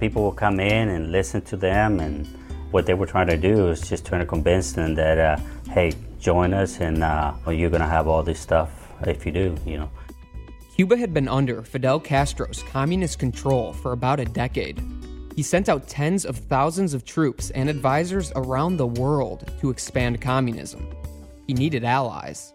People 0.00 0.22
will 0.22 0.32
come 0.32 0.58
in 0.58 0.88
and 0.88 1.12
listen 1.12 1.42
to 1.42 1.56
them, 1.56 2.00
and 2.00 2.26
what 2.72 2.86
they 2.86 2.94
were 2.94 3.06
trying 3.06 3.28
to 3.28 3.36
do 3.36 3.68
is 3.68 3.80
just 3.88 4.04
trying 4.04 4.20
to 4.20 4.26
convince 4.26 4.72
them 4.72 4.94
that, 4.96 5.18
uh, 5.18 5.36
hey, 5.70 5.92
join 6.18 6.52
us, 6.52 6.80
and 6.80 7.04
uh, 7.04 7.34
you're 7.46 7.70
going 7.70 7.82
to 7.82 7.88
have 7.88 8.08
all 8.08 8.22
this 8.22 8.40
stuff 8.40 8.70
if 9.06 9.24
you 9.24 9.32
do, 9.32 9.56
you 9.66 9.78
know. 9.78 9.90
Cuba 10.74 10.96
had 10.96 11.12
been 11.12 11.28
under 11.28 11.62
Fidel 11.62 12.00
Castro's 12.00 12.62
communist 12.70 13.18
control 13.18 13.72
for 13.72 13.92
about 13.92 14.20
a 14.20 14.24
decade. 14.24 14.82
He 15.36 15.42
sent 15.42 15.68
out 15.68 15.86
tens 15.86 16.24
of 16.24 16.36
thousands 16.36 16.94
of 16.94 17.04
troops 17.04 17.50
and 17.50 17.68
advisors 17.68 18.32
around 18.36 18.76
the 18.76 18.86
world 18.86 19.50
to 19.60 19.70
expand 19.70 20.20
communism. 20.20 20.88
He 21.46 21.54
needed 21.54 21.84
allies. 21.84 22.52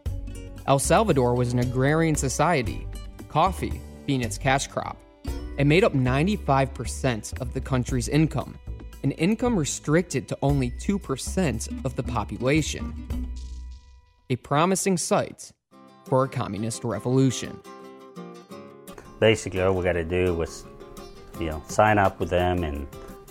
El 0.66 0.80
Salvador 0.80 1.36
was 1.36 1.54
an 1.54 1.60
agrarian 1.60 2.16
society 2.16 2.87
coffee 3.28 3.82
being 4.06 4.22
its 4.22 4.38
cash 4.38 4.68
crop. 4.68 4.98
It 5.58 5.66
made 5.66 5.84
up 5.84 5.94
95% 5.94 7.42
of 7.42 7.54
the 7.54 7.62
country's 7.62 8.08
income, 8.08 8.58
an 9.04 9.12
income 9.12 9.58
restricted 9.58 10.28
to 10.28 10.38
only 10.42 10.72
2% 10.72 11.86
of 11.86 11.96
the 11.96 12.04
population. 12.04 13.28
A 14.30 14.36
promising 14.36 14.98
site 14.98 15.52
for 16.06 16.24
a 16.24 16.28
communist 16.30 16.84
revolution. 16.84 17.60
Basically, 19.20 19.62
all 19.62 19.74
we 19.74 19.84
got 19.84 19.94
to 19.94 20.04
do 20.04 20.34
was, 20.36 20.66
you 21.40 21.48
know, 21.48 21.64
sign 21.68 21.98
up 21.98 22.20
with 22.20 22.30
them 22.30 22.64
and 22.64 22.88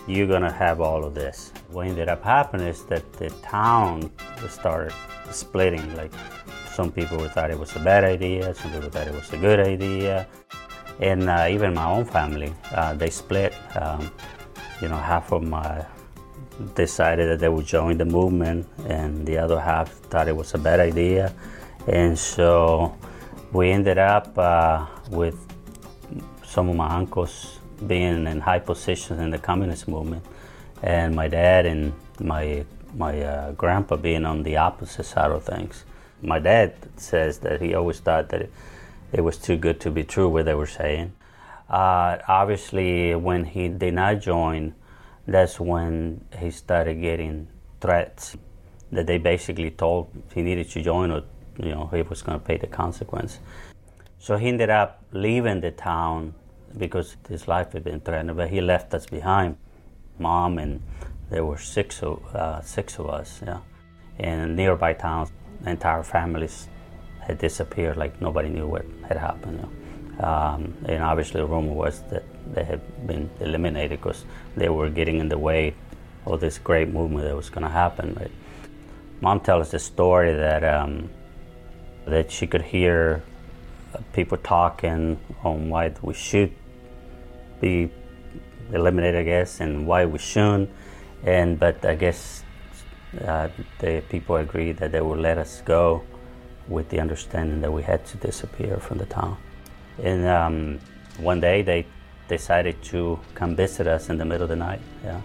you're 0.07 0.27
going 0.27 0.43
to 0.43 0.53
have 0.53 0.81
all 0.81 1.05
of 1.05 1.15
this. 1.15 1.53
What 1.71 1.87
ended 1.87 2.09
up 2.09 2.23
happening 2.23 2.67
is 2.67 2.85
that 2.87 3.13
the 3.15 3.31
town 3.43 4.11
started 4.49 4.95
splitting. 5.31 5.95
Like 5.97 6.13
some 6.77 6.93
people 6.93 7.19
thought 7.31 7.51
it 7.51 7.59
was 7.59 7.75
a 7.75 7.81
bad 7.81 8.05
idea, 8.05 8.55
some 8.55 8.71
people 8.71 8.91
thought 8.91 9.09
it 9.09 9.15
was 9.15 9.33
a 9.33 9.39
good 9.39 9.61
idea. 9.61 10.27
And 11.01 11.29
uh, 11.29 11.47
even 11.49 11.73
my 11.73 11.89
own 11.91 12.05
family, 12.05 12.53
uh, 12.73 12.93
they 12.93 13.09
split. 13.09 13.55
Um, 13.81 14.11
you 14.83 14.89
know, 14.89 14.97
half 14.97 15.33
of 15.33 15.43
my 15.43 15.87
decided 16.75 17.31
that 17.31 17.39
they 17.41 17.49
would 17.49 17.65
join 17.65 17.97
the 17.97 18.05
movement, 18.05 18.67
and 18.87 19.27
the 19.27 19.39
other 19.39 19.59
half 19.59 19.89
thought 20.11 20.29
it 20.29 20.37
was 20.37 20.53
a 20.53 20.59
bad 20.59 20.81
idea. 20.81 21.33
And 21.87 22.19
so 22.19 22.95
we 23.53 23.71
ended 23.71 23.97
up 23.97 24.37
uh, 24.37 24.87
with 25.11 25.39
some 26.45 26.69
of 26.69 26.77
my 26.77 26.95
uncles 26.95 27.59
being 27.87 28.27
in 28.27 28.41
high 28.41 28.59
positions 28.59 29.19
in 29.21 29.31
the 29.31 29.39
communist 29.39 29.89
movement, 29.89 30.25
and 30.83 31.15
my 31.15 31.29
dad 31.29 31.65
and 31.65 31.95
my 32.21 32.65
my 32.95 33.21
uh, 33.21 33.53
grandpa 33.53 33.97
being 33.97 34.25
on 34.27 34.43
the 34.43 34.57
opposite 34.59 35.05
side 35.05 35.31
of 35.31 35.43
things. 35.45 35.85
My 36.23 36.39
dad 36.39 36.75
says 36.97 37.39
that 37.41 37.61
he 37.61 37.75
always 37.75 38.01
thought 38.01 38.29
that 38.31 38.43
it, 38.43 38.53
it 39.13 39.21
was 39.21 39.37
too 39.37 39.57
good 39.57 39.81
to 39.81 39.91
be 39.91 40.05
true 40.05 40.29
what 40.29 40.45
they 40.45 40.55
were 40.55 40.67
saying. 40.67 41.13
Uh, 41.69 42.19
obviously, 42.29 43.15
when 43.15 43.45
he 43.45 43.69
did 43.69 43.95
not 43.95 44.21
join, 44.21 44.75
that's 45.27 45.59
when 45.59 46.25
he 46.39 46.51
started 46.51 47.01
getting 47.01 47.49
threats 47.81 48.37
that 48.93 49.07
they 49.07 49.19
basically 49.19 49.71
told 49.71 50.11
he 50.33 50.43
needed 50.43 50.69
to 50.71 50.81
join 50.81 51.11
or 51.11 51.25
you 51.59 51.71
know 51.71 51.89
he 51.93 52.03
was 52.03 52.23
going 52.23 52.39
to 52.39 52.45
pay 52.45 52.57
the 52.57 52.67
consequence. 52.67 53.41
So 54.19 54.37
he 54.37 54.49
ended 54.49 54.71
up 54.71 55.03
leaving 55.13 55.61
the 55.61 55.71
town 55.71 56.35
because 56.79 57.17
his 57.29 57.49
life 57.49 57.73
had 57.73 57.85
been 57.85 58.01
threatened. 58.01 58.37
But 58.37 58.51
he 58.51 58.61
left 58.61 58.95
us 58.95 59.07
behind, 59.07 59.57
mom 60.19 60.59
and 60.59 60.83
there 61.31 61.45
were 61.45 61.59
six 61.59 62.03
of 62.03 62.25
uh, 62.35 62.61
six 62.63 62.99
of 62.99 63.09
us. 63.09 63.41
Yeah, 63.45 63.61
in 64.19 64.55
nearby 64.55 64.93
towns, 64.95 65.33
entire 65.65 66.03
families 66.03 66.69
had 67.21 67.39
disappeared. 67.39 67.97
Like 67.97 68.21
nobody 68.21 68.49
knew 68.49 68.67
what 68.67 68.85
had 69.09 69.17
happened. 69.17 69.57
You 69.57 69.63
know? 69.63 70.29
Um, 70.29 70.75
and 70.87 71.03
obviously, 71.03 71.41
the 71.41 71.47
rumor 71.47 71.73
was 71.73 72.03
that 72.11 72.25
they 72.55 72.65
had 72.65 72.81
been 73.07 73.29
eliminated 73.41 74.01
because 74.01 74.25
they 74.57 74.69
were 74.69 74.89
getting 74.89 75.19
in 75.19 75.29
the 75.29 75.39
way 75.39 75.75
of 76.27 76.41
this 76.41 76.59
great 76.59 76.89
movement 76.89 77.25
that 77.25 77.37
was 77.37 77.51
going 77.51 77.65
to 77.65 77.71
happen. 77.71 78.15
Right? 78.19 78.31
Mom 79.21 79.41
tells 79.41 79.71
the 79.71 79.79
story 79.79 80.35
that 80.35 80.65
um, 80.65 81.11
that 82.07 82.31
she 82.31 82.47
could 82.47 82.63
hear 82.63 83.23
people 84.13 84.39
talking 84.39 85.19
on 85.43 85.69
why 85.69 85.93
we 86.03 86.15
should 86.15 86.53
be 87.61 87.91
eliminated, 88.73 89.21
I 89.21 89.25
guess, 89.25 89.61
and 89.61 89.87
why 89.87 90.05
we 90.07 90.19
shouldn't. 90.19 90.71
And 91.25 91.59
but 91.59 91.85
I 91.85 91.95
guess 91.95 92.43
uh, 93.23 93.49
the 93.79 94.03
people 94.09 94.37
agreed 94.37 94.77
that 94.79 94.93
they 94.93 95.01
would 95.01 95.19
let 95.19 95.39
us 95.39 95.63
go 95.65 96.03
with 96.69 96.89
the 96.89 97.01
understanding 97.01 97.61
that 97.61 97.73
we 97.73 97.83
had 97.83 98.05
to 98.07 98.17
disappear 98.19 98.77
from 98.79 98.99
the 98.99 99.07
town. 99.07 99.37
And 100.03 100.27
um, 100.27 100.81
one 101.19 101.41
day 101.41 101.63
they 101.63 101.87
decided 102.29 102.83
to 102.85 103.19
come 103.35 103.55
visit 103.55 103.87
us 103.87 104.09
in 104.09 104.19
the 104.19 104.25
middle 104.25 104.45
of 104.45 104.49
the 104.49 104.57
night. 104.57 104.81
Yeah, 105.05 105.21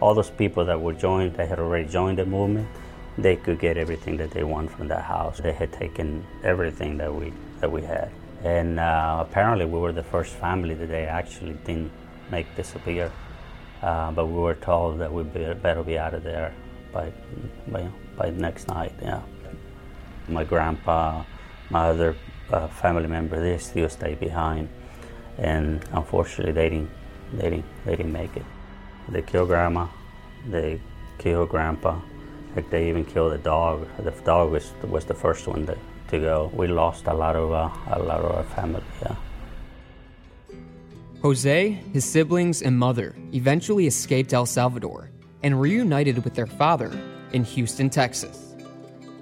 all 0.00 0.14
those 0.14 0.30
people 0.30 0.64
that 0.64 0.80
were 0.80 0.92
joined, 0.92 1.34
they 1.34 1.46
had 1.46 1.58
already 1.58 1.88
joined 1.88 2.18
the 2.18 2.26
movement. 2.26 2.68
They 3.16 3.34
could 3.36 3.58
get 3.58 3.76
everything 3.76 4.16
that 4.18 4.30
they 4.30 4.44
want 4.44 4.70
from 4.70 4.86
that 4.88 5.02
house. 5.02 5.38
They 5.38 5.52
had 5.52 5.72
taken 5.72 6.24
everything 6.44 6.96
that 6.98 7.12
we 7.12 7.32
that 7.60 7.70
we 7.70 7.82
had, 7.82 8.10
and 8.44 8.78
uh, 8.78 9.24
apparently 9.28 9.64
we 9.64 9.78
were 9.80 9.92
the 9.92 10.04
first 10.04 10.34
family 10.34 10.74
that 10.74 10.86
they 10.86 11.06
actually 11.06 11.54
didn't 11.64 11.90
make 12.30 12.46
disappear. 12.54 13.10
Uh, 13.82 14.10
but 14.10 14.26
we 14.26 14.38
were 14.38 14.54
told 14.56 14.98
that 14.98 15.12
we 15.12 15.22
better 15.22 15.84
be 15.84 15.98
out 15.98 16.12
of 16.14 16.24
there 16.24 16.52
by 16.98 17.12
by 17.72 17.82
by 18.18 18.30
next 18.30 18.68
night. 18.68 18.92
Yeah, 19.02 19.22
my 20.28 20.44
grandpa, 20.44 21.24
my 21.70 21.82
other 21.92 22.16
uh, 22.50 22.66
family 22.82 23.08
member, 23.16 23.40
they 23.40 23.58
still 23.58 23.88
stayed 23.88 24.18
behind, 24.20 24.68
and 25.38 25.84
unfortunately 25.92 26.52
they 26.52 26.68
didn't 26.68 26.90
they 27.38 27.50
didn't 27.50 27.68
they 27.84 27.96
didn't 27.96 28.12
make 28.12 28.34
it. 28.36 28.46
They 29.08 29.22
killed 29.22 29.48
grandma, 29.48 29.86
they 30.46 30.80
killed 31.18 31.48
grandpa, 31.48 32.00
like 32.54 32.68
they 32.70 32.88
even 32.88 33.04
killed 33.04 33.32
the 33.32 33.38
dog. 33.38 33.86
The 34.08 34.14
dog 34.32 34.50
was 34.50 34.66
was 34.82 35.04
the 35.04 35.14
first 35.14 35.46
one 35.46 35.66
to, 35.66 35.76
to 36.10 36.18
go. 36.18 36.50
We 36.52 36.66
lost 36.66 37.06
a 37.06 37.14
lot 37.14 37.36
of 37.36 37.52
uh, 37.52 37.70
a 37.96 37.98
lot 38.10 38.20
of 38.24 38.30
our 38.36 38.44
family. 38.56 38.82
Yeah. 39.02 39.16
Jose, 41.22 41.70
his 41.92 42.04
siblings, 42.04 42.62
and 42.62 42.78
mother 42.78 43.16
eventually 43.32 43.86
escaped 43.88 44.32
El 44.32 44.46
Salvador 44.46 45.10
and 45.42 45.60
reunited 45.60 46.24
with 46.24 46.34
their 46.34 46.46
father 46.46 46.90
in 47.32 47.44
Houston, 47.44 47.90
Texas. 47.90 48.54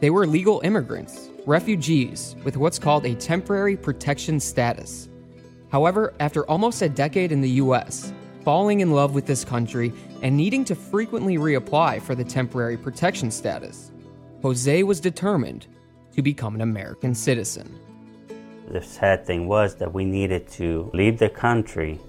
They 0.01 0.11
were 0.11 0.27
legal 0.27 0.61
immigrants, 0.65 1.31
refugees 1.47 2.37
with 2.45 2.57
what's 2.57 2.79
called 2.79 3.07
a 3.07 3.15
temporary 3.15 3.77
protection 3.77 4.41
status. 4.41 5.09
However, 5.71 6.15
after 6.21 6.49
almost 6.49 6.83
a 6.83 6.89
decade 6.89 7.33
in 7.33 7.41
the 7.41 7.51
US, 7.63 8.13
falling 8.45 8.81
in 8.81 8.93
love 8.93 9.15
with 9.15 9.27
this 9.27 9.45
country 9.45 9.93
and 10.23 10.37
needing 10.37 10.65
to 10.67 10.75
frequently 10.75 11.37
reapply 11.37 12.01
for 12.03 12.15
the 12.15 12.25
temporary 12.25 12.77
protection 12.77 13.31
status, 13.31 13.91
Jose 14.43 14.83
was 14.83 15.01
determined 15.01 15.67
to 16.13 16.23
become 16.23 16.55
an 16.55 16.61
American 16.61 17.15
citizen. 17.15 17.79
The 18.69 18.83
sad 18.83 19.27
thing 19.27 19.47
was 19.49 19.77
that 19.77 19.93
we 19.93 20.05
needed 20.05 20.49
to 20.53 20.91
leave 20.93 21.19
the 21.19 21.29
country 21.29 22.01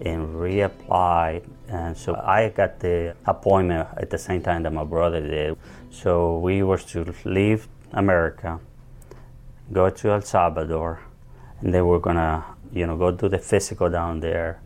and 0.00 0.28
reapply. 0.34 1.42
And 1.68 1.96
so 1.96 2.14
I 2.14 2.50
got 2.50 2.78
the 2.78 3.16
appointment 3.26 3.88
at 3.96 4.10
the 4.10 4.18
same 4.18 4.42
time 4.42 4.62
that 4.62 4.72
my 4.72 4.84
brother 4.84 5.20
did. 5.20 5.56
So 5.90 6.38
we 6.38 6.62
were 6.62 6.78
to 6.78 7.14
leave 7.24 7.68
America, 7.92 8.60
go 9.72 9.90
to 9.90 10.10
El 10.10 10.22
Salvador, 10.22 11.00
and 11.60 11.74
then 11.74 11.86
we're 11.86 11.98
gonna, 11.98 12.44
you 12.72 12.86
know, 12.86 12.96
go 12.96 13.10
do 13.10 13.28
the 13.28 13.38
physical 13.38 13.90
down 13.90 14.20
there, 14.20 14.60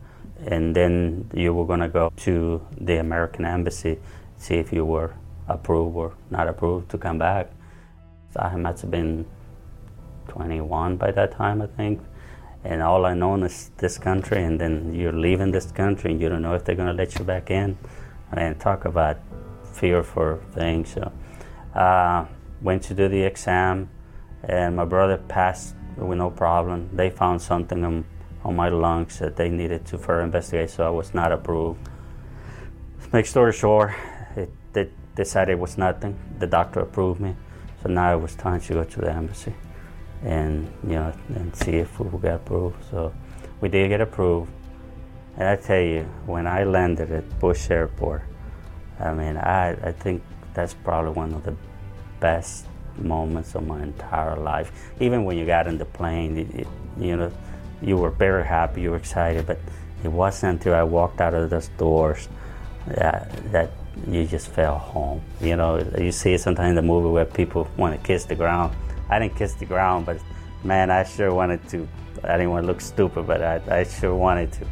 and 0.45 0.75
then 0.75 1.29
you 1.33 1.53
were 1.53 1.65
gonna 1.65 1.89
go 1.89 2.11
to 2.17 2.61
the 2.79 2.97
American 2.97 3.45
embassy, 3.45 3.99
see 4.37 4.55
if 4.55 4.71
you 4.71 4.85
were 4.85 5.13
approved 5.47 5.95
or 5.95 6.13
not 6.29 6.47
approved 6.47 6.89
to 6.91 6.97
come 6.97 7.17
back. 7.17 7.49
I 8.35 8.55
must 8.55 8.81
have 8.81 8.91
been 8.91 9.25
21 10.27 10.97
by 10.97 11.11
that 11.11 11.31
time, 11.33 11.61
I 11.61 11.67
think. 11.67 11.99
And 12.63 12.81
all 12.81 13.05
I 13.05 13.15
know 13.15 13.35
is 13.43 13.71
this 13.77 13.97
country, 13.97 14.43
and 14.43 14.59
then 14.59 14.93
you're 14.93 15.11
leaving 15.13 15.51
this 15.51 15.71
country, 15.71 16.11
and 16.11 16.21
you 16.21 16.29
don't 16.29 16.43
know 16.43 16.53
if 16.53 16.63
they're 16.63 16.75
going 16.75 16.89
to 16.89 16.93
let 16.93 17.17
you 17.17 17.25
back 17.25 17.49
in. 17.49 17.77
And 18.31 18.59
talk 18.59 18.85
about 18.85 19.17
fear 19.73 20.03
for 20.03 20.41
things. 20.53 20.93
So, 20.93 21.11
uh, 21.73 22.25
went 22.61 22.83
to 22.83 22.93
do 22.93 23.07
the 23.07 23.23
exam, 23.23 23.89
and 24.43 24.75
my 24.75 24.85
brother 24.85 25.17
passed 25.17 25.75
with 25.97 26.17
no 26.17 26.29
problem. 26.29 26.89
They 26.93 27.09
found 27.09 27.41
something 27.41 27.83
on, 27.83 28.05
on 28.43 28.55
my 28.55 28.69
lungs 28.69 29.19
that 29.19 29.35
they 29.35 29.49
needed 29.49 29.85
to 29.87 29.97
further 29.97 30.21
investigate, 30.21 30.69
so 30.69 30.85
I 30.85 30.89
was 30.89 31.13
not 31.13 31.31
approved. 31.31 31.79
Make 33.11 33.25
story 33.25 33.51
short, 33.51 33.93
it, 34.37 34.49
they 34.71 34.89
decided 35.15 35.53
it 35.53 35.59
was 35.59 35.77
nothing. 35.77 36.17
The 36.39 36.47
doctor 36.47 36.81
approved 36.81 37.19
me, 37.19 37.35
so 37.83 37.89
now 37.89 38.15
it 38.15 38.21
was 38.21 38.35
time 38.35 38.61
to 38.61 38.73
go 38.73 38.83
to 38.83 39.01
the 39.01 39.11
embassy 39.11 39.53
and 40.23 40.71
you 40.83 40.95
know 40.95 41.13
and 41.35 41.55
see 41.55 41.77
if 41.77 41.99
we 41.99 42.19
got 42.19 42.35
approved. 42.35 42.77
So 42.89 43.13
we 43.59 43.69
did 43.69 43.89
get 43.89 44.01
approved. 44.01 44.51
And 45.37 45.47
I 45.47 45.55
tell 45.55 45.79
you, 45.79 46.03
when 46.25 46.45
I 46.45 46.63
landed 46.65 47.11
at 47.11 47.39
Bush 47.39 47.69
Airport, 47.71 48.23
I 48.99 49.13
mean, 49.13 49.37
I, 49.37 49.71
I 49.87 49.91
think 49.91 50.23
that's 50.53 50.73
probably 50.73 51.11
one 51.11 51.33
of 51.33 51.43
the 51.43 51.55
best 52.19 52.65
moments 52.97 53.55
of 53.55 53.65
my 53.65 53.81
entire 53.81 54.35
life. 54.35 54.71
Even 54.99 55.23
when 55.23 55.37
you 55.37 55.45
got 55.45 55.67
in 55.67 55.77
the 55.77 55.85
plane, 55.85 56.37
it, 56.37 56.61
it, 56.61 56.67
you 56.99 57.15
know, 57.15 57.31
you 57.81 57.97
were 57.97 58.09
very 58.09 58.45
happy, 58.45 58.81
you 58.81 58.91
were 58.91 58.97
excited, 58.97 59.47
but 59.47 59.57
it 60.03 60.09
wasn't 60.09 60.57
until 60.57 60.75
I 60.75 60.83
walked 60.83 61.21
out 61.21 61.33
of 61.33 61.49
those 61.49 61.69
doors 61.69 62.27
that, 62.87 63.31
that 63.51 63.71
you 64.07 64.25
just 64.25 64.49
felt 64.49 64.79
home. 64.79 65.21
You 65.39 65.55
know, 65.55 65.79
you 65.97 66.11
see 66.11 66.33
it 66.33 66.41
sometimes 66.41 66.69
in 66.69 66.75
the 66.75 66.81
movie 66.81 67.09
where 67.09 67.25
people 67.25 67.67
want 67.77 67.99
to 67.99 68.05
kiss 68.05 68.25
the 68.25 68.35
ground. 68.35 68.75
I 69.11 69.19
didn't 69.19 69.35
kiss 69.35 69.53
the 69.55 69.65
ground, 69.65 70.05
but 70.05 70.19
man, 70.63 70.89
I 70.89 71.03
sure 71.03 71.33
wanted 71.33 71.67
to. 71.69 71.87
I 72.23 72.37
didn't 72.37 72.51
want 72.51 72.63
to 72.63 72.67
look 72.67 72.81
stupid, 72.81 73.27
but 73.27 73.43
I, 73.43 73.61
I 73.69 73.83
sure 73.83 74.15
wanted 74.15 74.53
to. 74.53 74.65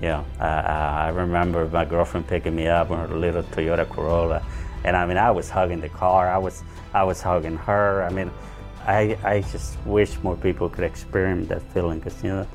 You 0.00 0.08
know, 0.08 0.24
uh, 0.40 0.44
I 0.44 1.08
remember 1.08 1.68
my 1.68 1.84
girlfriend 1.84 2.26
picking 2.26 2.56
me 2.56 2.68
up 2.68 2.90
in 2.90 2.96
her 2.96 3.08
little 3.08 3.42
Toyota 3.42 3.86
Corolla, 3.86 4.42
and 4.84 4.96
I 4.96 5.04
mean, 5.04 5.18
I 5.18 5.30
was 5.30 5.50
hugging 5.50 5.80
the 5.80 5.88
car. 5.88 6.30
I 6.30 6.38
was, 6.38 6.62
I 6.94 7.02
was 7.02 7.20
hugging 7.20 7.56
her. 7.56 8.04
I 8.04 8.10
mean, 8.10 8.30
I, 8.86 9.18
I 9.24 9.40
just 9.40 9.76
wish 9.84 10.16
more 10.22 10.36
people 10.36 10.70
could 10.70 10.84
experience 10.84 11.48
that 11.48 11.62
feeling 11.74 11.98
because 11.98 12.22
you 12.22 12.30
know, 12.30 12.46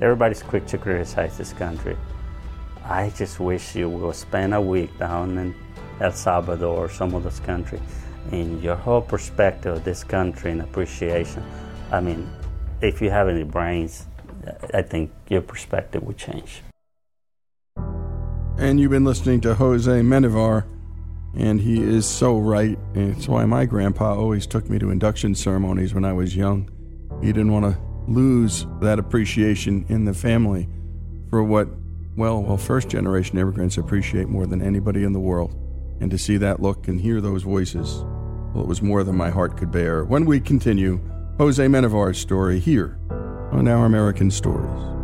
everybody's 0.00 0.42
quick 0.42 0.66
to 0.66 0.78
criticize 0.78 1.38
this 1.38 1.52
country. 1.52 1.96
I 2.84 3.10
just 3.10 3.38
wish 3.38 3.76
you 3.76 3.88
would 3.88 4.16
spend 4.16 4.54
a 4.54 4.60
week 4.60 4.98
down 4.98 5.38
in 5.38 5.54
El 6.00 6.12
Salvador 6.12 6.86
or 6.86 6.88
some 6.90 7.14
of 7.14 7.22
those 7.22 7.40
countries 7.40 7.80
in 8.32 8.60
your 8.62 8.76
whole 8.76 9.00
perspective 9.00 9.76
of 9.76 9.84
this 9.84 10.04
country 10.04 10.52
and 10.52 10.62
appreciation. 10.62 11.42
I 11.90 12.00
mean, 12.00 12.28
if 12.80 13.02
you 13.02 13.10
have 13.10 13.28
any 13.28 13.42
brains, 13.42 14.06
I 14.72 14.82
think 14.82 15.10
your 15.28 15.42
perspective 15.42 16.02
would 16.04 16.16
change. 16.16 16.62
And 18.58 18.78
you've 18.78 18.90
been 18.90 19.04
listening 19.04 19.40
to 19.42 19.54
Jose 19.54 19.90
Menivar, 19.90 20.66
and 21.34 21.60
he 21.60 21.80
is 21.82 22.06
so 22.06 22.38
right. 22.38 22.78
And 22.94 23.16
it's 23.16 23.26
why 23.26 23.44
my 23.46 23.64
grandpa 23.64 24.14
always 24.14 24.46
took 24.46 24.68
me 24.68 24.78
to 24.78 24.90
induction 24.90 25.34
ceremonies 25.34 25.94
when 25.94 26.04
I 26.04 26.12
was 26.12 26.36
young. 26.36 26.70
He 27.20 27.28
didn't 27.28 27.52
want 27.52 27.74
to 27.74 27.80
lose 28.06 28.66
that 28.80 28.98
appreciation 28.98 29.86
in 29.88 30.04
the 30.04 30.14
family 30.14 30.68
for 31.30 31.42
what, 31.42 31.68
well, 32.16 32.42
well, 32.42 32.56
first 32.56 32.88
generation 32.88 33.38
immigrants 33.38 33.78
appreciate 33.78 34.28
more 34.28 34.46
than 34.46 34.60
anybody 34.60 35.04
in 35.04 35.12
the 35.12 35.20
world. 35.20 35.54
And 36.00 36.10
to 36.10 36.18
see 36.18 36.36
that 36.38 36.60
look 36.60 36.88
and 36.88 37.00
hear 37.00 37.20
those 37.20 37.42
voices, 37.42 38.04
well, 38.52 38.64
it 38.64 38.68
was 38.68 38.82
more 38.82 39.04
than 39.04 39.16
my 39.16 39.30
heart 39.30 39.56
could 39.56 39.70
bear. 39.70 40.04
When 40.04 40.24
we 40.24 40.40
continue, 40.40 41.00
Jose 41.38 41.64
Menivar's 41.64 42.18
story 42.18 42.58
here 42.58 42.98
on 43.52 43.68
Our 43.68 43.86
American 43.86 44.30
Stories. 44.30 44.99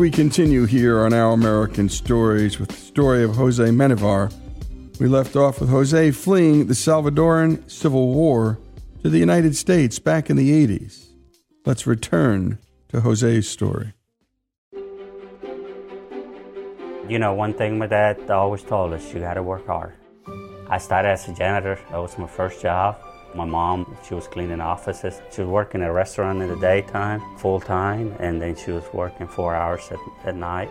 We 0.00 0.10
continue 0.10 0.64
here 0.64 1.04
on 1.04 1.12
Our 1.12 1.34
American 1.34 1.90
Stories 1.90 2.58
with 2.58 2.70
the 2.70 2.76
story 2.76 3.22
of 3.22 3.36
Jose 3.36 3.62
Menivar. 3.62 4.32
We 4.98 5.08
left 5.08 5.36
off 5.36 5.60
with 5.60 5.68
Jose 5.68 6.12
fleeing 6.12 6.68
the 6.68 6.72
Salvadoran 6.72 7.70
Civil 7.70 8.14
War 8.14 8.58
to 9.02 9.10
the 9.10 9.18
United 9.18 9.54
States 9.56 9.98
back 9.98 10.30
in 10.30 10.38
the 10.38 10.66
80s. 10.66 11.10
Let's 11.66 11.86
return 11.86 12.56
to 12.88 13.02
Jose's 13.02 13.46
story. 13.46 13.92
You 17.06 17.18
know, 17.18 17.34
one 17.34 17.52
thing 17.52 17.76
my 17.76 17.86
dad 17.86 18.30
always 18.30 18.62
told 18.62 18.94
us 18.94 19.12
you 19.12 19.20
got 19.20 19.34
to 19.34 19.42
work 19.42 19.66
hard. 19.66 19.92
I 20.70 20.78
started 20.78 21.10
as 21.10 21.28
a 21.28 21.34
janitor, 21.34 21.78
that 21.90 21.98
was 21.98 22.16
my 22.16 22.26
first 22.26 22.62
job. 22.62 22.96
My 23.34 23.44
mom, 23.44 23.96
she 24.06 24.14
was 24.14 24.26
cleaning 24.26 24.60
offices. 24.60 25.20
She 25.30 25.42
was 25.42 25.50
working 25.50 25.82
at 25.82 25.90
a 25.90 25.92
restaurant 25.92 26.42
in 26.42 26.48
the 26.48 26.56
daytime, 26.56 27.20
full 27.38 27.60
time, 27.60 28.14
and 28.18 28.42
then 28.42 28.56
she 28.56 28.72
was 28.72 28.84
working 28.92 29.28
four 29.28 29.54
hours 29.54 29.88
at, 29.90 29.98
at 30.24 30.36
night. 30.36 30.68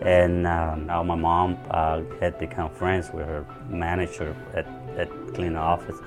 And 0.00 0.46
um, 0.46 0.86
now 0.86 1.02
my 1.02 1.14
mom 1.14 1.58
uh, 1.70 2.02
had 2.20 2.38
become 2.38 2.70
friends 2.70 3.10
with 3.12 3.26
her 3.26 3.44
manager 3.68 4.34
at, 4.54 4.66
at 4.96 5.10
cleaning 5.34 5.56
office 5.56 5.98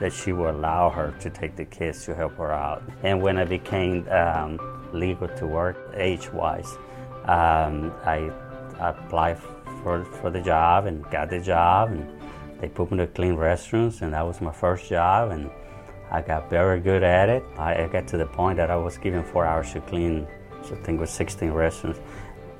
that 0.00 0.12
she 0.12 0.32
would 0.32 0.54
allow 0.54 0.90
her 0.90 1.14
to 1.20 1.30
take 1.30 1.56
the 1.56 1.64
kids 1.64 2.04
to 2.04 2.14
help 2.14 2.36
her 2.36 2.52
out. 2.52 2.82
And 3.02 3.22
when 3.22 3.38
I 3.38 3.44
became 3.44 4.06
um, 4.10 4.60
legal 4.92 5.28
to 5.28 5.46
work 5.46 5.76
age-wise, 5.94 6.76
um, 7.24 7.92
I 8.04 8.30
applied 8.78 9.38
for, 9.82 10.04
for 10.04 10.30
the 10.30 10.40
job 10.40 10.86
and 10.86 11.02
got 11.10 11.30
the 11.30 11.40
job 11.40 11.90
and 11.90 12.17
they 12.60 12.68
put 12.68 12.90
me 12.90 12.98
to 12.98 13.06
clean 13.06 13.36
restrooms, 13.36 14.02
and 14.02 14.12
that 14.12 14.26
was 14.26 14.40
my 14.40 14.52
first 14.52 14.88
job, 14.88 15.30
and 15.30 15.50
I 16.10 16.22
got 16.22 16.50
very 16.50 16.80
good 16.80 17.02
at 17.02 17.28
it. 17.28 17.44
I, 17.58 17.86
got 17.86 18.06
to 18.08 18.18
the 18.18 18.26
point 18.26 18.56
that 18.56 18.70
I 18.70 18.76
was 18.76 18.98
given 18.98 19.22
four 19.22 19.44
hours 19.44 19.72
to 19.74 19.80
clean, 19.82 20.26
I 20.62 20.74
think 20.82 20.98
it 20.98 21.00
was 21.00 21.10
16 21.10 21.50
restrooms. 21.50 22.00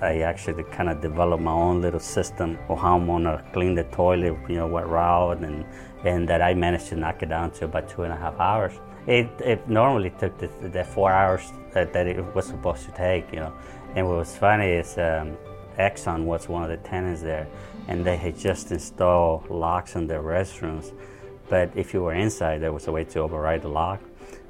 I 0.00 0.20
actually 0.20 0.62
kind 0.64 0.88
of 0.88 1.00
developed 1.00 1.42
my 1.42 1.50
own 1.50 1.80
little 1.82 2.00
system 2.00 2.56
of 2.68 2.78
how 2.78 2.96
I'm 2.96 3.06
gonna 3.06 3.44
clean 3.52 3.74
the 3.74 3.84
toilet, 3.84 4.36
you 4.48 4.56
know, 4.56 4.68
what 4.68 4.88
route, 4.88 5.38
and 5.38 5.64
and 6.04 6.28
that 6.28 6.40
I 6.40 6.54
managed 6.54 6.86
to 6.88 6.96
knock 6.96 7.22
it 7.22 7.28
down 7.28 7.50
to 7.52 7.64
about 7.64 7.88
two 7.88 8.02
and 8.02 8.12
a 8.12 8.16
half 8.16 8.38
hours. 8.38 8.74
It, 9.06 9.28
it 9.40 9.68
normally 9.68 10.10
took 10.10 10.38
the, 10.38 10.48
the 10.68 10.84
four 10.84 11.10
hours 11.10 11.52
that, 11.72 11.92
that 11.92 12.06
it 12.06 12.22
was 12.34 12.46
supposed 12.46 12.84
to 12.84 12.92
take, 12.92 13.32
you 13.32 13.40
know. 13.40 13.52
And 13.96 14.06
what 14.06 14.18
was 14.18 14.36
funny 14.36 14.66
is 14.66 14.96
um, 14.98 15.36
Exxon 15.78 16.24
was 16.24 16.48
one 16.48 16.62
of 16.62 16.68
the 16.68 16.76
tenants 16.88 17.22
there, 17.22 17.48
and 17.88 18.04
they 18.04 18.16
had 18.16 18.38
just 18.38 18.70
installed 18.70 19.50
locks 19.50 19.96
in 19.96 20.06
their 20.06 20.22
restrooms. 20.22 20.92
But 21.48 21.70
if 21.74 21.94
you 21.94 22.02
were 22.02 22.14
inside, 22.14 22.60
there 22.60 22.72
was 22.72 22.86
a 22.86 22.92
way 22.92 23.04
to 23.04 23.20
override 23.20 23.62
the 23.62 23.68
lock. 23.68 24.00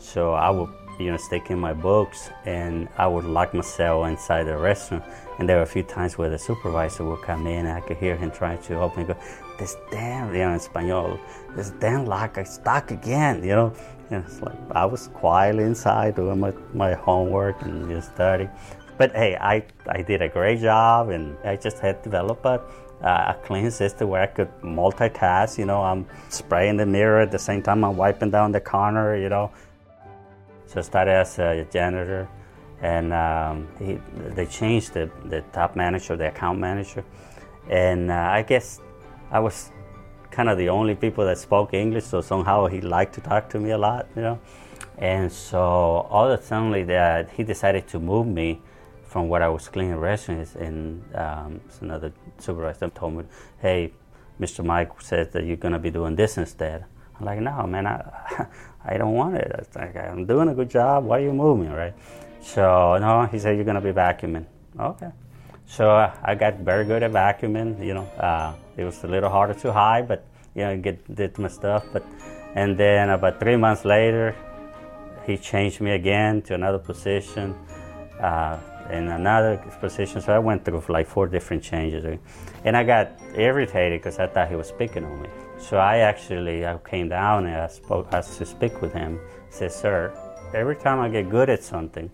So 0.00 0.32
I 0.32 0.50
would, 0.50 0.68
you 0.98 1.10
know, 1.12 1.16
stick 1.16 1.50
in 1.50 1.58
my 1.58 1.72
books, 1.72 2.30
and 2.44 2.88
I 2.98 3.06
would 3.06 3.24
lock 3.24 3.54
myself 3.54 4.06
inside 4.08 4.44
the 4.44 4.52
restroom. 4.52 5.02
And 5.38 5.48
there 5.48 5.56
were 5.58 5.62
a 5.62 5.66
few 5.66 5.84
times 5.84 6.18
where 6.18 6.28
the 6.28 6.38
supervisor 6.38 7.04
would 7.04 7.22
come 7.22 7.46
in, 7.46 7.66
and 7.66 7.78
I 7.78 7.80
could 7.80 7.96
hear 7.96 8.16
him 8.16 8.32
trying 8.32 8.60
to 8.62 8.80
open. 8.80 9.06
Go, 9.06 9.16
this 9.58 9.76
damn, 9.90 10.34
you 10.34 10.40
know, 10.40 10.52
in 10.52 10.60
Spanish, 10.60 11.20
this 11.54 11.70
damn 11.78 12.06
lock 12.06 12.38
is 12.38 12.50
stuck 12.50 12.90
again, 12.90 13.44
you 13.44 13.54
know. 13.54 13.72
And 14.10 14.24
it's 14.24 14.40
like 14.40 14.56
I 14.72 14.84
was 14.84 15.08
quietly 15.08 15.64
inside 15.64 16.16
doing 16.16 16.40
my, 16.40 16.52
my 16.74 16.94
homework 16.94 17.62
and 17.62 17.88
just 17.88 18.14
studying. 18.14 18.50
But 18.96 19.12
hey, 19.12 19.36
I, 19.36 19.64
I 19.86 20.02
did 20.02 20.22
a 20.22 20.28
great 20.28 20.60
job, 20.60 21.10
and 21.10 21.36
I 21.44 21.54
just 21.54 21.78
had 21.78 22.02
developed 22.02 22.44
a, 22.44 22.60
a 23.00 23.36
clean 23.44 23.70
system 23.70 24.08
where 24.08 24.22
I 24.22 24.26
could 24.26 24.50
multitask. 24.62 25.58
You 25.58 25.66
know, 25.66 25.82
I'm 25.82 26.06
spraying 26.28 26.76
the 26.76 26.86
mirror 26.86 27.20
at 27.20 27.30
the 27.30 27.38
same 27.38 27.62
time 27.62 27.84
I'm 27.84 27.96
wiping 27.96 28.30
down 28.30 28.52
the 28.52 28.60
corner. 28.60 29.16
You 29.16 29.28
know, 29.28 29.50
so 30.66 30.80
I 30.80 30.82
started 30.82 31.12
as 31.12 31.38
a 31.38 31.66
janitor, 31.70 32.28
and 32.82 33.12
um, 33.12 33.68
he, 33.78 33.98
they 34.34 34.46
changed 34.46 34.94
the, 34.94 35.10
the 35.26 35.42
top 35.52 35.76
manager, 35.76 36.16
the 36.16 36.28
account 36.28 36.58
manager, 36.58 37.04
and 37.70 38.10
uh, 38.10 38.14
I 38.14 38.42
guess 38.42 38.80
I 39.30 39.40
was 39.40 39.70
kind 40.30 40.48
of 40.48 40.58
the 40.58 40.68
only 40.68 40.94
people 40.94 41.24
that 41.24 41.38
spoke 41.38 41.74
English, 41.74 42.04
so 42.04 42.20
somehow 42.20 42.66
he 42.66 42.80
liked 42.80 43.14
to 43.14 43.20
talk 43.20 43.48
to 43.50 43.58
me 43.58 43.70
a 43.70 43.78
lot, 43.78 44.06
you 44.14 44.22
know. 44.22 44.38
And 44.98 45.30
so 45.32 45.60
all 45.60 46.30
of 46.30 46.38
a 46.38 46.42
sudden, 46.42 46.86
that 46.86 47.30
he 47.30 47.44
decided 47.44 47.86
to 47.88 48.00
move 48.00 48.26
me 48.26 48.60
from 49.08 49.28
what 49.28 49.42
I 49.42 49.48
was 49.48 49.68
cleaning 49.68 49.96
restaurants, 49.96 50.54
and 50.54 51.02
um, 51.14 51.60
another 51.80 52.12
supervisor 52.38 52.88
told 52.90 53.14
me, 53.14 53.24
"Hey, 53.60 53.92
Mr. 54.40 54.64
Mike 54.64 55.00
says 55.00 55.28
that 55.32 55.44
you're 55.44 55.56
gonna 55.56 55.78
be 55.78 55.90
doing 55.90 56.14
this 56.14 56.36
instead." 56.36 56.84
I'm 57.18 57.26
like, 57.26 57.40
"No, 57.40 57.66
man, 57.66 57.86
I, 57.86 58.46
I 58.84 58.96
don't 58.98 59.14
want 59.14 59.36
it. 59.36 59.68
Like, 59.74 59.96
I'm 59.96 60.26
doing 60.26 60.48
a 60.48 60.54
good 60.54 60.70
job. 60.70 61.04
Why 61.04 61.18
are 61.18 61.22
you 61.22 61.32
moving, 61.32 61.72
right?" 61.72 61.94
So 62.40 62.96
no, 62.98 63.26
he 63.26 63.38
said 63.38 63.56
you're 63.56 63.64
gonna 63.64 63.80
be 63.80 63.92
vacuuming. 63.92 64.46
Okay. 64.78 65.10
So 65.66 65.90
uh, 65.90 66.14
I 66.22 66.34
got 66.34 66.58
very 66.60 66.84
good 66.84 67.02
at 67.02 67.12
vacuuming. 67.12 67.84
You 67.84 67.94
know, 67.94 68.06
uh, 68.18 68.54
it 68.76 68.84
was 68.84 69.02
a 69.04 69.08
little 69.08 69.30
harder 69.30 69.54
to 69.54 69.72
hide, 69.72 70.06
but 70.06 70.24
you 70.54 70.62
know, 70.64 70.76
get 70.78 71.14
did 71.14 71.38
my 71.38 71.48
stuff. 71.48 71.84
But 71.92 72.04
and 72.54 72.76
then 72.78 73.10
about 73.10 73.40
three 73.40 73.56
months 73.56 73.84
later, 73.84 74.34
he 75.26 75.36
changed 75.36 75.80
me 75.80 75.92
again 75.92 76.42
to 76.42 76.54
another 76.54 76.78
position, 76.78 77.54
uh, 78.20 78.58
in 78.90 79.08
another 79.08 79.56
position. 79.80 80.20
So 80.20 80.34
I 80.34 80.38
went 80.38 80.64
through 80.64 80.82
like 80.88 81.06
four 81.06 81.26
different 81.26 81.62
changes, 81.62 82.18
and 82.64 82.76
I 82.76 82.84
got 82.84 83.12
irritated 83.34 84.00
because 84.00 84.18
I 84.18 84.26
thought 84.26 84.48
he 84.48 84.56
was 84.56 84.72
picking 84.72 85.04
on 85.04 85.22
me. 85.22 85.28
So 85.58 85.78
I 85.78 85.98
actually 85.98 86.66
I 86.66 86.78
came 86.78 87.08
down 87.08 87.46
and 87.46 87.56
I 87.56 87.68
spoke 87.68 88.08
asked 88.12 88.38
to 88.38 88.46
speak 88.46 88.80
with 88.80 88.92
him. 88.92 89.18
I 89.20 89.50
said, 89.50 89.72
"Sir, 89.72 90.12
every 90.54 90.76
time 90.76 91.00
I 91.00 91.08
get 91.08 91.30
good 91.30 91.50
at 91.50 91.62
something." 91.62 92.10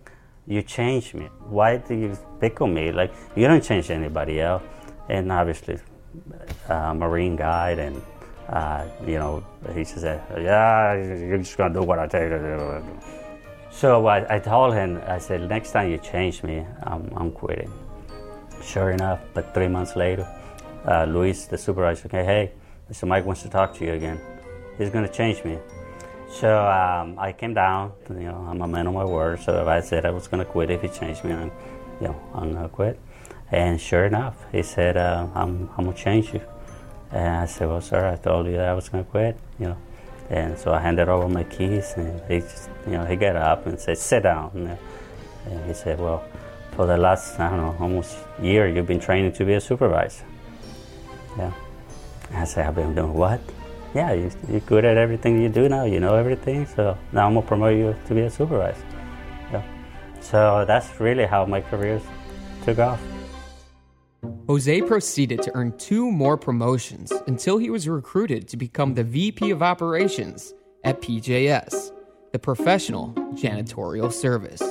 you 0.46 0.62
change 0.62 1.14
me. 1.14 1.28
Why 1.48 1.78
do 1.78 1.94
you 1.94 2.18
pick 2.40 2.60
on 2.60 2.74
me? 2.74 2.92
Like 2.92 3.12
you 3.36 3.46
don't 3.46 3.62
change 3.62 3.90
anybody 3.90 4.40
else. 4.40 4.62
And 5.08 5.30
obviously, 5.30 5.78
uh, 6.68 6.94
Marine 6.94 7.36
guide, 7.36 7.78
and 7.78 8.00
uh, 8.48 8.86
you 9.06 9.18
know, 9.18 9.44
he 9.74 9.84
said, 9.84 10.22
"Yeah, 10.36 10.94
you're 10.94 11.38
just 11.38 11.56
gonna 11.56 11.74
do 11.74 11.82
what 11.82 11.98
I 11.98 12.06
tell 12.06 12.22
you 12.22 12.30
to 12.30 12.38
do." 12.38 13.23
So 13.74 14.06
I, 14.06 14.36
I 14.36 14.38
told 14.38 14.74
him, 14.74 15.02
I 15.06 15.18
said, 15.18 15.48
"Next 15.48 15.72
time 15.72 15.90
you 15.90 15.98
change 15.98 16.42
me, 16.42 16.64
I'm, 16.84 17.10
I'm 17.16 17.30
quitting." 17.32 17.72
Sure 18.62 18.90
enough, 18.90 19.20
but 19.34 19.52
three 19.52 19.68
months 19.68 19.96
later, 19.96 20.26
uh, 20.86 21.04
Luis, 21.04 21.46
the 21.46 21.58
supervisor, 21.58 22.06
okay, 22.06 22.24
hey, 22.24 22.52
Mr. 22.90 23.06
Mike 23.06 23.26
wants 23.26 23.42
to 23.42 23.50
talk 23.50 23.74
to 23.74 23.84
you 23.84 23.92
again. 23.92 24.20
He's 24.78 24.90
gonna 24.90 25.08
change 25.08 25.44
me. 25.44 25.58
So 26.34 26.66
um, 26.66 27.16
I 27.16 27.32
came 27.32 27.54
down. 27.54 27.92
You 28.10 28.26
know, 28.26 28.46
I'm 28.48 28.60
a 28.60 28.66
man 28.66 28.88
of 28.88 28.94
my 28.94 29.04
word. 29.04 29.40
So 29.40 29.68
I 29.68 29.80
said 29.80 30.04
I 30.04 30.10
was 30.10 30.26
going 30.26 30.44
to 30.44 30.50
quit 30.50 30.68
if 30.68 30.82
he 30.82 30.88
changed 30.88 31.24
me. 31.24 31.30
And, 31.30 31.52
you 32.00 32.08
know, 32.08 32.20
I'm 32.34 32.52
going 32.52 32.64
to 32.64 32.68
quit. 32.68 32.98
And 33.52 33.80
sure 33.80 34.04
enough, 34.04 34.36
he 34.50 34.62
said, 34.64 34.96
uh, 34.96 35.28
I'm, 35.34 35.70
I'm 35.76 35.84
going 35.84 35.96
to 35.96 36.02
change 36.02 36.34
you. 36.34 36.40
And 37.12 37.36
I 37.36 37.46
said, 37.46 37.68
well, 37.68 37.80
sir, 37.80 38.08
I 38.08 38.16
told 38.16 38.46
you 38.46 38.52
that 38.52 38.68
I 38.68 38.74
was 38.74 38.88
going 38.88 39.04
to 39.04 39.10
quit, 39.10 39.38
you 39.60 39.66
know. 39.66 39.76
And 40.30 40.58
so 40.58 40.72
I 40.72 40.80
handed 40.80 41.08
over 41.08 41.28
my 41.28 41.44
keys, 41.44 41.94
and 41.96 42.20
he 42.28 42.40
just, 42.40 42.70
you 42.86 42.92
know, 42.92 43.04
he 43.04 43.16
got 43.16 43.36
up 43.36 43.66
and 43.66 43.78
said, 43.78 43.98
sit 43.98 44.22
down. 44.22 44.50
And, 44.54 44.68
uh, 44.68 44.76
and 45.46 45.66
he 45.66 45.74
said, 45.74 46.00
well, 46.00 46.24
for 46.72 46.86
the 46.86 46.96
last, 46.96 47.38
I 47.38 47.50
don't 47.50 47.58
know, 47.58 47.76
almost 47.78 48.16
year, 48.40 48.68
you've 48.68 48.86
been 48.86 49.00
training 49.00 49.32
to 49.32 49.44
be 49.44 49.54
a 49.54 49.60
supervisor. 49.60 50.24
Yeah. 51.36 51.52
And 52.30 52.38
I 52.38 52.44
said, 52.44 52.66
I've 52.66 52.74
been 52.74 52.94
doing 52.94 53.12
what? 53.12 53.40
yeah, 53.94 54.12
you, 54.12 54.30
are 54.52 54.60
good 54.60 54.84
at 54.84 54.96
everything 54.96 55.40
you 55.40 55.48
do 55.48 55.68
now. 55.68 55.84
You 55.84 56.00
know 56.00 56.16
everything. 56.16 56.66
So 56.66 56.98
now 57.12 57.28
I'm 57.28 57.34
gonna 57.34 57.46
promote 57.46 57.76
you 57.76 57.96
to 58.06 58.14
be 58.14 58.22
a 58.22 58.30
supervisor. 58.30 58.84
Yeah. 59.52 59.62
So 60.20 60.64
that's 60.66 61.00
really 61.00 61.24
how 61.24 61.46
my 61.46 61.60
career 61.60 62.00
took 62.64 62.80
off. 62.80 63.00
Jose 64.46 64.82
proceeded 64.82 65.42
to 65.42 65.54
earn 65.54 65.76
two 65.78 66.10
more 66.10 66.36
promotions 66.36 67.12
until 67.26 67.58
he 67.58 67.70
was 67.70 67.88
recruited 67.88 68.48
to 68.48 68.56
become 68.56 68.94
the 68.94 69.04
VP 69.04 69.50
of 69.50 69.62
Operations 69.62 70.54
at 70.84 71.00
PJS, 71.00 71.92
the 72.32 72.38
professional 72.38 73.12
janitorial 73.34 74.12
service. 74.12 74.62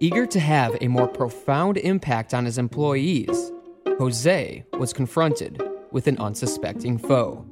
Eager 0.00 0.26
to 0.26 0.40
have 0.40 0.76
a 0.80 0.88
more 0.88 1.08
profound 1.08 1.76
impact 1.78 2.34
on 2.34 2.44
his 2.44 2.58
employees, 2.58 3.50
Jose 3.98 4.64
was 4.78 4.92
confronted 4.92 5.60
with 5.90 6.06
an 6.06 6.18
unsuspecting 6.18 6.98
foe 6.98 7.44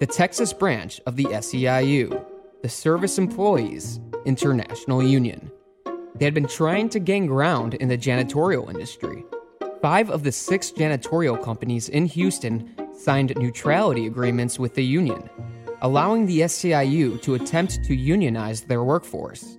the 0.00 0.06
Texas 0.06 0.52
branch 0.52 1.00
of 1.06 1.16
the 1.16 1.24
SEIU, 1.24 2.24
the 2.62 2.68
Service 2.68 3.18
Employees 3.18 3.98
International 4.24 5.02
Union. 5.02 5.50
They 6.14 6.24
had 6.24 6.34
been 6.34 6.46
trying 6.46 6.88
to 6.90 7.00
gain 7.00 7.26
ground 7.26 7.74
in 7.74 7.88
the 7.88 7.98
janitorial 7.98 8.68
industry. 8.68 9.24
Five 9.80 10.10
of 10.10 10.22
the 10.22 10.32
six 10.32 10.70
janitorial 10.70 11.42
companies 11.42 11.88
in 11.88 12.06
Houston 12.06 12.74
signed 12.92 13.32
neutrality 13.36 14.06
agreements 14.06 14.58
with 14.58 14.74
the 14.74 14.84
union, 14.84 15.28
allowing 15.82 16.26
the 16.26 16.40
SEIU 16.40 17.20
to 17.22 17.34
attempt 17.34 17.84
to 17.84 17.94
unionize 17.94 18.62
their 18.62 18.82
workforce. 18.82 19.58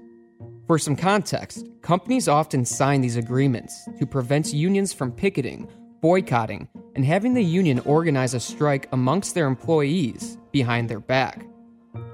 For 0.67 0.77
some 0.77 0.95
context, 0.95 1.65
companies 1.81 2.27
often 2.27 2.65
sign 2.65 3.01
these 3.01 3.17
agreements 3.17 3.87
to 3.97 4.05
prevent 4.05 4.53
unions 4.53 4.93
from 4.93 5.11
picketing 5.11 5.67
boycotting, 6.01 6.67
and 6.95 7.05
having 7.05 7.33
the 7.33 7.43
union 7.43 7.79
organize 7.81 8.33
a 8.33 8.39
strike 8.39 8.87
amongst 8.91 9.35
their 9.35 9.47
employees 9.47 10.37
behind 10.51 10.89
their 10.89 10.99
back. 10.99 11.45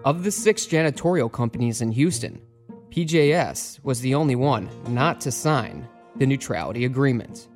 Of 0.03 0.23
the 0.23 0.31
six 0.31 0.65
janitorial 0.65 1.31
companies 1.31 1.81
in 1.81 1.91
Houston, 1.91 2.41
PJS 2.89 3.83
was 3.83 4.01
the 4.01 4.15
only 4.15 4.35
one 4.35 4.69
not 4.87 5.21
to 5.21 5.31
sign 5.31 5.87
the 6.15 6.25
neutrality 6.25 6.85
agreement. 6.85 7.47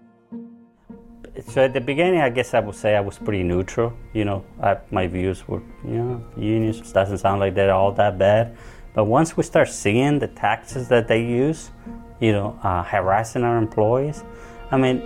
So 1.48 1.64
at 1.64 1.74
the 1.74 1.82
beginning, 1.82 2.22
I 2.22 2.30
guess 2.30 2.54
I 2.54 2.60
would 2.60 2.76
say 2.76 2.96
I 2.96 3.02
was 3.02 3.18
pretty 3.18 3.44
neutral. 3.44 3.94
You 4.14 4.26
know, 4.26 4.46
I, 4.62 4.78
my 4.92 5.08
views 5.08 5.48
were, 5.48 5.62
you 5.84 5.98
know, 5.98 6.24
unions 6.38 6.92
doesn't 6.92 7.20
sound 7.20 7.40
like 7.40 7.56
they're 7.56 7.74
all 7.74 7.92
that 7.94 8.18
bad. 8.18 8.58
But 8.94 9.06
once 9.06 9.38
we 9.38 9.44
start 9.44 9.70
seeing 9.70 10.20
the 10.20 10.28
taxes 10.28 10.88
that 10.90 11.08
they 11.08 11.24
use, 11.24 11.72
you 12.20 12.32
know, 12.32 12.60
uh, 12.64 12.84
harassing 12.84 13.44
our 13.44 13.58
employees, 13.58 14.24
I 14.72 14.78
mean, 14.78 15.02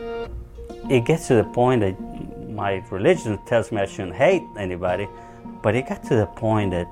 it 0.90 1.06
gets 1.06 1.28
to 1.28 1.36
the 1.36 1.44
point 1.44 1.82
that 1.82 1.96
my 2.50 2.84
religion 2.90 3.40
tells 3.46 3.72
me 3.72 3.82
I 3.82 3.86
shouldn't 3.86 4.16
hate 4.16 4.44
anybody, 4.58 5.08
but 5.62 5.76
it 5.76 5.88
got 5.88 6.04
to 6.04 6.16
the 6.16 6.28
point 6.28 6.72
that, 6.72 6.88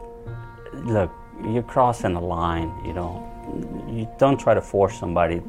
look, 0.74 1.12
you're 1.46 1.64
crossing 1.64 2.16
a 2.16 2.22
line, 2.22 2.72
you 2.86 2.94
know. 2.94 3.28
You 3.90 4.08
don't 4.18 4.40
try 4.40 4.54
to 4.54 4.62
force 4.62 4.98
somebody 4.98 5.42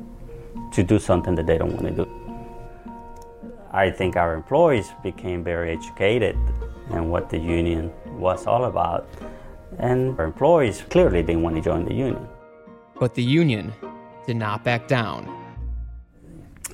to 0.72 0.82
do 0.82 0.99
something 0.99 1.34
that 1.34 1.47
they 1.47 1.59
don't 1.59 1.72
want 1.72 1.86
to 1.86 2.05
do. 2.05 2.22
I 3.73 3.91
think 3.91 4.16
our 4.16 4.35
employees 4.35 4.91
became 5.03 5.43
very 5.43 5.73
educated 5.73 6.37
in 6.91 7.09
what 7.09 7.31
the 7.31 7.39
union 7.39 7.91
was 8.18 8.47
all 8.47 8.66
about, 8.66 9.09
and 9.79 10.18
our 10.18 10.27
employees 10.27 10.83
clearly 10.91 11.23
didn't 11.23 11.43
want 11.43 11.57
to 11.57 11.62
join 11.62 11.85
the 11.85 11.95
union. 11.95 12.29
But 13.01 13.14
the 13.14 13.23
union 13.23 13.73
did 14.27 14.37
not 14.37 14.62
back 14.62 14.89
down 14.89 15.27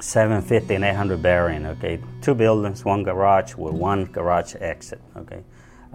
750 0.01 0.74
and 0.74 0.84
800 0.84 1.22
Bering, 1.22 1.66
okay? 1.66 2.01
Two 2.20 2.34
buildings, 2.34 2.84
one 2.84 3.03
garage 3.03 3.55
with 3.55 3.74
one 3.74 4.05
garage 4.07 4.55
exit, 4.61 5.01
okay? 5.16 5.42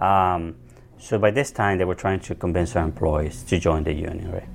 Um, 0.00 0.56
so 0.98 1.18
by 1.18 1.30
this 1.30 1.50
time, 1.50 1.78
they 1.78 1.84
were 1.84 1.94
trying 1.94 2.20
to 2.20 2.34
convince 2.34 2.76
our 2.76 2.84
employees 2.84 3.42
to 3.44 3.58
join 3.58 3.84
the 3.84 3.92
union, 3.92 4.32
right? 4.32 4.48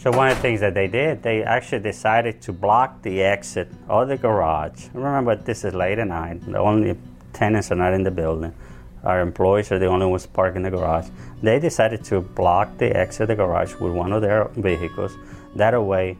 So 0.00 0.12
one 0.12 0.28
of 0.28 0.36
the 0.36 0.42
things 0.42 0.60
that 0.60 0.74
they 0.74 0.86
did, 0.86 1.24
they 1.24 1.42
actually 1.42 1.80
decided 1.80 2.40
to 2.42 2.52
block 2.52 3.02
the 3.02 3.20
exit 3.20 3.68
of 3.88 4.06
the 4.06 4.16
garage. 4.16 4.86
Remember, 4.94 5.34
this 5.34 5.64
is 5.64 5.74
late 5.74 5.98
at 5.98 6.06
night. 6.06 6.40
The 6.46 6.56
only 6.56 6.96
tenants 7.32 7.72
are 7.72 7.74
not 7.74 7.92
in 7.92 8.04
the 8.04 8.12
building. 8.12 8.54
Our 9.02 9.20
employees 9.20 9.72
are 9.72 9.78
the 9.80 9.86
only 9.86 10.06
ones 10.06 10.24
parked 10.24 10.56
in 10.56 10.62
the 10.62 10.70
garage. 10.70 11.08
They 11.42 11.58
decided 11.58 12.04
to 12.04 12.20
block 12.20 12.78
the 12.78 12.96
exit 12.96 13.22
of 13.22 13.28
the 13.28 13.34
garage 13.34 13.74
with 13.74 13.92
one 13.92 14.12
of 14.12 14.22
their 14.22 14.44
vehicles. 14.54 15.16
That 15.56 15.76
way, 15.82 16.16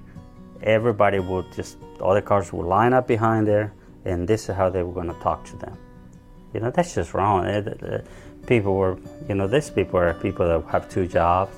everybody 0.61 1.21
would 1.21 1.53
just, 1.53 1.77
all 2.01 2.15
the 2.15 2.23
cars 2.23 2.53
would 2.53 2.67
line 2.67 2.93
up 2.93 3.07
behind 3.07 3.47
there, 3.47 3.73
and 4.05 4.27
this 4.27 4.49
is 4.49 4.57
how 4.57 4.71
they 4.71 4.83
were 4.83 4.93
going 4.93 5.15
to 5.15 5.21
talk 5.21 5.45
to 5.45 5.57
them. 5.57 5.79
You 6.53 6.59
know, 6.59 6.73
that's 6.73 6.97
just 6.97 7.15
wrong. 7.15 7.47
Eh, 7.47 8.01
people 8.45 8.75
were, 8.75 8.99
you 9.29 9.37
know, 9.37 9.47
these 9.47 9.71
people 9.71 10.01
are 10.01 10.15
people 10.15 10.49
that 10.49 10.69
have 10.73 10.89
two 10.89 11.07
jobs 11.07 11.55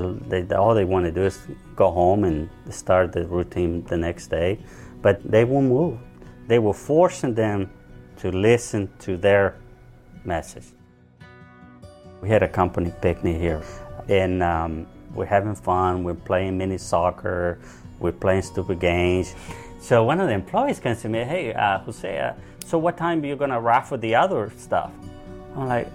they, 0.00 0.54
all 0.54 0.74
they 0.74 0.84
want 0.84 1.04
to 1.04 1.12
do 1.12 1.22
is 1.24 1.38
go 1.76 1.90
home 1.90 2.24
and 2.24 2.48
start 2.70 3.12
the 3.12 3.26
routine 3.26 3.84
the 3.84 3.96
next 3.96 4.28
day, 4.28 4.58
but 5.02 5.22
they 5.30 5.44
won't 5.44 5.68
move. 5.68 5.98
They 6.46 6.58
were 6.58 6.74
forcing 6.74 7.34
them 7.34 7.70
to 8.18 8.30
listen 8.30 8.90
to 9.00 9.16
their 9.16 9.56
message. 10.24 10.64
We 12.20 12.28
had 12.28 12.42
a 12.42 12.48
company 12.48 12.92
picnic 13.00 13.36
here, 13.36 13.62
and 14.08 14.42
um, 14.42 14.86
we're 15.14 15.26
having 15.26 15.54
fun. 15.54 16.04
We're 16.04 16.14
playing 16.14 16.58
mini 16.58 16.78
soccer. 16.78 17.58
We're 17.98 18.12
playing 18.12 18.42
stupid 18.42 18.80
games. 18.80 19.34
So 19.80 20.02
one 20.04 20.20
of 20.20 20.28
the 20.28 20.34
employees 20.34 20.80
comes 20.80 21.02
to 21.02 21.08
me, 21.08 21.24
"Hey, 21.24 21.52
uh, 21.52 21.78
Jose, 21.80 22.18
uh, 22.18 22.32
so 22.64 22.78
what 22.78 22.96
time 22.96 23.22
are 23.22 23.26
you 23.26 23.36
gonna 23.36 23.60
raffle 23.60 23.98
the 23.98 24.14
other 24.14 24.50
stuff?" 24.56 24.90
I'm 25.56 25.68
like, 25.68 25.88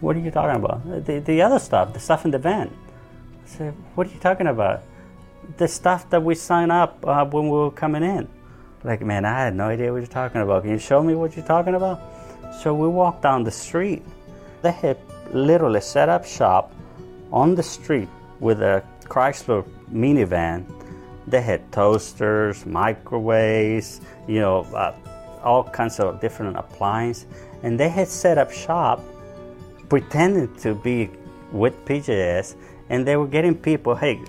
what 0.00 0.16
are 0.16 0.20
you 0.20 0.30
talking 0.30 0.56
about? 0.56 1.06
The, 1.06 1.20
the 1.20 1.42
other 1.42 1.58
stuff, 1.58 1.92
the 1.92 2.00
stuff 2.00 2.24
in 2.24 2.30
the 2.30 2.38
van. 2.38 2.70
I 3.44 3.48
said, 3.48 3.74
What 3.94 4.06
are 4.06 4.10
you 4.10 4.20
talking 4.20 4.46
about? 4.46 4.82
The 5.58 5.68
stuff 5.68 6.08
that 6.10 6.22
we 6.22 6.34
sign 6.34 6.70
up 6.70 7.04
uh, 7.06 7.24
when 7.24 7.44
we 7.44 7.50
were 7.50 7.70
coming 7.70 8.02
in. 8.02 8.28
Like, 8.82 9.02
man, 9.02 9.24
I 9.24 9.44
had 9.44 9.54
no 9.54 9.64
idea 9.64 9.92
what 9.92 9.98
you're 9.98 10.06
talking 10.06 10.40
about. 10.40 10.62
Can 10.62 10.72
you 10.72 10.78
show 10.78 11.02
me 11.02 11.14
what 11.14 11.36
you're 11.36 11.44
talking 11.44 11.74
about? 11.74 12.00
So 12.62 12.74
we 12.74 12.88
walked 12.88 13.22
down 13.22 13.44
the 13.44 13.50
street. 13.50 14.02
They 14.62 14.72
had 14.72 14.98
literally 15.32 15.80
set 15.80 16.08
up 16.08 16.24
shop 16.24 16.72
on 17.32 17.54
the 17.54 17.62
street 17.62 18.08
with 18.40 18.62
a 18.62 18.82
Chrysler 19.04 19.68
minivan. 19.92 20.64
They 21.26 21.42
had 21.42 21.70
toasters, 21.72 22.64
microwaves, 22.64 24.00
you 24.26 24.40
know, 24.40 24.62
uh, 24.74 24.94
all 25.42 25.64
kinds 25.64 26.00
of 26.00 26.20
different 26.20 26.56
appliances. 26.56 27.26
And 27.62 27.78
they 27.78 27.88
had 27.88 28.08
set 28.08 28.38
up 28.38 28.50
shop 28.50 29.02
pretending 29.90 30.54
to 30.56 30.74
be 30.74 31.10
with 31.52 31.84
PJS, 31.84 32.54
and 32.88 33.06
they 33.06 33.16
were 33.16 33.26
getting 33.26 33.54
people, 33.54 33.94
hey, 33.94 34.22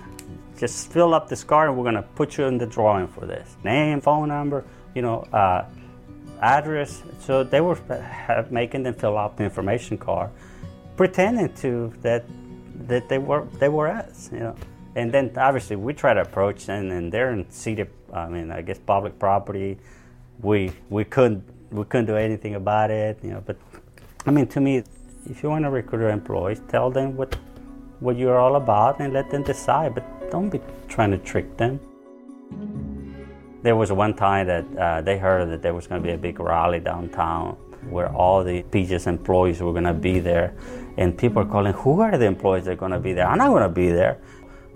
just 0.58 0.92
fill 0.92 1.14
up 1.14 1.28
this 1.28 1.42
card 1.42 1.70
and 1.70 1.78
we're 1.78 1.90
to 1.90 2.02
put 2.02 2.36
you 2.36 2.44
in 2.44 2.58
the 2.58 2.66
drawing 2.66 3.08
for 3.08 3.24
this. 3.26 3.56
Name, 3.64 4.00
phone 4.00 4.28
number, 4.28 4.64
you 4.94 5.02
know, 5.02 5.20
uh, 5.32 5.64
address. 6.40 7.02
So 7.20 7.42
they 7.44 7.60
were 7.60 7.78
making 8.50 8.82
them 8.82 8.94
fill 8.94 9.16
out 9.16 9.36
the 9.36 9.44
information 9.44 9.96
card, 9.96 10.30
pretending 10.96 11.54
to 11.54 11.92
that 12.02 12.24
that 12.88 13.08
they 13.08 13.18
were 13.18 13.46
they 13.58 13.68
were 13.68 13.88
us, 13.88 14.30
you 14.32 14.40
know. 14.40 14.56
And 14.94 15.10
then 15.10 15.32
obviously 15.36 15.76
we 15.76 15.94
try 15.94 16.12
to 16.12 16.20
approach 16.20 16.66
them, 16.66 16.90
and 16.90 17.10
they're 17.12 17.32
in 17.32 17.50
city, 17.50 17.86
I 18.12 18.28
mean, 18.28 18.50
I 18.50 18.62
guess 18.62 18.78
public 18.78 19.18
property. 19.18 19.78
We 20.40 20.72
we 20.90 21.04
couldn't 21.04 21.44
we 21.70 21.84
couldn't 21.84 22.06
do 22.06 22.16
anything 22.16 22.56
about 22.56 22.90
it, 22.90 23.18
you 23.22 23.30
know. 23.30 23.42
But 23.44 23.56
I 24.26 24.30
mean, 24.30 24.46
to 24.48 24.60
me, 24.60 24.84
if 25.28 25.42
you 25.42 25.48
want 25.48 25.64
to 25.64 25.70
recruit 25.70 26.00
your 26.00 26.10
employees, 26.10 26.60
tell 26.68 26.90
them 26.90 27.16
what 27.16 27.36
what 28.00 28.16
you're 28.16 28.38
all 28.38 28.56
about 28.56 28.98
and 29.00 29.12
let 29.12 29.30
them 29.30 29.42
decide. 29.44 29.94
But 29.94 30.30
don't 30.30 30.50
be 30.50 30.60
trying 30.88 31.12
to 31.12 31.18
trick 31.18 31.56
them. 31.56 31.78
There 33.62 33.76
was 33.76 33.92
one 33.92 34.14
time 34.14 34.48
that 34.48 34.64
uh, 34.76 35.00
they 35.02 35.18
heard 35.18 35.48
that 35.50 35.62
there 35.62 35.72
was 35.72 35.86
going 35.86 36.02
to 36.02 36.06
be 36.06 36.12
a 36.12 36.18
big 36.18 36.40
rally 36.40 36.80
downtown 36.80 37.56
where 37.88 38.08
all 38.12 38.42
the 38.42 38.62
PJS 38.64 39.06
employees 39.06 39.60
were 39.60 39.72
going 39.72 39.84
to 39.84 39.94
be 39.94 40.18
there, 40.18 40.54
and 40.96 41.16
people 41.16 41.42
are 41.42 41.46
calling, 41.46 41.72
"Who 41.72 42.00
are 42.00 42.18
the 42.18 42.26
employees 42.26 42.64
that 42.64 42.72
are 42.72 42.76
going 42.76 42.92
to 42.92 43.00
be 43.00 43.12
there? 43.12 43.26
I'm 43.26 43.38
not 43.38 43.48
going 43.48 43.62
to 43.62 43.68
be 43.68 43.90
there." 43.90 44.18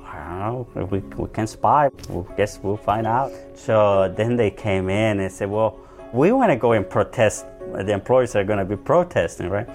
I 0.04 0.48
don't 0.48 0.76
know. 0.76 0.86
We, 0.86 1.00
we 1.00 1.28
can 1.28 1.46
spy. 1.46 1.90
We 2.08 2.24
guess 2.36 2.58
we'll 2.62 2.76
find 2.76 3.06
out. 3.06 3.32
So 3.54 4.12
then 4.16 4.36
they 4.36 4.50
came 4.50 4.88
in 4.88 5.20
and 5.20 5.32
said, 5.32 5.50
"Well, 5.50 5.80
we 6.12 6.30
want 6.30 6.50
to 6.50 6.56
go 6.56 6.72
and 6.72 6.88
protest. 6.88 7.46
The 7.72 7.92
employees 7.92 8.36
are 8.36 8.44
going 8.44 8.60
to 8.60 8.64
be 8.64 8.76
protesting, 8.76 9.50
right?" 9.50 9.68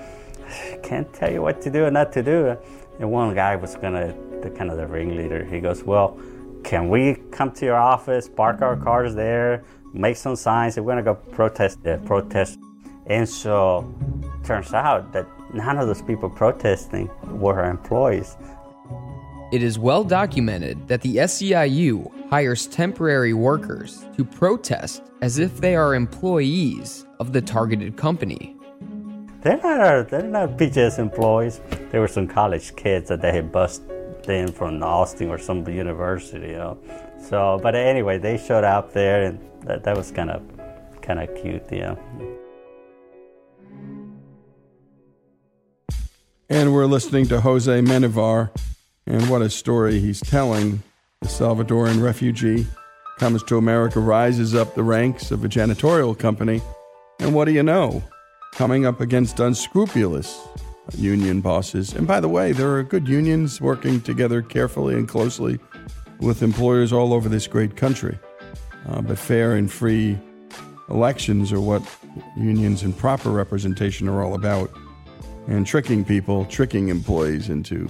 can't 0.83 1.11
tell 1.13 1.31
you 1.31 1.41
what 1.41 1.61
to 1.61 1.69
do 1.69 1.85
and 1.85 1.93
not 1.93 2.11
to 2.13 2.23
do. 2.23 2.57
And 2.99 3.11
one 3.11 3.33
guy 3.33 3.55
was 3.55 3.75
gonna, 3.75 4.15
the 4.41 4.49
kind 4.49 4.69
of 4.69 4.77
the 4.77 4.87
ringleader. 4.87 5.45
He 5.45 5.59
goes, 5.59 5.83
well, 5.83 6.19
can 6.63 6.89
we 6.89 7.15
come 7.31 7.51
to 7.53 7.65
your 7.65 7.77
office, 7.77 8.29
park 8.29 8.61
our 8.61 8.77
cars 8.77 9.15
there, 9.15 9.63
make 9.93 10.15
some 10.15 10.35
signs, 10.35 10.77
and 10.77 10.85
we're 10.85 10.93
gonna 10.93 11.03
go 11.03 11.15
protest 11.15 11.83
the 11.83 11.99
protest. 12.05 12.59
And 13.07 13.27
so, 13.27 13.93
turns 14.43 14.73
out 14.73 15.11
that 15.13 15.27
none 15.53 15.77
of 15.77 15.87
those 15.87 16.01
people 16.01 16.29
protesting 16.29 17.09
were 17.39 17.63
employees. 17.69 18.37
It 19.51 19.63
is 19.63 19.77
well 19.77 20.05
documented 20.05 20.87
that 20.87 21.01
the 21.01 21.17
SEIU 21.17 22.29
hires 22.29 22.67
temporary 22.67 23.33
workers 23.33 24.05
to 24.15 24.23
protest 24.23 25.03
as 25.21 25.39
if 25.39 25.59
they 25.59 25.75
are 25.75 25.93
employees 25.93 27.05
of 27.19 27.33
the 27.33 27.41
targeted 27.41 27.97
company. 27.97 28.55
They're 29.41 29.57
not 29.57 30.09
they're 30.09 30.21
not 30.21 30.49
PJS 30.57 30.99
employees. 30.99 31.61
There 31.89 31.99
were 31.99 32.07
some 32.07 32.27
college 32.27 32.75
kids 32.75 33.09
that 33.09 33.21
they 33.21 33.31
had 33.31 33.51
busted 33.51 33.89
in 34.29 34.51
from 34.51 34.83
Austin 34.83 35.29
or 35.29 35.39
some 35.39 35.67
university, 35.67 36.49
you 36.49 36.57
know. 36.57 36.77
So, 37.19 37.59
but 37.61 37.75
anyway, 37.75 38.19
they 38.19 38.37
showed 38.37 38.63
up 38.63 38.93
there, 38.93 39.23
and 39.23 39.39
that, 39.63 39.83
that 39.83 39.97
was 39.97 40.11
kind 40.11 40.29
of 40.29 40.43
kind 41.01 41.19
of 41.19 41.33
cute, 41.41 41.63
yeah. 41.71 41.95
And 46.49 46.73
we're 46.73 46.85
listening 46.85 47.27
to 47.29 47.41
Jose 47.41 47.81
Menivar, 47.81 48.51
and 49.07 49.27
what 49.27 49.41
a 49.41 49.49
story 49.49 49.99
he's 49.99 50.19
telling. 50.19 50.83
The 51.21 51.27
Salvadoran 51.27 52.01
refugee 52.01 52.67
comes 53.19 53.43
to 53.43 53.57
America, 53.57 53.99
rises 53.99 54.53
up 54.53 54.75
the 54.75 54.83
ranks 54.83 55.31
of 55.31 55.43
a 55.45 55.47
janitorial 55.47 56.17
company, 56.17 56.61
and 57.19 57.33
what 57.33 57.45
do 57.45 57.53
you 57.53 57.63
know? 57.63 58.03
Coming 58.51 58.85
up 58.85 59.01
against 59.01 59.39
unscrupulous 59.39 60.47
union 60.97 61.41
bosses. 61.41 61.93
And 61.93 62.07
by 62.07 62.19
the 62.19 62.27
way, 62.27 62.51
there 62.51 62.75
are 62.75 62.83
good 62.83 63.07
unions 63.07 63.61
working 63.61 64.01
together 64.01 64.41
carefully 64.41 64.95
and 64.95 65.07
closely 65.07 65.59
with 66.19 66.43
employers 66.43 66.93
all 66.93 67.13
over 67.13 67.29
this 67.29 67.47
great 67.47 67.75
country. 67.75 68.17
Uh, 68.87 69.01
but 69.01 69.17
fair 69.17 69.53
and 69.53 69.71
free 69.71 70.17
elections 70.89 71.51
are 71.53 71.61
what 71.61 71.81
unions 72.35 72.83
and 72.83 72.97
proper 72.97 73.29
representation 73.29 74.07
are 74.07 74.23
all 74.23 74.35
about. 74.35 74.69
And 75.47 75.65
tricking 75.65 76.03
people, 76.05 76.45
tricking 76.45 76.89
employees 76.89 77.49
into 77.49 77.89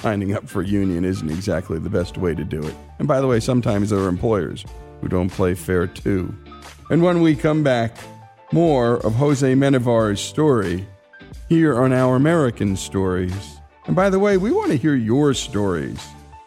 signing 0.00 0.34
up 0.34 0.48
for 0.48 0.62
union 0.62 1.04
isn't 1.04 1.30
exactly 1.30 1.78
the 1.78 1.90
best 1.90 2.18
way 2.18 2.34
to 2.34 2.44
do 2.44 2.62
it. 2.62 2.74
And 2.98 3.08
by 3.08 3.20
the 3.20 3.26
way, 3.26 3.40
sometimes 3.40 3.90
there 3.90 3.98
are 4.00 4.08
employers 4.08 4.64
who 5.00 5.08
don't 5.08 5.30
play 5.30 5.54
fair 5.54 5.86
too. 5.86 6.34
And 6.90 7.02
when 7.02 7.22
we 7.22 7.34
come 7.34 7.62
back, 7.62 7.96
more 8.52 8.96
of 8.98 9.14
Jose 9.14 9.54
Menivar's 9.54 10.20
story 10.20 10.86
here 11.48 11.80
on 11.80 11.92
Our 11.92 12.16
American 12.16 12.76
Stories. 12.76 13.58
And 13.86 13.94
by 13.96 14.10
the 14.10 14.18
way, 14.18 14.36
we 14.36 14.50
want 14.50 14.70
to 14.70 14.76
hear 14.76 14.94
your 14.94 15.34
stories, 15.34 15.98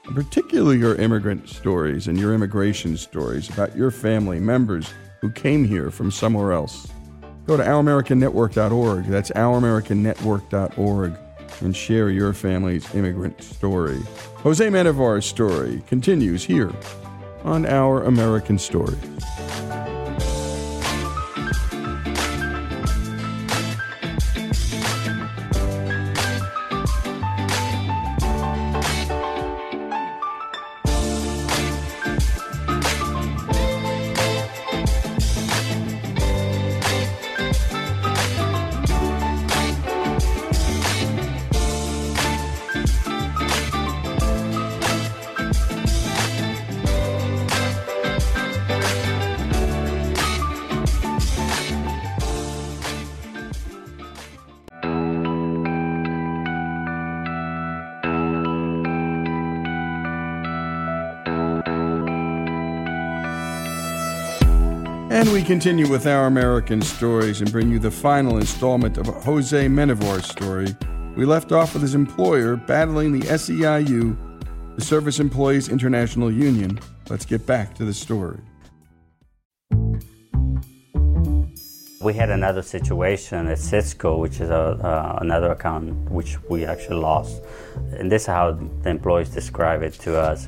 particularly 0.03 0.77
your 0.77 0.95
immigrant 0.95 1.49
stories 1.49 2.07
and 2.07 2.17
your 2.17 2.33
immigration 2.33 2.97
stories 2.97 3.49
about 3.49 3.75
your 3.75 3.91
family 3.91 4.39
members 4.39 4.93
who 5.21 5.31
came 5.31 5.65
here 5.65 5.91
from 5.91 6.11
somewhere 6.11 6.53
else. 6.53 6.87
Go 7.45 7.57
to 7.57 7.63
ouramericannetwork.org. 7.63 9.05
That's 9.05 9.31
ouramericannetwork.org 9.31 11.17
and 11.61 11.75
share 11.75 12.09
your 12.09 12.33
family's 12.33 12.93
immigrant 12.95 13.41
story. 13.41 13.99
Jose 14.37 14.65
Menivar's 14.67 15.25
story 15.25 15.81
continues 15.87 16.43
here 16.43 16.71
on 17.43 17.65
Our 17.65 18.03
American 18.03 18.57
Stories. 18.57 18.97
Continue 65.49 65.89
with 65.89 66.05
our 66.05 66.27
American 66.27 66.79
stories 66.79 67.41
and 67.41 67.51
bring 67.51 67.71
you 67.71 67.79
the 67.79 67.89
final 67.89 68.37
installment 68.37 68.99
of 68.99 69.07
Jose 69.07 69.65
Menjivar's 69.65 70.27
story. 70.27 70.67
We 71.15 71.25
left 71.25 71.51
off 71.51 71.73
with 71.73 71.81
his 71.81 71.95
employer 71.95 72.55
battling 72.55 73.13
the 73.13 73.25
SEIU, 73.25 74.15
the 74.75 74.81
Service 74.85 75.19
Employees 75.19 75.67
International 75.67 76.31
Union. 76.31 76.79
Let's 77.09 77.25
get 77.25 77.47
back 77.47 77.73
to 77.77 77.83
the 77.83 77.95
story. 77.95 78.37
We 81.99 82.13
had 82.13 82.29
another 82.29 82.61
situation 82.61 83.47
at 83.47 83.57
Cisco, 83.57 84.19
which 84.19 84.41
is 84.41 84.51
a, 84.51 84.77
uh, 84.83 85.17
another 85.19 85.53
account 85.53 86.11
which 86.11 86.37
we 86.47 86.63
actually 86.63 86.97
lost. 86.97 87.41
And 87.97 88.11
this 88.11 88.21
is 88.21 88.27
how 88.27 88.51
the 88.51 88.89
employees 88.91 89.29
describe 89.29 89.81
it 89.81 89.93
to 89.93 90.15
us. 90.15 90.47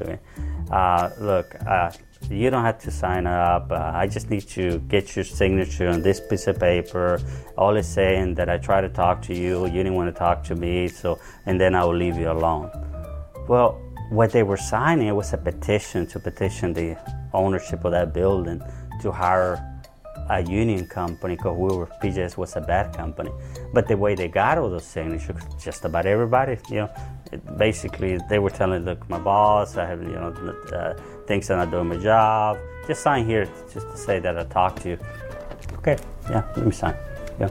Uh, 0.70 1.10
look, 1.20 1.56
uh, 1.66 1.90
you 2.30 2.50
don't 2.50 2.64
have 2.64 2.80
to 2.80 2.92
sign 2.92 3.28
up. 3.28 3.72
Uh, 3.72 3.92
I 3.94 4.08
just 4.08 4.30
need 4.30 4.48
to 4.50 4.80
get 4.88 5.16
your 5.16 5.26
signature 5.26 5.90
on 5.90 6.02
this 6.02 6.20
piece 6.20 6.48
of 6.48 6.60
paper. 6.60 7.20
All 7.58 7.76
it's 7.76 7.88
saying 7.88 8.36
that 8.36 8.50
I 8.50 8.58
try 8.58 8.82
to 8.82 8.90
talk 8.90 9.22
to 9.24 9.34
you, 9.34 9.66
you 9.66 9.84
didn't 9.84 9.96
want 9.96 10.14
to 10.14 10.18
talk 10.18 10.44
to 10.46 10.56
me, 10.56 10.88
so 10.88 11.20
and 11.46 11.60
then 11.60 11.76
I 11.76 11.84
will 11.84 11.96
leave 11.96 12.18
you 12.18 12.32
alone. 12.32 12.70
Well, 13.48 13.82
what 14.10 14.32
they 14.32 14.44
were 14.44 14.58
signing 14.58 15.14
was 15.16 15.34
a 15.34 15.38
petition 15.38 16.06
to 16.08 16.20
petition 16.20 16.74
the 16.74 16.98
ownership 17.34 17.86
of 17.86 17.92
that 17.92 18.14
building 18.14 18.62
to 19.02 19.12
hire 19.12 19.72
a 20.30 20.42
union 20.44 20.88
company 20.88 21.36
because 21.36 21.58
we 21.58 21.76
were 21.76 21.88
PJS 22.02 22.38
was 22.38 22.56
a 22.56 22.62
bad 22.62 22.96
company. 22.96 23.32
But 23.74 23.88
the 23.88 23.98
way 23.98 24.16
they 24.16 24.28
got 24.28 24.58
all 24.58 24.70
those 24.70 24.86
signatures, 24.86 25.42
just 25.62 25.86
about 25.86 26.06
everybody, 26.06 26.58
you 26.70 26.76
know, 26.76 26.90
basically 27.58 28.20
they 28.30 28.40
were 28.40 28.50
telling, 28.50 28.86
look, 28.86 29.10
my 29.10 29.20
boss, 29.20 29.78
I 29.78 29.86
have, 29.86 30.02
you 30.02 30.10
know, 30.10 30.34
uh, 30.74 30.94
thinks 31.28 31.50
I'm 31.50 31.58
not 31.58 31.72
doing 31.72 31.88
my 31.88 31.98
job. 31.98 32.58
Just 32.88 33.02
sign 33.02 33.26
here 33.26 33.46
just 33.72 33.90
to 33.90 33.98
say 33.98 34.20
that 34.20 34.38
I 34.38 34.44
talked 34.46 34.82
to 34.84 34.90
you. 34.90 34.98
Okay, 35.78 35.98
yeah, 36.30 36.44
let 36.56 36.66
me 36.66 36.72
sign. 36.72 36.96
Yeah. 37.40 37.50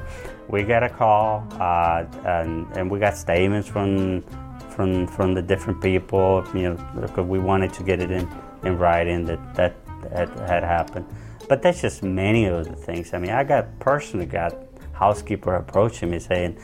We 0.48 0.62
got 0.64 0.82
a 0.82 0.88
call, 0.88 1.46
uh, 1.52 2.04
and, 2.24 2.66
and 2.76 2.90
we 2.90 2.98
got 2.98 3.16
statements 3.16 3.68
from 3.68 4.22
from 4.68 5.06
from 5.06 5.34
the 5.34 5.42
different 5.42 5.80
people. 5.80 6.44
You 6.54 6.74
know, 6.74 7.22
we 7.22 7.38
wanted 7.38 7.72
to 7.74 7.82
get 7.82 8.00
it 8.00 8.10
in 8.10 8.28
in 8.64 8.78
writing 8.78 9.24
that 9.26 9.54
that 9.54 9.76
had, 10.12 10.28
had 10.40 10.64
happened. 10.64 11.06
But 11.48 11.62
that's 11.62 11.80
just 11.80 12.02
many 12.02 12.46
of 12.46 12.64
the 12.64 12.76
things. 12.76 13.12
I 13.14 13.18
mean, 13.18 13.30
I 13.30 13.44
got 13.44 13.78
personally 13.80 14.26
got 14.26 14.54
housekeeper 14.92 15.54
approaching 15.54 16.10
me 16.10 16.18
saying, 16.18 16.58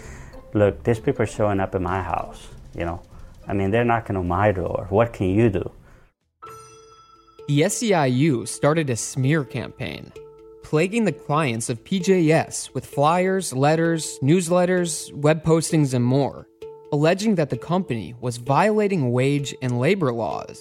"Look, 0.55 0.83
these 0.85 1.01
people 1.01 1.23
are 1.23 1.27
showing 1.27 1.61
up 1.61 1.75
in 1.75 1.83
my 1.83 2.03
house. 2.03 2.49
You 2.77 2.85
know, 2.85 3.03
I 3.47 3.53
mean, 3.53 3.71
they're 3.71 3.85
knocking 3.85 4.17
on 4.17 4.29
my 4.29 4.53
door. 4.53 4.87
What 4.91 5.13
can 5.13 5.29
you 5.29 5.51
do?" 5.51 5.71
The 7.49 7.61
SEIU 7.61 8.49
started 8.49 8.91
a 8.91 8.97
smear 8.97 9.45
campaign, 9.45 10.13
plaguing 10.65 11.05
the 11.05 11.13
clients 11.13 11.71
of 11.71 11.85
PJS 11.85 12.75
with 12.75 12.85
flyers, 12.85 13.53
letters, 13.53 14.19
newsletters, 14.21 15.13
web 15.13 15.45
postings, 15.45 15.95
and 15.95 16.05
more, 16.05 16.49
alleging 16.91 17.37
that 17.37 17.51
the 17.51 17.57
company 17.57 18.17
was 18.21 18.39
violating 18.39 19.13
wage 19.13 19.55
and 19.63 19.79
labor 19.79 20.13
laws, 20.13 20.61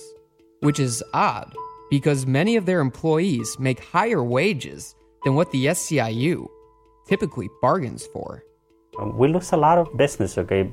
which 0.60 0.80
is 0.80 1.04
odd 1.12 1.52
because 1.90 2.28
many 2.28 2.56
of 2.56 2.68
their 2.68 2.82
employees 2.82 3.58
make 3.58 3.80
higher 3.84 4.24
wages 4.24 4.94
than 5.24 5.34
what 5.34 5.50
the 5.52 5.66
SEIU 5.66 6.48
typically 7.08 7.50
bargains 7.64 8.06
for. 8.06 8.44
Uh, 9.02 9.08
we 9.08 9.28
lose 9.28 9.52
a 9.54 9.58
lot 9.58 9.80
of 9.80 9.98
business, 9.98 10.38
okay, 10.38 10.72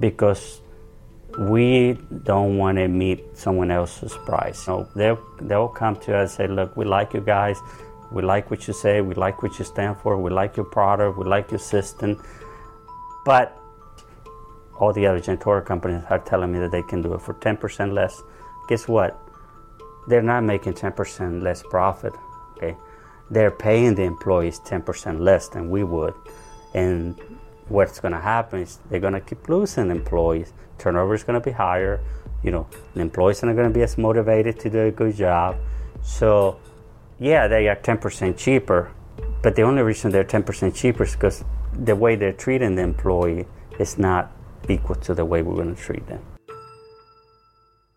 because 0.00 0.60
we 1.38 1.98
don't 2.24 2.56
want 2.56 2.78
to 2.78 2.88
meet 2.88 3.36
someone 3.36 3.70
else's 3.70 4.16
price. 4.24 4.58
So 4.58 4.88
they'll, 4.94 5.20
they'll 5.40 5.68
come 5.68 5.96
to 5.96 6.16
us 6.16 6.38
and 6.38 6.48
say, 6.48 6.54
look, 6.54 6.76
we 6.76 6.84
like 6.84 7.14
you 7.14 7.20
guys. 7.20 7.58
We 8.12 8.22
like 8.22 8.50
what 8.50 8.66
you 8.66 8.72
say. 8.74 9.00
We 9.00 9.14
like 9.14 9.42
what 9.42 9.58
you 9.58 9.64
stand 9.64 9.98
for. 9.98 10.16
We 10.16 10.30
like 10.30 10.56
your 10.56 10.66
product. 10.66 11.18
We 11.18 11.24
like 11.24 11.50
your 11.50 11.58
system. 11.58 12.22
But 13.24 13.58
all 14.78 14.92
the 14.92 15.06
other 15.06 15.20
janitorial 15.20 15.66
companies 15.66 16.02
are 16.10 16.18
telling 16.18 16.52
me 16.52 16.58
that 16.60 16.70
they 16.70 16.82
can 16.82 17.02
do 17.02 17.14
it 17.14 17.20
for 17.20 17.34
10% 17.34 17.92
less. 17.92 18.22
Guess 18.68 18.88
what? 18.88 19.20
they're 20.06 20.22
not 20.22 20.44
making 20.44 20.74
10% 20.74 21.42
less 21.42 21.62
profit. 21.62 22.12
Okay, 22.56 22.76
they're 23.30 23.50
paying 23.50 23.94
the 23.94 24.02
employees 24.02 24.60
10% 24.60 25.20
less 25.20 25.48
than 25.48 25.68
we 25.68 25.84
would, 25.84 26.14
and 26.74 27.20
what's 27.68 28.00
going 28.00 28.12
to 28.12 28.20
happen 28.20 28.60
is 28.60 28.78
they're 28.88 29.00
going 29.00 29.12
to 29.12 29.20
keep 29.20 29.48
losing 29.48 29.90
employees. 29.90 30.52
Turnover 30.78 31.14
is 31.14 31.22
going 31.22 31.40
to 31.40 31.44
be 31.44 31.52
higher. 31.52 32.00
You 32.42 32.50
know, 32.50 32.66
the 32.94 33.00
employees 33.00 33.42
are 33.42 33.46
not 33.46 33.56
going 33.56 33.68
to 33.68 33.74
be 33.74 33.82
as 33.82 33.98
motivated 33.98 34.58
to 34.60 34.70
do 34.70 34.80
a 34.86 34.90
good 34.90 35.16
job. 35.16 35.56
So, 36.02 36.58
yeah, 37.18 37.48
they 37.48 37.68
are 37.68 37.76
10% 37.76 38.36
cheaper, 38.36 38.92
but 39.42 39.56
the 39.56 39.62
only 39.62 39.82
reason 39.82 40.10
they're 40.10 40.24
10% 40.24 40.74
cheaper 40.74 41.04
is 41.04 41.12
because 41.12 41.44
the 41.72 41.96
way 41.96 42.16
they're 42.16 42.32
treating 42.32 42.74
the 42.74 42.82
employee 42.82 43.46
is 43.78 43.98
not 43.98 44.32
equal 44.68 44.96
to 44.96 45.14
the 45.14 45.24
way 45.24 45.42
we're 45.42 45.54
going 45.54 45.74
to 45.74 45.80
treat 45.80 46.06
them. 46.06 46.22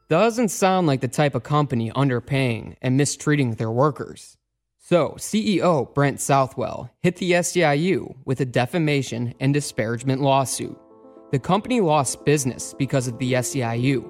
Doesn't 0.09 0.49
sound 0.49 0.87
like 0.87 1.01
the 1.01 1.07
type 1.07 1.35
of 1.35 1.43
company 1.43 1.91
underpaying 1.91 2.75
and 2.81 2.97
mistreating 2.97 3.51
their 3.51 3.69
workers. 3.69 4.37
So, 4.79 5.09
CEO 5.19 5.93
Brent 5.93 6.19
Southwell 6.19 6.89
hit 7.01 7.17
the 7.17 7.33
SEIU 7.33 8.15
with 8.25 8.41
a 8.41 8.45
defamation 8.45 9.35
and 9.39 9.53
disparagement 9.53 10.19
lawsuit. 10.19 10.79
The 11.31 11.37
company 11.37 11.79
lost 11.79 12.25
business 12.25 12.73
because 12.73 13.07
of 13.07 13.19
the 13.19 13.33
SEIU 13.33 14.03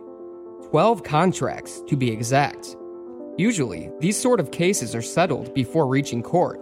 12 0.70 1.04
contracts 1.04 1.82
to 1.88 1.98
be 1.98 2.10
exact. 2.10 2.78
Usually, 3.38 3.90
these 4.00 4.18
sort 4.18 4.40
of 4.40 4.52
cases 4.52 4.96
are 4.96 5.02
settled 5.02 5.54
before 5.54 5.88
reaching 5.88 6.24
court. 6.24 6.62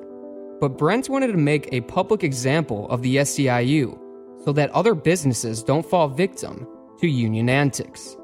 But 0.60 0.78
Brent 0.78 1.10
wanted 1.10 1.28
to 1.28 1.38
make 1.38 1.72
a 1.72 1.82
public 1.82 2.24
example 2.24 2.89
of 2.89 3.03
the 3.03 3.18
SEIU 3.18 3.99
so 4.43 4.51
that 4.53 4.72
other 4.72 4.95
businesses 4.95 5.62
don't 5.62 5.86
fall 5.86 6.08
victim 6.08 6.66
to 7.01 7.08
union 7.08 7.49
antics. 7.49 8.18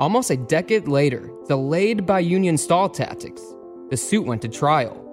Almost 0.00 0.30
a 0.30 0.38
decade 0.38 0.88
later, 0.88 1.30
delayed 1.46 2.06
by 2.06 2.20
union 2.20 2.56
stall 2.56 2.88
tactics, 2.88 3.42
the 3.90 3.96
suit 3.98 4.24
went 4.24 4.40
to 4.40 4.48
trial. 4.48 5.03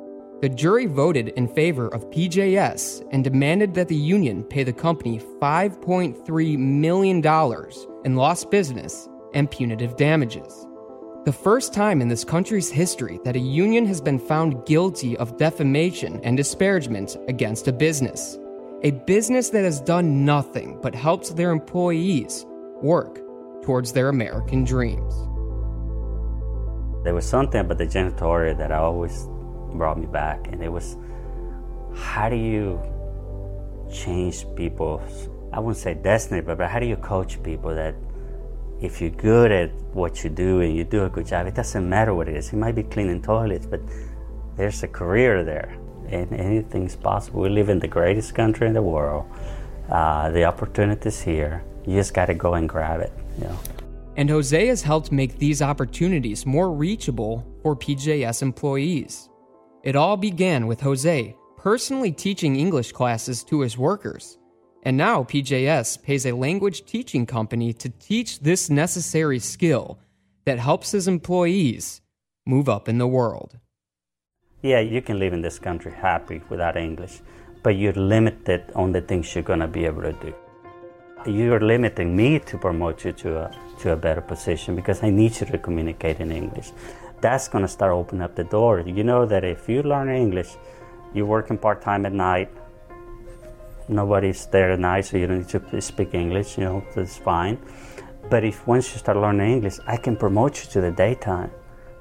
The 0.42 0.50
jury 0.50 0.88
voted 0.88 1.28
in 1.30 1.48
favor 1.48 1.88
of 1.90 2.10
PJS 2.10 3.08
and 3.12 3.24
demanded 3.24 3.76
that 3.76 3.88
the 3.88 3.96
union 3.96 4.44
pay 4.44 4.64
the 4.64 4.74
company 4.74 5.22
$5.3 5.40 6.58
million 6.58 7.24
in 8.04 8.16
lost 8.16 8.50
business 8.50 9.08
and 9.36 9.52
punitive 9.52 9.96
damages. 9.98 10.66
The 11.26 11.32
first 11.32 11.76
time 11.76 12.02
in 12.02 12.08
this 12.08 12.24
country's 12.24 12.72
history 12.72 13.20
that 13.24 13.36
a 13.36 13.40
union 13.40 13.86
has 13.86 14.02
been 14.02 14.18
found 14.18 14.66
guilty 14.66 15.16
of 15.18 15.38
defamation 15.38 16.20
and 16.24 16.36
disparagement 16.36 17.18
against 17.28 17.68
a 17.68 17.72
business. 17.72 18.40
A 18.82 18.90
business 18.90 19.52
that 19.52 19.64
has 19.64 19.80
done 19.80 20.26
nothing 20.26 20.80
but 20.82 20.96
helps 20.96 21.30
their 21.30 21.52
employees 21.52 22.48
work 22.82 23.20
towards 23.62 23.94
their 23.94 24.10
American 24.10 24.64
dreams. 24.64 25.14
There 27.04 27.14
was 27.14 27.28
something 27.28 27.62
about 27.62 27.78
the 27.78 27.86
janitorial 27.86 28.58
that 28.58 28.72
I 28.72 28.78
always 28.78 29.28
brought 29.78 30.00
me 30.00 30.06
back, 30.06 30.48
and 30.48 30.64
it 30.64 30.70
was 30.70 30.98
how 31.96 32.30
do 32.30 32.36
you 32.36 32.80
change 33.92 34.46
people's, 34.56 35.30
I 35.52 35.60
wouldn't 35.60 35.78
say 35.78 35.94
destiny, 35.94 36.42
but, 36.42 36.58
but 36.58 36.70
how 36.70 36.80
do 36.80 36.86
you 36.86 36.96
coach 36.96 37.42
people 37.44 37.74
that 37.76 37.96
if 38.82 39.00
you're 39.00 39.12
good 39.12 39.52
at 39.52 39.72
what 39.94 40.24
you 40.24 40.30
do 40.30 40.62
and 40.62 40.76
you 40.76 40.84
do 40.84 41.06
a 41.06 41.10
good 41.10 41.28
job, 41.28 41.46
it 41.48 41.54
doesn't 41.54 41.88
matter 41.88 42.14
what 42.14 42.28
it 42.28 42.36
is. 42.36 42.52
You 42.52 42.58
might 42.58 42.76
be 42.76 42.84
cleaning 42.84 43.22
toilets, 43.22 43.66
but 43.66 43.80
there's 44.58 44.82
a 44.84 44.88
career 44.88 45.44
there, 45.44 45.78
and 46.10 46.32
anything's 46.34 46.96
possible. 46.96 47.42
We 47.42 47.50
live 47.50 47.70
in 47.70 47.80
the 47.80 47.88
greatest 47.88 48.34
country 48.34 48.68
in 48.68 48.74
the 48.74 48.82
world. 48.82 49.26
Uh, 49.90 50.32
the 50.32 50.46
opportunity's 50.46 51.22
here. 51.22 51.64
You 51.86 51.96
just 51.96 52.14
got 52.14 52.26
to 52.26 52.34
go 52.34 52.56
and 52.56 52.68
grab 52.68 53.02
it. 53.02 53.12
You 53.38 53.46
know? 53.46 53.60
And 54.18 54.30
Jose 54.30 54.68
has 54.68 54.82
helped 54.82 55.12
make 55.12 55.38
these 55.38 55.62
opportunities 55.62 56.46
more 56.46 56.72
reachable 56.72 57.46
for 57.62 57.76
PJS 57.76 58.42
employees. 58.42 59.31
It 59.84 59.96
all 59.96 60.18
began 60.18 60.68
with 60.68 60.82
Jose 60.82 61.36
personally 61.58 62.12
teaching 62.12 62.56
English 62.56 62.92
classes 62.92 63.44
to 63.46 63.62
his 63.62 63.78
workers. 63.78 64.38
And 64.84 64.98
now 64.98 65.24
PJS 65.24 66.02
pays 66.02 66.26
a 66.26 66.32
language 66.32 66.86
teaching 66.86 67.26
company 67.26 67.74
to 67.74 67.90
teach 67.90 68.40
this 68.40 68.70
necessary 68.70 69.40
skill 69.40 70.00
that 70.46 70.60
helps 70.60 70.92
his 70.92 71.08
employees 71.08 72.02
move 72.46 72.68
up 72.68 72.90
in 72.90 72.98
the 72.98 73.08
world. 73.08 73.60
Yeah, 74.64 74.80
you 74.80 75.02
can 75.02 75.20
live 75.20 75.34
in 75.34 75.42
this 75.42 75.60
country 75.60 75.92
happy 75.92 76.42
without 76.50 76.78
English, 76.78 77.22
but 77.64 77.76
you're 77.76 77.94
limited 77.94 78.72
on 78.76 78.92
the 78.92 79.02
things 79.02 79.34
you're 79.34 79.44
going 79.44 79.60
to 79.60 79.68
be 79.68 79.86
able 79.86 80.02
to 80.02 80.14
do 80.14 80.34
you're 81.26 81.60
limiting 81.60 82.16
me 82.16 82.40
to 82.40 82.58
promote 82.58 83.06
you 83.06 83.12
to 83.12 83.38
a, 83.38 83.52
to 83.80 83.92
a 83.92 83.96
better 83.96 84.22
position 84.22 84.76
because 84.76 85.04
I 85.04 85.10
need 85.10 85.40
you 85.40 85.46
to 85.48 85.58
communicate 85.58 86.20
in 86.20 86.32
English. 86.32 86.72
That's 87.22 87.48
going 87.48 87.64
to 87.64 87.68
start 87.68 87.92
opening 87.94 88.24
up 88.24 88.36
the 88.36 88.44
door. 88.44 88.80
You 88.80 89.04
know 89.04 89.26
that 89.28 89.44
if 89.44 89.70
you 89.70 89.84
learn 89.84 90.10
English, 90.10 90.58
you're 91.14 91.28
working 91.28 91.58
part 91.58 91.82
time 91.82 92.06
at 92.06 92.14
night, 92.14 92.50
nobody's 93.88 94.46
there 94.48 94.72
at 94.72 94.80
night, 94.80 95.06
so 95.06 95.18
you 95.18 95.28
don't 95.28 95.40
need 95.40 95.50
to 95.50 95.82
speak 95.82 96.14
English, 96.14 96.58
you 96.58 96.64
know, 96.64 96.84
that's 96.96 97.18
fine. 97.18 97.60
But 98.30 98.44
if 98.44 98.66
once 98.66 98.92
you 98.92 99.00
start 99.00 99.18
learning 99.18 99.52
English, 99.52 99.78
I 99.86 99.98
can 99.98 100.16
promote 100.16 100.64
you 100.64 100.72
to 100.72 100.82
the 100.82 100.92
daytime. 100.92 101.52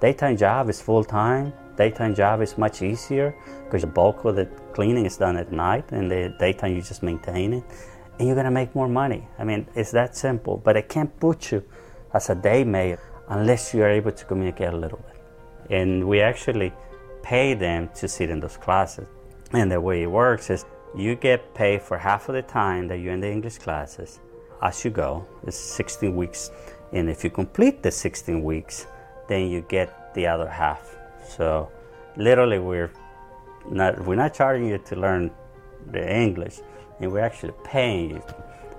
Daytime 0.00 0.36
job 0.36 0.70
is 0.70 0.80
full 0.80 1.04
time, 1.04 1.52
daytime 1.76 2.14
job 2.14 2.40
is 2.40 2.56
much 2.56 2.80
easier 2.80 3.34
because 3.64 3.82
the 3.82 3.88
bulk 3.88 4.24
of 4.24 4.36
the 4.36 4.46
cleaning 4.72 5.04
is 5.04 5.16
done 5.16 5.36
at 5.36 5.52
night, 5.52 5.92
and 5.92 6.10
the 6.10 6.34
daytime 6.38 6.74
you 6.74 6.82
just 6.82 7.02
maintain 7.02 7.52
it, 7.54 7.64
and 8.18 8.26
you're 8.26 8.36
gonna 8.36 8.50
make 8.50 8.74
more 8.74 8.88
money. 8.88 9.26
I 9.38 9.44
mean, 9.44 9.66
it's 9.74 9.90
that 9.90 10.16
simple. 10.16 10.56
But 10.56 10.76
I 10.76 10.82
can't 10.82 11.12
put 11.20 11.52
you 11.52 11.62
as 12.14 12.30
a 12.30 12.34
day 12.34 12.64
maid 12.64 12.98
unless 13.28 13.74
you 13.74 13.82
are 13.82 13.90
able 13.90 14.12
to 14.12 14.24
communicate 14.24 14.72
a 14.72 14.76
little 14.76 14.98
bit. 14.98 15.09
And 15.70 16.06
we 16.06 16.20
actually 16.20 16.72
pay 17.22 17.54
them 17.54 17.88
to 17.94 18.08
sit 18.08 18.30
in 18.30 18.40
those 18.40 18.56
classes. 18.56 19.06
And 19.52 19.70
the 19.70 19.80
way 19.80 20.02
it 20.02 20.10
works 20.10 20.50
is 20.50 20.64
you 20.94 21.14
get 21.14 21.54
paid 21.54 21.82
for 21.82 21.96
half 21.96 22.28
of 22.28 22.34
the 22.34 22.42
time 22.42 22.88
that 22.88 22.98
you're 22.98 23.14
in 23.14 23.20
the 23.20 23.30
English 23.30 23.58
classes 23.58 24.20
as 24.62 24.84
you 24.84 24.90
go. 24.90 25.26
It's 25.46 25.56
16 25.56 26.14
weeks. 26.14 26.50
And 26.92 27.08
if 27.08 27.22
you 27.24 27.30
complete 27.30 27.82
the 27.82 27.90
16 27.90 28.42
weeks, 28.42 28.86
then 29.28 29.48
you 29.48 29.62
get 29.62 30.14
the 30.14 30.26
other 30.26 30.48
half. 30.48 30.96
So 31.28 31.70
literally 32.16 32.58
we're 32.58 32.90
not 33.70 34.04
we're 34.04 34.16
not 34.16 34.34
charging 34.34 34.68
you 34.68 34.78
to 34.78 34.96
learn 34.96 35.30
the 35.90 36.04
English, 36.14 36.58
and 36.98 37.12
we're 37.12 37.20
actually 37.20 37.54
paying 37.64 38.10
you 38.10 38.22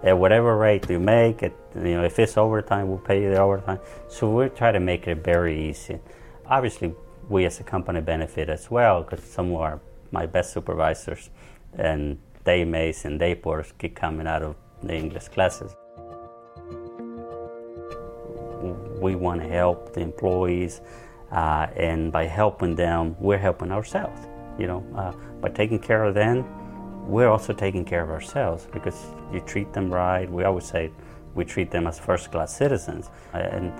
at 0.03 0.17
whatever 0.17 0.57
rate 0.57 0.89
you 0.89 0.99
make 0.99 1.43
it. 1.43 1.53
You 1.75 1.95
know, 1.95 2.03
if 2.03 2.19
it's 2.19 2.37
overtime, 2.37 2.89
we'll 2.89 2.97
pay 2.97 3.21
you 3.23 3.29
the 3.29 3.39
overtime. 3.39 3.79
So 4.09 4.29
we 4.29 4.49
try 4.49 4.71
to 4.71 4.79
make 4.79 5.07
it 5.07 5.23
very 5.23 5.69
easy. 5.69 5.99
Obviously, 6.51 6.93
we 7.29 7.45
as 7.45 7.61
a 7.61 7.63
company 7.63 8.01
benefit 8.01 8.49
as 8.49 8.69
well 8.69 9.03
because 9.03 9.23
some 9.23 9.53
of 9.53 9.61
our 9.61 9.79
my 10.11 10.25
best 10.25 10.51
supervisors 10.51 11.29
and 11.77 12.17
day 12.43 12.65
mates 12.65 13.05
and 13.05 13.17
day 13.17 13.33
porters 13.33 13.71
keep 13.79 13.95
coming 13.95 14.27
out 14.27 14.41
of 14.41 14.57
the 14.83 14.93
English 14.93 15.29
classes. 15.29 15.73
We 18.99 19.15
want 19.15 19.39
to 19.41 19.47
help 19.47 19.93
the 19.93 20.01
employees, 20.01 20.81
uh, 21.31 21.67
and 21.77 22.11
by 22.11 22.25
helping 22.25 22.75
them, 22.75 23.15
we're 23.21 23.37
helping 23.37 23.71
ourselves. 23.71 24.19
You 24.59 24.67
know, 24.67 24.85
uh, 24.93 25.13
by 25.39 25.47
taking 25.47 25.79
care 25.79 26.03
of 26.03 26.15
them, 26.15 26.43
we're 27.07 27.29
also 27.29 27.53
taking 27.53 27.85
care 27.85 28.03
of 28.03 28.09
ourselves 28.09 28.67
because 28.73 29.05
you 29.31 29.39
treat 29.39 29.71
them 29.71 29.89
right. 29.89 30.29
We 30.29 30.43
always 30.43 30.65
say 30.65 30.91
we 31.33 31.45
treat 31.45 31.71
them 31.71 31.87
as 31.87 31.97
first-class 31.97 32.53
citizens, 32.53 33.09
and 33.31 33.71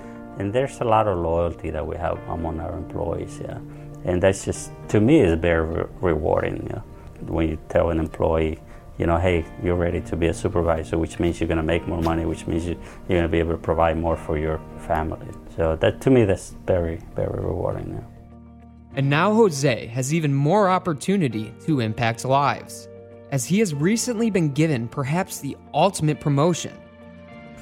and 0.42 0.52
there's 0.52 0.82
a 0.82 0.84
lot 0.84 1.08
of 1.08 1.20
loyalty 1.20 1.70
that 1.70 1.86
we 1.86 1.96
have 1.98 2.18
among 2.28 2.60
our 2.60 2.76
employees. 2.76 3.40
Yeah, 3.40 3.60
and 4.06 4.22
that's 4.24 4.44
just 4.44 4.72
to 4.90 5.00
me 5.00 5.20
is 5.22 5.40
very 5.40 5.66
re- 5.66 5.90
rewarding. 6.02 6.68
Yeah, 6.68 6.82
when 7.28 7.50
you 7.50 7.58
tell 7.70 7.92
an 7.92 8.00
employee, 8.00 8.58
you 8.98 9.06
know, 9.06 9.18
hey, 9.18 9.46
you're 9.64 9.76
ready 9.76 10.02
to 10.02 10.16
be 10.16 10.28
a 10.28 10.34
supervisor, 10.34 10.98
which 10.98 11.20
means 11.20 11.40
you're 11.40 11.48
going 11.48 11.66
to 11.66 11.72
make 11.76 11.88
more 11.88 12.02
money, 12.02 12.26
which 12.26 12.48
means 12.48 12.66
you, 12.66 12.76
you're 13.08 13.20
going 13.20 13.30
to 13.32 13.36
be 13.38 13.38
able 13.38 13.52
to 13.52 13.64
provide 13.72 13.98
more 13.98 14.18
for 14.18 14.36
your 14.40 14.60
family. 14.80 15.28
So 15.56 15.76
that 15.76 16.02
to 16.02 16.10
me, 16.10 16.26
that's 16.26 16.56
very 16.66 17.00
very 17.16 17.40
rewarding. 17.40 17.90
Yeah. 17.94 18.96
And 18.96 19.10
now 19.10 19.34
Jose 19.34 19.86
has 19.86 20.12
even 20.12 20.34
more 20.34 20.70
opportunity 20.70 21.54
to 21.68 21.82
impact 21.82 22.26
lives, 22.26 22.90
as 23.30 23.46
he 23.46 23.60
has 23.60 23.76
recently 23.76 24.32
been 24.32 24.52
given 24.52 24.88
perhaps 24.88 25.40
the 25.40 25.56
ultimate 25.74 26.20
promotion 26.20 26.74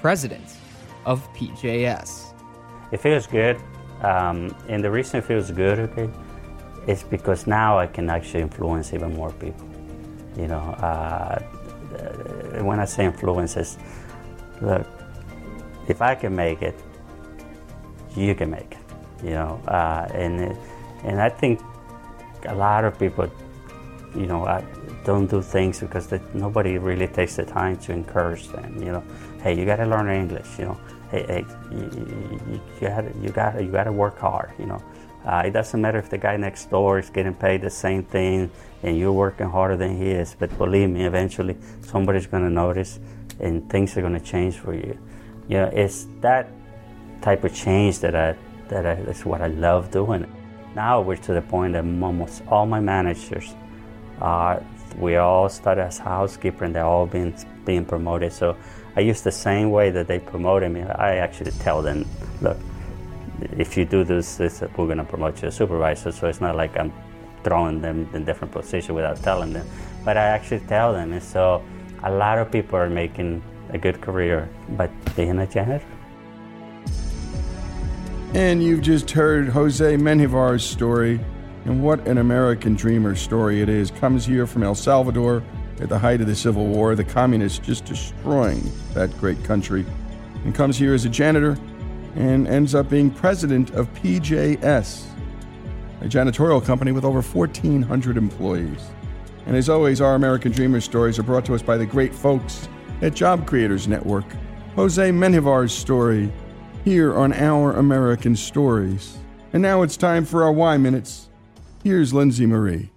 President 0.01 0.55
of 1.05 1.27
PJS. 1.34 2.28
It 2.92 3.00
feels 3.00 3.28
good, 3.28 3.58
um, 4.02 4.56
and 4.68 4.84
the 4.84 4.90
reason 4.90 5.20
it 5.20 5.26
feels 5.26 5.52
good, 5.52 5.80
okay, 5.80 6.10
is 6.88 7.04
because 7.04 7.46
now 7.46 7.78
I 7.78 7.88
can 7.88 8.10
actually 8.10 8.42
influence 8.42 8.94
even 8.94 9.14
more 9.14 9.32
people. 9.32 9.68
You 10.38 10.48
know, 10.48 10.60
uh, 10.60 11.40
when 12.62 12.80
I 12.80 12.86
say 12.86 13.06
influence, 13.06 13.58
is 13.58 13.78
look, 14.62 14.88
if 15.88 16.02
I 16.02 16.16
can 16.16 16.36
make 16.36 16.62
it, 16.62 16.76
you 18.16 18.34
can 18.36 18.50
make 18.50 18.72
it. 18.72 19.24
You 19.24 19.32
know, 19.32 19.62
uh, 19.68 20.08
and 20.14 20.58
and 21.04 21.22
I 21.22 21.30
think 21.30 21.60
a 22.46 22.56
lot 22.56 22.86
of 22.86 22.98
people, 22.98 23.30
you 24.16 24.26
know, 24.26 24.46
uh, 24.46 24.62
don't 25.04 25.30
do 25.30 25.42
things 25.42 25.80
because 25.80 26.08
they, 26.08 26.22
nobody 26.34 26.78
really 26.78 27.08
takes 27.08 27.36
the 27.36 27.46
time 27.46 27.78
to 27.78 27.92
encourage 27.92 28.48
them. 28.48 28.82
You 28.82 28.94
know, 28.94 29.04
hey, 29.42 29.58
you 29.58 29.66
got 29.66 29.78
to 29.78 29.86
learn 29.86 30.10
English. 30.10 30.48
You 30.58 30.66
know, 30.66 30.78
hey, 31.12 31.26
hey 31.28 31.45
you, 31.72 31.80
you, 31.80 32.62
you 32.82 32.88
got 32.88 33.16
you 33.16 33.30
got 33.30 33.64
you 33.64 33.72
got 33.72 33.84
to 33.86 33.91
work 33.91 34.20
hard. 34.20 34.51
You 34.60 34.68
know, 34.68 34.84
uh, 35.26 35.43
it 35.45 35.51
doesn't 35.51 35.80
matter 35.80 35.99
if 35.99 36.10
the 36.10 36.18
guy 36.18 36.38
next 36.38 36.70
door 36.70 36.99
is 36.99 37.10
getting 37.10 37.34
paid 37.34 37.62
the 37.62 37.70
same 37.70 38.03
thing 38.03 38.49
and 38.84 38.97
you're 38.97 39.12
working 39.12 39.47
harder 39.47 39.78
than 39.78 39.97
he 39.97 40.10
is. 40.10 40.36
But 40.38 40.55
believe 40.57 40.89
me, 40.89 41.05
eventually 41.05 41.57
somebody's 41.82 42.28
to 42.28 42.49
notice 42.49 42.99
and 43.39 43.70
things 43.70 43.97
are 43.97 44.01
to 44.01 44.20
change 44.20 44.55
for 44.55 44.74
you. 44.74 44.97
You 45.47 45.57
know, 45.57 45.72
it's 45.74 46.07
that 46.22 46.51
type 47.22 47.43
of 47.43 47.53
change 47.53 47.99
that 47.99 48.16
I 48.16 48.36
that 48.70 48.86
I, 48.86 48.95
that's 48.95 49.26
what 49.26 49.41
I 49.41 49.47
love 49.47 49.91
doing. 49.91 50.26
Now 50.76 51.01
we're 51.01 51.18
to 51.18 51.34
the 51.34 51.41
point 51.41 51.74
that 51.74 51.84
almost 51.84 52.43
all 52.47 52.66
my 52.66 52.80
managers 52.80 53.55
are 54.22 54.64
we 54.97 55.16
all 55.16 55.49
started 55.49 55.82
as 55.82 55.97
housekeeper 55.97 56.66
and 56.66 56.76
they're 56.76 56.86
all 56.86 57.05
being 57.05 57.36
being 57.66 57.86
promoted. 57.86 58.34
So 58.34 58.55
I 58.96 59.02
use 59.02 59.22
the 59.22 59.32
same 59.32 59.72
way 59.72 59.92
that 59.92 60.08
they 60.08 60.20
promoted 60.20 60.72
me. 60.72 60.82
I 60.82 61.18
actually 61.18 61.52
tell 61.52 61.82
them, 61.82 62.06
look, 62.42 62.58
if 63.58 63.78
you 63.78 63.86
do 63.86 64.04
this, 64.04 64.36
this 64.36 64.62
we're 64.62 64.86
going 64.86 64.98
to 64.98 65.04
promote 65.04 65.42
you 65.42 65.48
as 65.48 65.56
supervisor. 65.56 66.12
So 66.12 66.28
it's 66.28 66.42
not 66.42 66.56
like 66.56 66.78
I'm 66.78 66.92
throwing 67.44 67.82
them 67.82 68.10
in 68.14 68.26
different 68.26 68.52
positions 68.52 68.96
without 68.96 69.18
telling 69.24 69.54
them. 69.54 69.68
But 70.04 70.18
I 70.18 70.26
actually 70.26 70.62
tell 70.62 70.94
them. 70.94 71.14
And 71.14 71.24
so 71.24 71.64
a 72.04 72.12
lot 72.12 72.38
of 72.38 72.52
people 72.52 72.78
are 72.78 72.90
making 72.90 73.42
a 73.70 73.78
good 73.78 74.02
career 74.02 74.50
by 74.70 74.88
being 75.16 75.40
a 75.40 75.48
janitor. 75.48 75.86
And 78.34 78.64
you've 78.64 78.82
just 78.82 79.10
heard 79.12 79.50
Jose 79.50 79.96
Menjivar's 79.96 80.64
story. 80.64 81.20
And 81.66 81.84
what 81.84 82.08
an 82.08 82.18
American 82.18 82.76
dreamer 82.76 83.16
story 83.16 83.62
it 83.62 83.70
is. 83.70 83.92
Comes 83.92 84.26
here 84.26 84.48
from 84.48 84.64
El 84.64 84.76
Salvador 84.76 85.44
at 85.80 85.89
the 85.89 85.97
height 85.97 86.21
of 86.21 86.27
the 86.27 86.36
Civil 86.36 86.67
War, 86.67 86.95
the 86.95 87.03
communists 87.03 87.59
just 87.59 87.86
destroying 87.86 88.61
that 88.93 89.15
great 89.19 89.43
country. 89.43 89.86
And 90.43 90.53
comes 90.53 90.77
here 90.77 90.93
as 90.93 91.05
a 91.05 91.09
janitor 91.09 91.57
and 92.15 92.47
ends 92.47 92.75
up 92.75 92.89
being 92.89 93.11
president 93.11 93.71
of 93.71 93.93
PJS, 93.95 95.05
a 96.01 96.05
janitorial 96.05 96.63
company 96.63 96.91
with 96.91 97.05
over 97.05 97.21
1,400 97.21 98.17
employees. 98.17 98.89
And 99.45 99.56
as 99.56 99.69
always, 99.69 100.01
our 100.01 100.15
American 100.15 100.51
Dreamer 100.51 100.81
stories 100.81 101.18
are 101.18 101.23
brought 101.23 101.45
to 101.45 101.56
us 101.56 101.61
by 101.61 101.77
the 101.77 101.85
great 101.85 102.14
folks 102.14 102.68
at 103.01 103.14
Job 103.14 103.47
Creators 103.47 103.88
Network. 103.88 104.26
Jose 104.76 105.11
Menjivar's 105.11 105.73
story 105.73 106.31
here 106.85 107.18
on 107.18 107.34
Our 107.34 107.73
American 107.73 108.35
Stories. 108.35 109.18
And 109.53 109.61
now 109.61 109.81
it's 109.81 109.97
time 109.97 110.26
for 110.26 110.43
our 110.43 110.51
Y 110.51 110.77
Minutes. 110.77 111.30
Here's 111.84 112.14
Lindsay 112.14 112.45
Marie. 112.45 112.91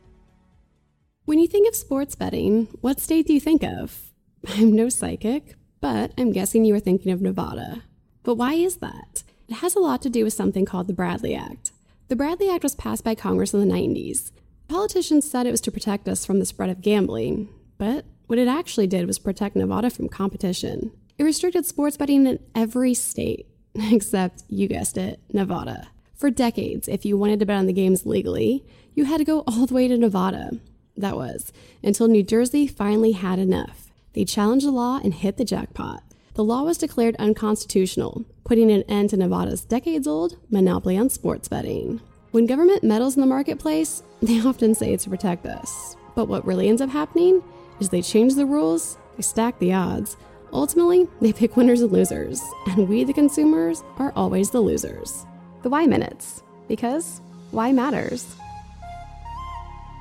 When 1.24 1.38
you 1.38 1.46
think 1.46 1.68
of 1.68 1.76
sports 1.76 2.16
betting, 2.16 2.66
what 2.80 2.98
state 2.98 3.28
do 3.28 3.32
you 3.32 3.38
think 3.38 3.62
of? 3.62 4.10
I'm 4.48 4.72
no 4.72 4.88
psychic, 4.88 5.54
but 5.80 6.12
I'm 6.18 6.32
guessing 6.32 6.64
you 6.64 6.74
were 6.74 6.80
thinking 6.80 7.12
of 7.12 7.22
Nevada. 7.22 7.84
But 8.24 8.34
why 8.34 8.54
is 8.54 8.78
that? 8.78 9.22
It 9.46 9.54
has 9.54 9.76
a 9.76 9.80
lot 9.80 10.02
to 10.02 10.10
do 10.10 10.24
with 10.24 10.32
something 10.32 10.64
called 10.64 10.88
the 10.88 10.92
Bradley 10.92 11.36
Act. 11.36 11.70
The 12.08 12.16
Bradley 12.16 12.50
Act 12.50 12.64
was 12.64 12.74
passed 12.74 13.04
by 13.04 13.14
Congress 13.14 13.54
in 13.54 13.60
the 13.60 13.72
90s. 13.72 14.32
Politicians 14.66 15.30
said 15.30 15.46
it 15.46 15.52
was 15.52 15.60
to 15.60 15.70
protect 15.70 16.08
us 16.08 16.26
from 16.26 16.40
the 16.40 16.44
spread 16.44 16.70
of 16.70 16.80
gambling, 16.80 17.48
but 17.78 18.04
what 18.26 18.40
it 18.40 18.48
actually 18.48 18.88
did 18.88 19.06
was 19.06 19.20
protect 19.20 19.54
Nevada 19.54 19.90
from 19.90 20.08
competition. 20.08 20.90
It 21.18 21.24
restricted 21.24 21.66
sports 21.66 21.96
betting 21.96 22.26
in 22.26 22.40
every 22.52 22.94
state, 22.94 23.46
except, 23.76 24.42
you 24.48 24.66
guessed 24.66 24.98
it, 24.98 25.20
Nevada. 25.32 25.88
For 26.16 26.30
decades, 26.30 26.88
if 26.88 27.04
you 27.04 27.16
wanted 27.16 27.38
to 27.38 27.46
bet 27.46 27.58
on 27.58 27.66
the 27.66 27.72
games 27.72 28.06
legally, 28.06 28.64
you 28.94 29.04
had 29.04 29.18
to 29.18 29.24
go 29.24 29.44
all 29.46 29.66
the 29.66 29.74
way 29.74 29.86
to 29.86 29.96
Nevada. 29.96 30.58
That 30.96 31.16
was 31.16 31.52
until 31.82 32.08
New 32.08 32.22
Jersey 32.22 32.66
finally 32.66 33.12
had 33.12 33.38
enough. 33.38 33.90
They 34.12 34.24
challenged 34.24 34.66
the 34.66 34.70
law 34.70 35.00
and 35.02 35.14
hit 35.14 35.36
the 35.36 35.44
jackpot. 35.44 36.02
The 36.34 36.44
law 36.44 36.62
was 36.62 36.78
declared 36.78 37.16
unconstitutional, 37.18 38.24
putting 38.44 38.70
an 38.70 38.84
end 38.88 39.10
to 39.10 39.16
Nevada's 39.16 39.64
decades 39.64 40.06
old 40.06 40.38
monopoly 40.50 40.96
on 40.96 41.10
sports 41.10 41.48
betting. 41.48 42.00
When 42.30 42.46
government 42.46 42.82
meddles 42.82 43.16
in 43.16 43.20
the 43.20 43.26
marketplace, 43.26 44.02
they 44.22 44.40
often 44.40 44.74
say 44.74 44.92
it's 44.92 45.04
to 45.04 45.10
protect 45.10 45.46
us. 45.46 45.96
But 46.14 46.28
what 46.28 46.46
really 46.46 46.68
ends 46.68 46.82
up 46.82 46.90
happening 46.90 47.42
is 47.80 47.88
they 47.88 48.02
change 48.02 48.34
the 48.34 48.46
rules, 48.46 48.96
they 49.16 49.22
stack 49.22 49.58
the 49.58 49.72
odds. 49.72 50.16
Ultimately, 50.52 51.08
they 51.20 51.32
pick 51.32 51.56
winners 51.56 51.80
and 51.80 51.92
losers, 51.92 52.40
and 52.66 52.88
we, 52.88 53.04
the 53.04 53.12
consumers, 53.12 53.82
are 53.98 54.12
always 54.14 54.50
the 54.50 54.60
losers. 54.60 55.26
The 55.62 55.70
why 55.70 55.86
Minutes, 55.86 56.42
because 56.68 57.20
why 57.50 57.72
matters. 57.72 58.36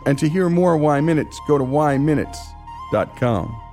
And 0.05 0.17
to 0.19 0.27
hear 0.27 0.49
more 0.49 0.77
Why 0.77 1.01
Minutes, 1.01 1.39
go 1.47 1.57
to 1.57 1.63
yminutes.com. 1.63 3.70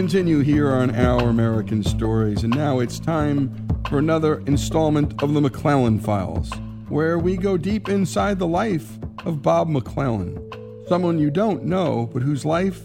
continue 0.00 0.38
here 0.40 0.72
on 0.72 0.96
Our 0.96 1.28
American 1.28 1.84
Stories, 1.84 2.42
and 2.42 2.56
now 2.56 2.78
it's 2.80 2.98
time 2.98 3.68
for 3.86 3.98
another 3.98 4.38
installment 4.46 5.22
of 5.22 5.34
the 5.34 5.42
McClellan 5.42 6.00
Files, 6.00 6.50
where 6.88 7.18
we 7.18 7.36
go 7.36 7.58
deep 7.58 7.86
inside 7.86 8.38
the 8.38 8.46
life 8.46 8.98
of 9.26 9.42
Bob 9.42 9.68
McClellan, 9.68 10.40
someone 10.88 11.18
you 11.18 11.30
don't 11.30 11.64
know, 11.64 12.08
but 12.14 12.22
whose 12.22 12.46
life 12.46 12.80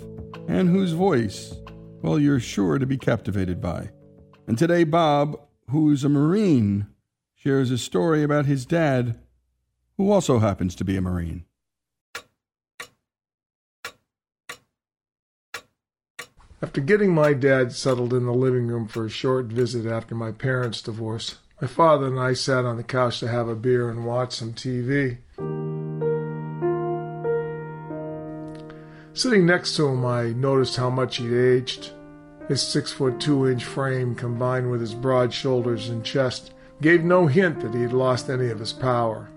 and 0.50 0.68
whose 0.68 0.92
voice, 0.92 1.56
well, 2.02 2.20
you're 2.20 2.42
sure 2.42 2.78
to 2.78 2.86
be 2.86 2.98
captivated 2.98 3.62
by. 3.62 3.92
And 4.46 4.58
today, 4.58 4.84
Bob, 4.84 5.40
who's 5.70 6.04
a 6.04 6.10
Marine, 6.10 6.86
shares 7.34 7.72
a 7.72 7.78
story 7.78 8.24
about 8.24 8.46
his 8.46 8.66
dad, 8.66 9.18
who 9.96 10.12
also 10.12 10.40
happens 10.40 10.76
to 10.76 10.84
be 10.84 10.98
a 10.98 11.02
Marine. 11.02 11.46
After 16.62 16.80
getting 16.80 17.14
my 17.14 17.34
dad 17.34 17.74
settled 17.74 18.14
in 18.14 18.26
the 18.26 18.34
living 18.34 18.68
room 18.68 18.88
for 18.88 19.06
a 19.06 19.10
short 19.10 19.48
visit 19.48 19.86
after 19.86 20.16
my 20.16 20.32
parents' 20.32 20.82
divorce, 20.82 21.40
my 21.62 21.68
father 21.68 22.08
and 22.08 22.18
I 22.20 22.34
sat 22.34 22.64
on 22.64 22.78
the 22.78 22.84
couch 22.84 23.20
to 23.20 23.28
have 23.28 23.50
a 23.50 23.56
beer 23.56 23.90
and 23.90 24.06
watch 24.06 24.34
some 24.34 24.54
TV. 24.54 25.18
Sitting 29.14 29.46
next 29.46 29.76
to 29.76 29.88
him, 29.88 30.06
I 30.06 30.30
noticed 30.30 30.78
how 30.78 30.90
much 30.90 31.18
he'd 31.18 31.34
aged. 31.34 31.92
His 32.48 32.62
six 32.62 32.92
foot 32.92 33.20
two 33.20 33.48
inch 33.48 33.66
frame, 33.66 34.16
combined 34.16 34.72
with 34.72 34.80
his 34.80 34.94
broad 34.94 35.34
shoulders 35.34 35.90
and 35.90 36.06
chest, 36.06 36.54
gave 36.82 37.04
no 37.04 37.28
hint 37.28 37.62
that 37.62 37.74
he 37.74 37.82
had 37.82 37.94
lost 37.94 38.30
any 38.30 38.50
of 38.50 38.60
his 38.60 38.74
power. 38.74 39.30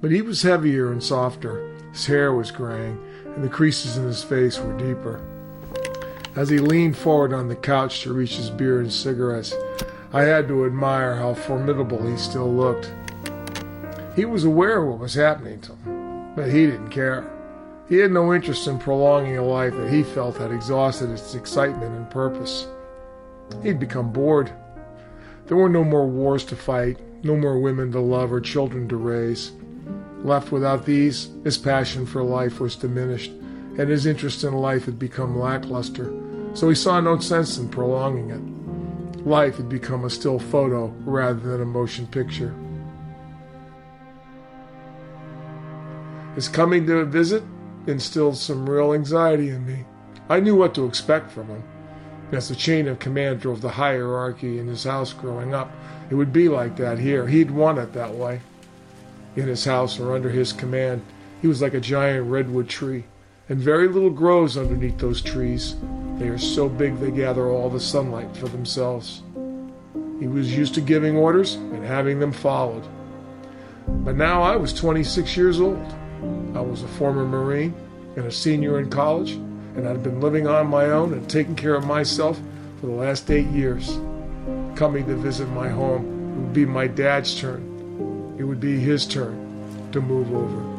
But 0.00 0.12
he 0.12 0.22
was 0.22 0.42
heavier 0.42 0.92
and 0.92 1.02
softer, 1.02 1.74
his 1.92 2.06
hair 2.06 2.32
was 2.32 2.50
graying, 2.50 2.98
and 3.34 3.44
the 3.44 3.48
creases 3.48 3.98
in 3.98 4.04
his 4.04 4.24
face 4.24 4.58
were 4.58 4.76
deeper. 4.78 5.22
As 6.38 6.50
he 6.50 6.60
leaned 6.60 6.96
forward 6.96 7.32
on 7.32 7.48
the 7.48 7.56
couch 7.56 8.02
to 8.02 8.12
reach 8.12 8.36
his 8.36 8.48
beer 8.48 8.78
and 8.78 8.92
cigarettes, 8.92 9.52
I 10.12 10.22
had 10.22 10.46
to 10.46 10.66
admire 10.66 11.16
how 11.16 11.34
formidable 11.34 12.00
he 12.06 12.16
still 12.16 12.54
looked. 12.54 12.92
He 14.14 14.24
was 14.24 14.44
aware 14.44 14.80
of 14.80 14.86
what 14.86 15.00
was 15.00 15.14
happening 15.14 15.60
to 15.62 15.72
him, 15.72 16.34
but 16.36 16.48
he 16.48 16.66
didn't 16.66 16.90
care. 16.90 17.28
He 17.88 17.96
had 17.96 18.12
no 18.12 18.32
interest 18.32 18.68
in 18.68 18.78
prolonging 18.78 19.36
a 19.36 19.44
life 19.44 19.74
that 19.74 19.90
he 19.90 20.04
felt 20.04 20.36
had 20.36 20.52
exhausted 20.52 21.10
its 21.10 21.34
excitement 21.34 21.96
and 21.96 22.08
purpose. 22.08 22.68
He'd 23.64 23.80
become 23.80 24.12
bored. 24.12 24.52
There 25.48 25.56
were 25.56 25.68
no 25.68 25.82
more 25.82 26.06
wars 26.06 26.44
to 26.44 26.54
fight, 26.54 27.00
no 27.24 27.34
more 27.34 27.58
women 27.58 27.90
to 27.90 28.00
love 28.00 28.32
or 28.32 28.40
children 28.40 28.88
to 28.90 28.96
raise. 28.96 29.50
Left 30.22 30.52
without 30.52 30.86
these, 30.86 31.30
his 31.42 31.58
passion 31.58 32.06
for 32.06 32.22
life 32.22 32.60
was 32.60 32.76
diminished, 32.76 33.32
and 33.78 33.88
his 33.88 34.06
interest 34.06 34.44
in 34.44 34.52
life 34.52 34.84
had 34.84 34.98
become 34.98 35.38
lackluster 35.38 36.12
so 36.58 36.68
he 36.68 36.74
saw 36.74 37.00
no 37.00 37.18
sense 37.18 37.58
in 37.58 37.68
prolonging 37.68 38.30
it. 38.30 39.24
Life 39.24 39.56
had 39.56 39.68
become 39.68 40.04
a 40.04 40.10
still 40.10 40.38
photo 40.38 40.86
rather 41.04 41.38
than 41.38 41.62
a 41.62 41.64
motion 41.64 42.06
picture. 42.08 42.54
His 46.34 46.48
coming 46.48 46.86
to 46.86 46.98
a 46.98 47.04
visit 47.04 47.42
instilled 47.86 48.36
some 48.36 48.68
real 48.68 48.92
anxiety 48.92 49.50
in 49.50 49.66
me. 49.66 49.84
I 50.28 50.40
knew 50.40 50.56
what 50.56 50.74
to 50.74 50.84
expect 50.84 51.30
from 51.30 51.46
him. 51.46 51.62
As 52.32 52.48
the 52.48 52.54
chain 52.54 52.86
of 52.88 52.98
command 52.98 53.40
drove 53.40 53.60
the 53.60 53.70
hierarchy 53.70 54.58
in 54.58 54.66
his 54.66 54.84
house 54.84 55.12
growing 55.12 55.54
up, 55.54 55.70
it 56.10 56.14
would 56.14 56.32
be 56.32 56.48
like 56.48 56.76
that 56.76 56.98
here. 56.98 57.26
He'd 57.26 57.50
want 57.50 57.78
it 57.78 57.92
that 57.92 58.14
way. 58.14 58.40
In 59.36 59.46
his 59.46 59.64
house 59.64 59.98
or 59.98 60.14
under 60.14 60.28
his 60.28 60.52
command, 60.52 61.02
he 61.40 61.48
was 61.48 61.62
like 61.62 61.74
a 61.74 61.80
giant 61.80 62.26
redwood 62.26 62.68
tree, 62.68 63.04
and 63.48 63.58
very 63.58 63.88
little 63.88 64.10
grows 64.10 64.56
underneath 64.56 64.98
those 64.98 65.22
trees. 65.22 65.76
They 66.18 66.28
are 66.28 66.38
so 66.38 66.68
big 66.68 66.98
they 66.98 67.10
gather 67.10 67.48
all 67.48 67.70
the 67.70 67.80
sunlight 67.80 68.36
for 68.36 68.48
themselves. 68.48 69.22
He 70.20 70.26
was 70.26 70.56
used 70.56 70.74
to 70.74 70.80
giving 70.80 71.16
orders 71.16 71.54
and 71.54 71.84
having 71.84 72.18
them 72.18 72.32
followed. 72.32 72.84
But 73.86 74.16
now 74.16 74.42
I 74.42 74.56
was 74.56 74.72
26 74.72 75.36
years 75.36 75.60
old. 75.60 75.84
I 76.54 76.60
was 76.60 76.82
a 76.82 76.88
former 76.88 77.24
Marine 77.24 77.74
and 78.16 78.26
a 78.26 78.32
senior 78.32 78.80
in 78.80 78.90
college, 78.90 79.32
and 79.32 79.88
I'd 79.88 80.02
been 80.02 80.20
living 80.20 80.46
on 80.46 80.66
my 80.66 80.86
own 80.86 81.12
and 81.12 81.28
taking 81.30 81.54
care 81.54 81.74
of 81.74 81.86
myself 81.86 82.40
for 82.80 82.86
the 82.86 82.92
last 82.92 83.30
eight 83.30 83.46
years. 83.46 83.98
Coming 84.76 85.06
to 85.06 85.14
visit 85.14 85.48
my 85.50 85.68
home 85.68 86.18
it 86.38 86.42
would 86.42 86.52
be 86.52 86.64
my 86.64 86.86
dad's 86.86 87.38
turn. 87.38 88.36
It 88.38 88.44
would 88.44 88.60
be 88.60 88.78
his 88.78 89.06
turn 89.06 89.90
to 89.90 90.00
move 90.00 90.32
over. 90.32 90.77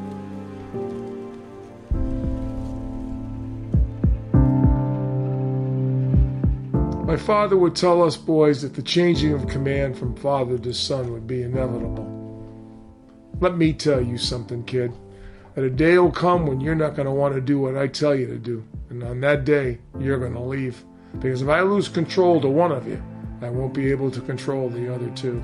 My 7.10 7.18
father 7.18 7.58
would 7.58 7.76
tell 7.76 8.04
us 8.04 8.16
boys 8.16 8.62
that 8.62 8.76
the 8.76 8.84
changing 8.84 9.34
of 9.34 9.48
command 9.48 9.98
from 9.98 10.16
father 10.16 10.60
to 10.60 10.72
son 10.72 11.12
would 11.12 11.26
be 11.26 11.42
inevitable. 11.42 12.06
Let 13.40 13.58
me 13.58 13.74
tell 13.74 14.00
you 14.00 14.20
something, 14.20 14.64
kid. 14.64 14.94
That 15.56 15.64
a 15.64 15.72
day 15.72 15.98
will 15.98 16.12
come 16.12 16.46
when 16.46 16.62
you're 16.62 16.76
not 16.76 16.96
going 16.96 17.08
to 17.08 17.12
want 17.12 17.34
to 17.34 17.42
do 17.42 17.60
what 17.60 17.76
I 17.76 17.88
tell 17.88 18.14
you 18.14 18.28
to 18.28 18.38
do. 18.38 18.64
And 18.92 19.02
on 19.02 19.22
that 19.22 19.44
day, 19.44 19.80
you're 20.00 20.20
going 20.20 20.36
to 20.36 20.40
leave. 20.40 20.86
Because 21.18 21.42
if 21.42 21.50
I 21.50 21.62
lose 21.62 21.90
control 21.90 22.40
to 22.42 22.48
one 22.48 22.72
of 22.72 22.88
you, 22.88 23.02
I 23.42 23.50
won't 23.50 23.74
be 23.74 23.90
able 23.90 24.12
to 24.12 24.22
control 24.22 24.70
the 24.70 24.94
other 24.94 25.10
two. 25.16 25.44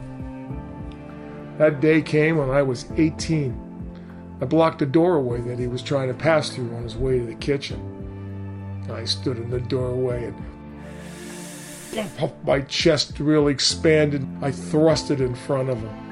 That 1.57 1.81
day 1.81 2.03
came 2.03 2.37
when 2.37 2.51
I 2.51 2.61
was 2.61 2.85
18. 2.95 4.37
I 4.39 4.45
blocked 4.45 4.83
a 4.83 4.85
doorway 4.85 5.41
that 5.41 5.57
he 5.57 5.65
was 5.65 5.81
trying 5.81 6.09
to 6.09 6.13
pass 6.13 6.51
through 6.51 6.75
on 6.75 6.83
his 6.83 6.95
way 6.95 7.17
to 7.17 7.25
the 7.25 7.33
kitchen. 7.33 8.83
I 8.93 9.05
stood 9.05 9.37
in 9.37 9.49
the 9.49 9.61
doorway 9.61 10.25
and 10.25 10.54
my 12.45 12.61
chest 12.61 13.19
really 13.19 13.53
expanded. 13.53 14.27
I 14.41 14.51
thrust 14.51 15.11
it 15.11 15.21
in 15.21 15.35
front 15.35 15.69
of 15.69 15.79
him. 15.79 16.05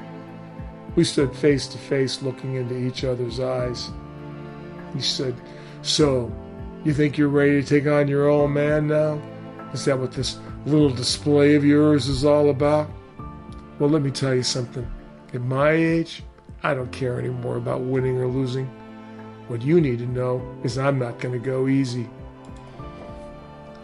We 0.96 1.04
stood 1.04 1.34
face 1.34 1.66
to 1.68 1.78
face, 1.78 2.22
looking 2.22 2.54
into 2.54 2.76
each 2.76 3.04
other's 3.04 3.40
eyes. 3.40 3.90
He 4.94 5.00
said, 5.00 5.34
So, 5.82 6.32
you 6.84 6.94
think 6.94 7.18
you're 7.18 7.28
ready 7.28 7.62
to 7.62 7.66
take 7.66 7.86
on 7.86 8.08
your 8.08 8.28
old 8.28 8.50
man 8.50 8.86
now? 8.86 9.20
Is 9.72 9.84
that 9.86 9.98
what 9.98 10.12
this 10.12 10.38
little 10.66 10.90
display 10.90 11.56
of 11.56 11.64
yours 11.64 12.06
is 12.06 12.24
all 12.24 12.50
about? 12.50 12.88
Well, 13.78 13.90
let 13.90 14.02
me 14.02 14.10
tell 14.10 14.34
you 14.34 14.44
something. 14.44 14.88
At 15.32 15.40
my 15.40 15.72
age, 15.72 16.22
I 16.62 16.74
don't 16.74 16.92
care 16.92 17.18
anymore 17.18 17.56
about 17.56 17.80
winning 17.80 18.18
or 18.18 18.28
losing. 18.28 18.66
What 19.48 19.62
you 19.62 19.80
need 19.80 19.98
to 19.98 20.06
know 20.06 20.40
is 20.62 20.78
I'm 20.78 20.98
not 20.98 21.18
going 21.18 21.32
to 21.38 21.44
go 21.44 21.66
easy. 21.66 22.08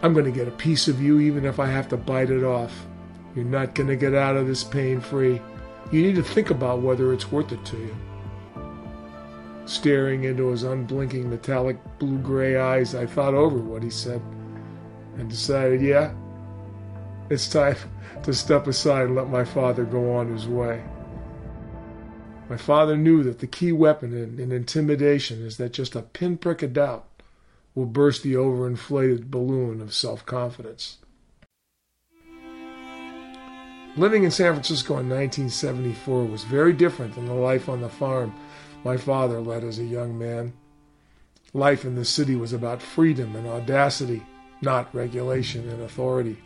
I'm 0.03 0.13
going 0.13 0.25
to 0.25 0.31
get 0.31 0.47
a 0.47 0.51
piece 0.51 0.87
of 0.87 0.99
you 0.99 1.19
even 1.19 1.45
if 1.45 1.59
I 1.59 1.67
have 1.67 1.87
to 1.89 1.97
bite 1.97 2.31
it 2.31 2.43
off. 2.43 2.87
You're 3.35 3.45
not 3.45 3.75
going 3.75 3.87
to 3.87 3.95
get 3.95 4.15
out 4.15 4.35
of 4.35 4.47
this 4.47 4.63
pain 4.63 4.99
free. 4.99 5.39
You 5.91 6.01
need 6.01 6.15
to 6.15 6.23
think 6.23 6.49
about 6.49 6.81
whether 6.81 7.13
it's 7.13 7.31
worth 7.31 7.51
it 7.51 7.63
to 7.65 7.77
you. 7.77 7.95
Staring 9.65 10.23
into 10.23 10.47
his 10.47 10.63
unblinking 10.63 11.29
metallic 11.29 11.77
blue 11.99 12.17
gray 12.17 12.57
eyes, 12.57 12.95
I 12.95 13.05
thought 13.05 13.35
over 13.35 13.57
what 13.57 13.83
he 13.83 13.91
said 13.91 14.21
and 15.17 15.29
decided, 15.29 15.81
yeah, 15.81 16.13
it's 17.29 17.47
time 17.47 17.75
to 18.23 18.33
step 18.33 18.65
aside 18.67 19.05
and 19.05 19.15
let 19.15 19.29
my 19.29 19.43
father 19.43 19.85
go 19.85 20.15
on 20.15 20.31
his 20.31 20.47
way. 20.47 20.83
My 22.49 22.57
father 22.57 22.97
knew 22.97 23.23
that 23.23 23.39
the 23.39 23.47
key 23.47 23.71
weapon 23.71 24.13
in, 24.13 24.39
in 24.39 24.51
intimidation 24.51 25.45
is 25.45 25.57
that 25.57 25.73
just 25.73 25.95
a 25.95 26.01
pinprick 26.01 26.63
of 26.63 26.73
doubt 26.73 27.05
will 27.75 27.85
burst 27.85 28.23
the 28.23 28.33
overinflated 28.33 29.29
balloon 29.29 29.81
of 29.81 29.93
self 29.93 30.25
confidence. 30.25 30.97
Living 33.97 34.23
in 34.23 34.31
San 34.31 34.53
Francisco 34.53 34.93
in 34.93 35.09
1974 35.09 36.23
was 36.25 36.43
very 36.45 36.71
different 36.71 37.13
than 37.15 37.25
the 37.25 37.33
life 37.33 37.67
on 37.67 37.81
the 37.81 37.89
farm 37.89 38.33
my 38.83 38.97
father 38.97 39.39
led 39.39 39.63
as 39.63 39.79
a 39.79 39.83
young 39.83 40.17
man. 40.17 40.53
Life 41.53 41.85
in 41.85 41.95
the 41.95 42.05
city 42.05 42.35
was 42.35 42.53
about 42.53 42.81
freedom 42.81 43.35
and 43.35 43.45
audacity, 43.47 44.23
not 44.61 44.93
regulation 44.95 45.69
and 45.69 45.83
authority. 45.83 46.37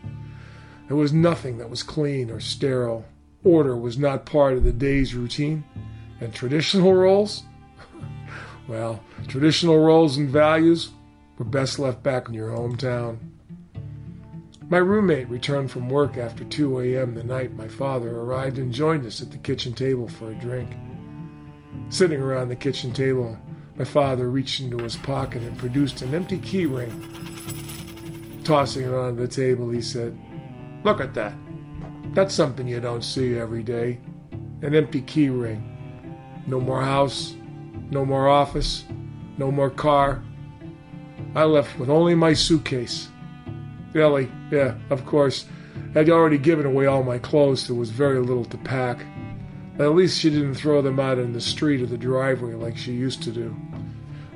There 0.88 0.98
was 0.98 1.14
nothing 1.14 1.58
that 1.60 1.70
was 1.70 1.84
clean 1.84 2.30
or 2.30 2.40
sterile. 2.40 3.06
Order 3.44 3.78
was 3.78 3.98
not 3.98 4.26
part 4.26 4.54
of 4.54 4.64
the 4.64 4.74
day's 4.74 5.14
routine. 5.14 5.64
And 6.20 6.34
traditional 6.34 6.94
roles? 6.96 7.44
well, 8.68 9.02
traditional 9.28 9.80
roles 9.80 10.18
and 10.18 10.30
values 10.30 10.90
were 11.38 11.46
best 11.46 11.80
left 11.80 12.04
back 12.04 12.28
in 12.28 12.34
your 12.34 12.50
hometown. 12.50 13.18
My 14.68 14.78
roommate 14.78 15.30
returned 15.30 15.70
from 15.70 15.90
work 15.90 16.18
after 16.18 16.44
2 16.44 16.80
a.m. 16.80 17.14
the 17.14 17.24
night 17.24 17.56
my 17.56 17.68
father 17.68 18.20
arrived 18.20 18.58
and 18.58 18.74
joined 18.74 19.06
us 19.06 19.22
at 19.22 19.32
the 19.32 19.38
kitchen 19.38 19.74
table 19.74 20.08
for 20.08 20.32
a 20.32 20.36
drink. 20.36 20.72
Sitting 21.90 22.20
around 22.20 22.50
the 22.50 22.56
kitchen 22.56 22.92
table, 22.92 23.38
my 23.76 23.84
father 23.84 24.30
reached 24.30 24.62
into 24.62 24.78
his 24.78 24.96
pocket 24.96 25.44
and 25.44 25.58
produced 25.58 26.02
an 26.02 26.16
empty 26.16 26.40
key 26.40 26.66
ring. 26.66 28.42
Tossing 28.44 28.86
it 28.86 28.94
onto 28.94 29.22
the 29.22 29.28
table, 29.28 29.70
he 29.70 29.82
said, 29.82 30.18
Look 30.84 31.00
at 31.00 31.14
that. 31.14 31.34
That's 32.14 32.34
something 32.34 32.68
you 32.68 32.80
don't 32.80 33.04
see 33.04 33.38
every 33.38 33.62
day. 33.62 34.00
An 34.62 34.74
empty 34.74 35.02
key 35.02 35.30
ring. 35.30 35.72
No 36.48 36.60
more 36.60 36.82
house, 36.82 37.36
no 37.92 38.06
more 38.06 38.30
office, 38.30 38.86
no 39.38 39.52
more 39.52 39.70
car. 39.70 40.24
I 41.36 41.44
left 41.44 41.78
with 41.80 41.90
only 41.90 42.16
my 42.16 42.34
suitcase 42.34 43.10
Ellie, 44.02 44.30
yeah, 44.52 44.76
of 44.90 45.06
course. 45.06 45.46
I'd 45.96 46.10
already 46.10 46.38
given 46.38 46.66
away 46.66 46.86
all 46.86 47.04
my 47.04 47.18
clothes, 47.18 47.68
there 47.68 47.76
was 47.76 47.90
very 47.90 48.20
little 48.20 48.46
to 48.46 48.58
pack. 48.58 49.06
At 49.80 49.96
least 49.96 50.20
she 50.20 50.30
didn't 50.30 50.56
throw 50.56 50.82
them 50.82 51.00
out 51.00 51.18
in 51.18 51.34
the 51.34 51.42
street 51.42 51.82
or 51.82 51.86
the 51.86 51.98
driveway 51.98 52.54
like 52.54 52.78
she 52.78 52.94
used 52.94 53.24
to 53.24 53.32
do. 53.32 53.56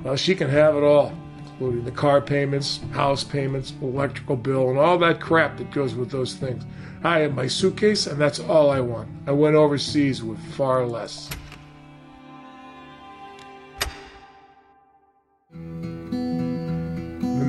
Well, 0.03 0.15
she 0.15 0.35
can 0.35 0.49
have 0.49 0.76
it 0.76 0.84
all, 0.84 1.14
including 1.45 1.84
the 1.84 1.91
car 1.91 2.22
payments, 2.22 2.80
house 2.91 3.23
payments, 3.23 3.73
electrical 3.81 4.38
bill, 4.38 4.69
and 4.69 4.80
all 4.80 4.97
that 4.99 5.19
crap 5.19 5.57
that 5.57 5.72
goes 5.72 5.95
with 5.95 6.11
those 6.11 6.35
things. 6.35 6.64
I 7.03 7.19
have 7.19 7.34
my 7.34 7.47
suitcase, 7.47 8.07
and 8.07 8.19
that's 8.19 8.39
all 8.39 8.69
I 8.69 8.80
want. 8.80 9.10
I 9.27 9.31
went 9.31 9.56
overseas 9.56 10.23
with 10.23 10.39
far 10.53 10.85
less. 10.85 11.30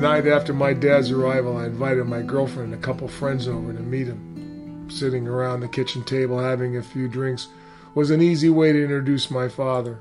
Night 0.01 0.25
after 0.25 0.51
my 0.51 0.73
dad's 0.73 1.11
arrival, 1.11 1.57
I 1.57 1.65
invited 1.65 2.05
my 2.05 2.23
girlfriend 2.23 2.73
and 2.73 2.83
a 2.83 2.85
couple 2.85 3.07
friends 3.07 3.47
over 3.47 3.71
to 3.71 3.79
meet 3.79 4.07
him. 4.07 4.89
Sitting 4.89 5.27
around 5.27 5.59
the 5.59 5.67
kitchen 5.67 6.03
table 6.03 6.39
having 6.39 6.75
a 6.75 6.81
few 6.81 7.07
drinks 7.07 7.47
was 7.93 8.09
an 8.09 8.21
easy 8.21 8.49
way 8.49 8.71
to 8.71 8.81
introduce 8.81 9.29
my 9.29 9.47
father. 9.47 9.99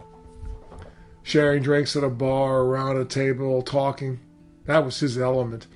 Sharing 1.22 1.62
drinks 1.62 1.96
at 1.96 2.02
a 2.02 2.08
bar, 2.08 2.60
around 2.60 2.96
a 2.96 3.04
table, 3.04 3.60
talking, 3.60 4.20
that 4.64 4.86
was 4.86 5.00
his 5.00 5.18
element. 5.18 5.66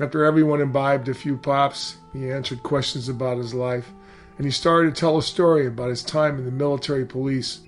After 0.00 0.24
everyone 0.24 0.60
imbibed 0.60 1.08
a 1.08 1.14
few 1.14 1.36
pops, 1.36 1.98
he 2.12 2.30
answered 2.30 2.64
questions 2.64 3.08
about 3.08 3.38
his 3.38 3.54
life, 3.54 3.92
and 4.36 4.46
he 4.46 4.50
started 4.50 4.94
to 4.94 5.00
tell 5.00 5.16
a 5.16 5.22
story 5.22 5.68
about 5.68 5.90
his 5.90 6.02
time 6.02 6.38
in 6.38 6.44
the 6.44 6.50
military 6.50 7.06
police. 7.06 7.60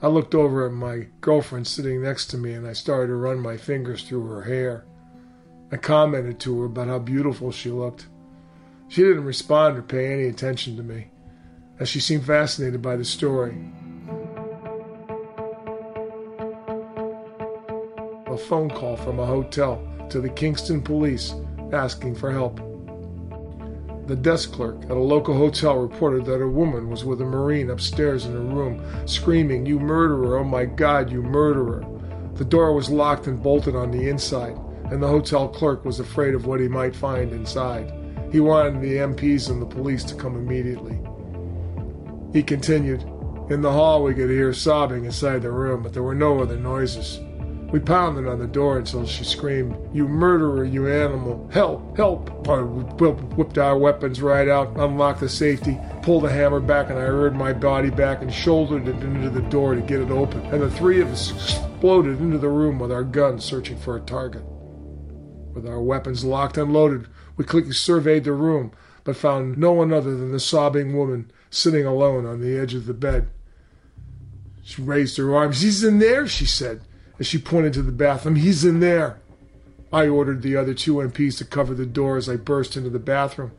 I 0.00 0.06
looked 0.06 0.34
over 0.34 0.64
at 0.64 0.72
my 0.72 1.08
girlfriend 1.20 1.66
sitting 1.66 2.02
next 2.02 2.26
to 2.26 2.38
me 2.38 2.52
and 2.52 2.66
I 2.66 2.72
started 2.72 3.08
to 3.08 3.16
run 3.16 3.40
my 3.40 3.56
fingers 3.56 4.04
through 4.04 4.26
her 4.26 4.42
hair. 4.42 4.84
I 5.72 5.76
commented 5.76 6.38
to 6.40 6.60
her 6.60 6.66
about 6.66 6.86
how 6.86 7.00
beautiful 7.00 7.50
she 7.50 7.70
looked. 7.70 8.06
She 8.86 9.02
didn't 9.02 9.24
respond 9.24 9.76
or 9.76 9.82
pay 9.82 10.12
any 10.12 10.28
attention 10.28 10.76
to 10.76 10.82
me, 10.82 11.10
as 11.80 11.88
she 11.88 11.98
seemed 11.98 12.24
fascinated 12.24 12.80
by 12.80 12.96
the 12.96 13.04
story. 13.04 13.58
A 18.26 18.36
phone 18.36 18.70
call 18.70 18.96
from 18.96 19.18
a 19.18 19.26
hotel 19.26 19.82
to 20.10 20.20
the 20.20 20.30
Kingston 20.30 20.80
police 20.80 21.34
asking 21.72 22.14
for 22.14 22.30
help. 22.30 22.60
The 24.08 24.16
desk 24.16 24.52
clerk 24.52 24.84
at 24.84 24.92
a 24.92 24.98
local 24.98 25.34
hotel 25.34 25.76
reported 25.76 26.24
that 26.24 26.40
a 26.40 26.48
woman 26.48 26.88
was 26.88 27.04
with 27.04 27.20
a 27.20 27.26
Marine 27.26 27.68
upstairs 27.68 28.24
in 28.24 28.32
her 28.32 28.38
room, 28.38 28.82
screaming, 29.06 29.66
You 29.66 29.78
murderer! 29.78 30.38
Oh 30.38 30.44
my 30.44 30.64
God, 30.64 31.12
you 31.12 31.20
murderer! 31.20 31.84
The 32.36 32.46
door 32.46 32.72
was 32.72 32.88
locked 32.88 33.26
and 33.26 33.42
bolted 33.42 33.76
on 33.76 33.90
the 33.90 34.08
inside, 34.08 34.58
and 34.90 35.02
the 35.02 35.08
hotel 35.08 35.46
clerk 35.46 35.84
was 35.84 36.00
afraid 36.00 36.32
of 36.32 36.46
what 36.46 36.58
he 36.58 36.68
might 36.68 36.96
find 36.96 37.32
inside. 37.32 37.92
He 38.32 38.40
wanted 38.40 38.80
the 38.80 38.96
MPs 38.96 39.50
and 39.50 39.60
the 39.60 39.66
police 39.66 40.04
to 40.04 40.14
come 40.14 40.36
immediately. 40.36 40.98
He 42.32 42.42
continued, 42.42 43.02
In 43.50 43.60
the 43.60 43.72
hall, 43.72 44.02
we 44.02 44.14
could 44.14 44.30
hear 44.30 44.54
sobbing 44.54 45.04
inside 45.04 45.42
the 45.42 45.50
room, 45.50 45.82
but 45.82 45.92
there 45.92 46.02
were 46.02 46.14
no 46.14 46.40
other 46.40 46.56
noises. 46.56 47.20
We 47.70 47.80
pounded 47.80 48.26
on 48.26 48.38
the 48.38 48.46
door 48.46 48.78
until 48.78 49.04
she 49.06 49.24
screamed, 49.24 49.76
You 49.92 50.08
murderer, 50.08 50.64
you 50.64 50.88
animal! 50.88 51.50
Help! 51.52 51.98
Help! 51.98 52.48
I 52.48 52.62
whipped 52.62 53.58
our 53.58 53.76
weapons 53.76 54.22
right 54.22 54.48
out, 54.48 54.74
unlocked 54.78 55.20
the 55.20 55.28
safety, 55.28 55.78
pulled 56.00 56.24
the 56.24 56.30
hammer 56.30 56.60
back, 56.60 56.88
and 56.88 56.98
I 56.98 57.02
reared 57.02 57.36
my 57.36 57.52
body 57.52 57.90
back 57.90 58.22
and 58.22 58.32
shouldered 58.32 58.88
it 58.88 59.02
into 59.02 59.28
the 59.28 59.42
door 59.42 59.74
to 59.74 59.82
get 59.82 60.00
it 60.00 60.10
open. 60.10 60.40
And 60.46 60.62
the 60.62 60.70
three 60.70 61.02
of 61.02 61.08
us 61.08 61.30
exploded 61.30 62.20
into 62.20 62.38
the 62.38 62.48
room 62.48 62.78
with 62.78 62.90
our 62.90 63.04
guns 63.04 63.44
searching 63.44 63.76
for 63.76 63.98
a 63.98 64.00
target. 64.00 64.44
With 65.52 65.68
our 65.68 65.82
weapons 65.82 66.24
locked 66.24 66.56
and 66.56 66.72
loaded, 66.72 67.06
we 67.36 67.44
quickly 67.44 67.72
surveyed 67.72 68.24
the 68.24 68.32
room, 68.32 68.72
but 69.04 69.14
found 69.14 69.58
no 69.58 69.72
one 69.72 69.92
other 69.92 70.16
than 70.16 70.32
the 70.32 70.40
sobbing 70.40 70.96
woman 70.96 71.30
sitting 71.50 71.84
alone 71.84 72.24
on 72.24 72.40
the 72.40 72.58
edge 72.58 72.72
of 72.72 72.86
the 72.86 72.94
bed. 72.94 73.28
She 74.62 74.80
raised 74.80 75.18
her 75.18 75.36
arms. 75.36 75.60
He's 75.60 75.84
in 75.84 75.98
there, 75.98 76.26
she 76.26 76.46
said 76.46 76.80
as 77.18 77.26
she 77.26 77.38
pointed 77.38 77.72
to 77.74 77.82
the 77.82 77.92
bathroom. 77.92 78.36
He's 78.36 78.64
in 78.64 78.80
there. 78.80 79.20
I 79.92 80.06
ordered 80.06 80.42
the 80.42 80.56
other 80.56 80.74
two 80.74 80.96
MPs 80.96 81.38
to 81.38 81.44
cover 81.44 81.74
the 81.74 81.86
door 81.86 82.16
as 82.16 82.28
I 82.28 82.36
burst 82.36 82.76
into 82.76 82.90
the 82.90 82.98
bathroom. 82.98 83.52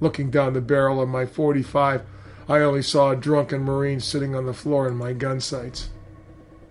Looking 0.00 0.30
down 0.30 0.52
the 0.52 0.60
barrel 0.60 1.00
of 1.00 1.08
my 1.08 1.26
45, 1.26 2.02
I 2.48 2.58
only 2.60 2.82
saw 2.82 3.10
a 3.10 3.16
drunken 3.16 3.62
Marine 3.62 4.00
sitting 4.00 4.34
on 4.34 4.46
the 4.46 4.54
floor 4.54 4.86
in 4.86 4.94
my 4.94 5.12
gun 5.12 5.40
sights. 5.40 5.90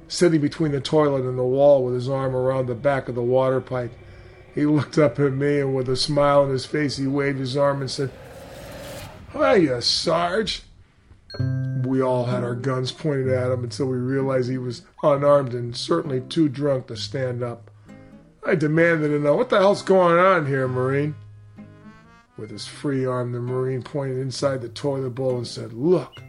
Sitting 0.07 0.39
between 0.39 0.71
the 0.71 0.79
toilet 0.79 1.23
and 1.23 1.37
the 1.37 1.43
wall 1.43 1.83
with 1.83 1.95
his 1.95 2.07
arm 2.07 2.35
around 2.35 2.67
the 2.67 2.75
back 2.75 3.09
of 3.09 3.15
the 3.15 3.21
water 3.21 3.59
pipe, 3.59 3.91
he 4.53 4.65
looked 4.65 4.97
up 4.97 5.19
at 5.19 5.33
me 5.33 5.59
and 5.59 5.75
with 5.75 5.89
a 5.89 5.97
smile 5.97 6.43
on 6.43 6.49
his 6.49 6.65
face, 6.65 6.95
he 6.95 7.07
waved 7.07 7.39
his 7.39 7.57
arm 7.57 7.81
and 7.81 7.91
said, 7.91 8.11
Hiya, 9.33 9.81
Sarge. 9.81 10.61
We 11.85 12.01
all 12.01 12.25
had 12.25 12.43
our 12.43 12.55
guns 12.55 12.91
pointed 12.91 13.29
at 13.29 13.51
him 13.51 13.63
until 13.63 13.87
we 13.87 13.97
realized 13.97 14.49
he 14.49 14.57
was 14.57 14.81
unarmed 15.03 15.53
and 15.53 15.75
certainly 15.75 16.21
too 16.21 16.49
drunk 16.49 16.87
to 16.87 16.97
stand 16.97 17.43
up. 17.43 17.69
I 18.45 18.55
demanded 18.55 19.09
to 19.09 19.19
know 19.19 19.35
what 19.35 19.49
the 19.49 19.57
hell's 19.57 19.81
going 19.81 20.17
on 20.17 20.45
here, 20.45 20.67
Marine. 20.67 21.15
With 22.37 22.49
his 22.49 22.67
free 22.67 23.05
arm, 23.05 23.31
the 23.31 23.39
Marine 23.39 23.81
pointed 23.81 24.17
inside 24.17 24.61
the 24.61 24.69
toilet 24.69 25.11
bowl 25.11 25.37
and 25.37 25.47
said, 25.47 25.73
Look. 25.73 26.21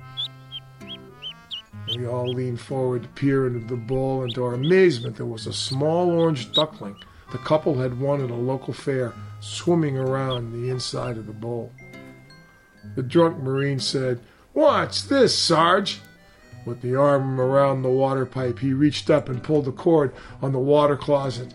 We 1.96 2.06
all 2.06 2.28
leaned 2.28 2.60
forward 2.60 3.02
to 3.02 3.08
peer 3.10 3.46
into 3.46 3.66
the 3.66 3.76
bowl, 3.76 4.22
and 4.22 4.34
to 4.34 4.44
our 4.44 4.54
amazement, 4.54 5.16
there 5.16 5.26
was 5.26 5.46
a 5.46 5.52
small 5.52 6.10
orange 6.10 6.52
duckling 6.52 6.96
the 7.32 7.38
couple 7.38 7.74
had 7.74 7.98
won 7.98 8.22
at 8.22 8.30
a 8.30 8.34
local 8.34 8.72
fair 8.72 9.12
swimming 9.40 9.98
around 9.98 10.52
the 10.52 10.70
inside 10.70 11.16
of 11.18 11.26
the 11.26 11.32
bowl. 11.32 11.72
The 12.94 13.02
drunk 13.02 13.42
Marine 13.42 13.80
said, 13.80 14.20
Watch 14.56 15.08
this, 15.08 15.38
Sarge. 15.38 16.00
With 16.64 16.80
the 16.80 16.96
arm 16.96 17.38
around 17.38 17.82
the 17.82 17.90
water 17.90 18.24
pipe, 18.24 18.58
he 18.58 18.72
reached 18.72 19.10
up 19.10 19.28
and 19.28 19.42
pulled 19.42 19.66
the 19.66 19.70
cord 19.70 20.14
on 20.40 20.52
the 20.52 20.58
water 20.58 20.96
closet. 20.96 21.52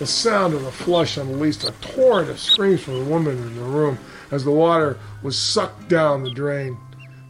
The 0.00 0.06
sound 0.06 0.52
of 0.54 0.64
the 0.64 0.72
flush 0.72 1.16
unleashed 1.16 1.62
a 1.62 1.70
torrent 1.80 2.28
of 2.28 2.40
screams 2.40 2.82
from 2.82 2.98
the 2.98 3.08
woman 3.08 3.38
in 3.38 3.54
the 3.54 3.62
room 3.62 4.00
as 4.32 4.42
the 4.42 4.50
water 4.50 4.98
was 5.22 5.38
sucked 5.38 5.88
down 5.88 6.24
the 6.24 6.32
drain. 6.32 6.76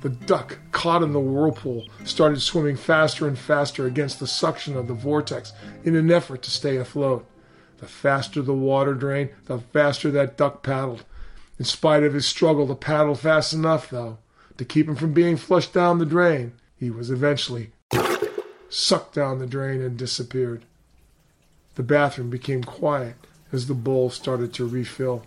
The 0.00 0.08
duck, 0.08 0.56
caught 0.70 1.02
in 1.02 1.12
the 1.12 1.20
whirlpool, 1.20 1.86
started 2.04 2.40
swimming 2.40 2.76
faster 2.76 3.28
and 3.28 3.38
faster 3.38 3.84
against 3.84 4.20
the 4.20 4.26
suction 4.26 4.78
of 4.78 4.88
the 4.88 4.94
vortex 4.94 5.52
in 5.84 5.96
an 5.96 6.10
effort 6.10 6.40
to 6.44 6.50
stay 6.50 6.78
afloat. 6.78 7.26
The 7.82 7.88
faster 7.88 8.42
the 8.42 8.54
water 8.54 8.94
drained, 8.94 9.30
the 9.46 9.58
faster 9.58 10.08
that 10.12 10.36
duck 10.36 10.62
paddled. 10.62 11.04
In 11.58 11.64
spite 11.64 12.04
of 12.04 12.14
his 12.14 12.26
struggle 12.26 12.68
to 12.68 12.76
paddle 12.76 13.16
fast 13.16 13.52
enough, 13.52 13.90
though, 13.90 14.18
to 14.56 14.64
keep 14.64 14.86
him 14.88 14.94
from 14.94 15.12
being 15.12 15.36
flushed 15.36 15.72
down 15.72 15.98
the 15.98 16.06
drain, 16.06 16.52
he 16.76 16.90
was 16.90 17.10
eventually 17.10 17.72
sucked 18.68 19.16
down 19.16 19.40
the 19.40 19.48
drain 19.48 19.82
and 19.82 19.96
disappeared. 19.96 20.62
The 21.74 21.82
bathroom 21.82 22.30
became 22.30 22.62
quiet 22.62 23.16
as 23.50 23.66
the 23.66 23.74
bowl 23.74 24.10
started 24.10 24.54
to 24.54 24.64
refill. 24.64 25.26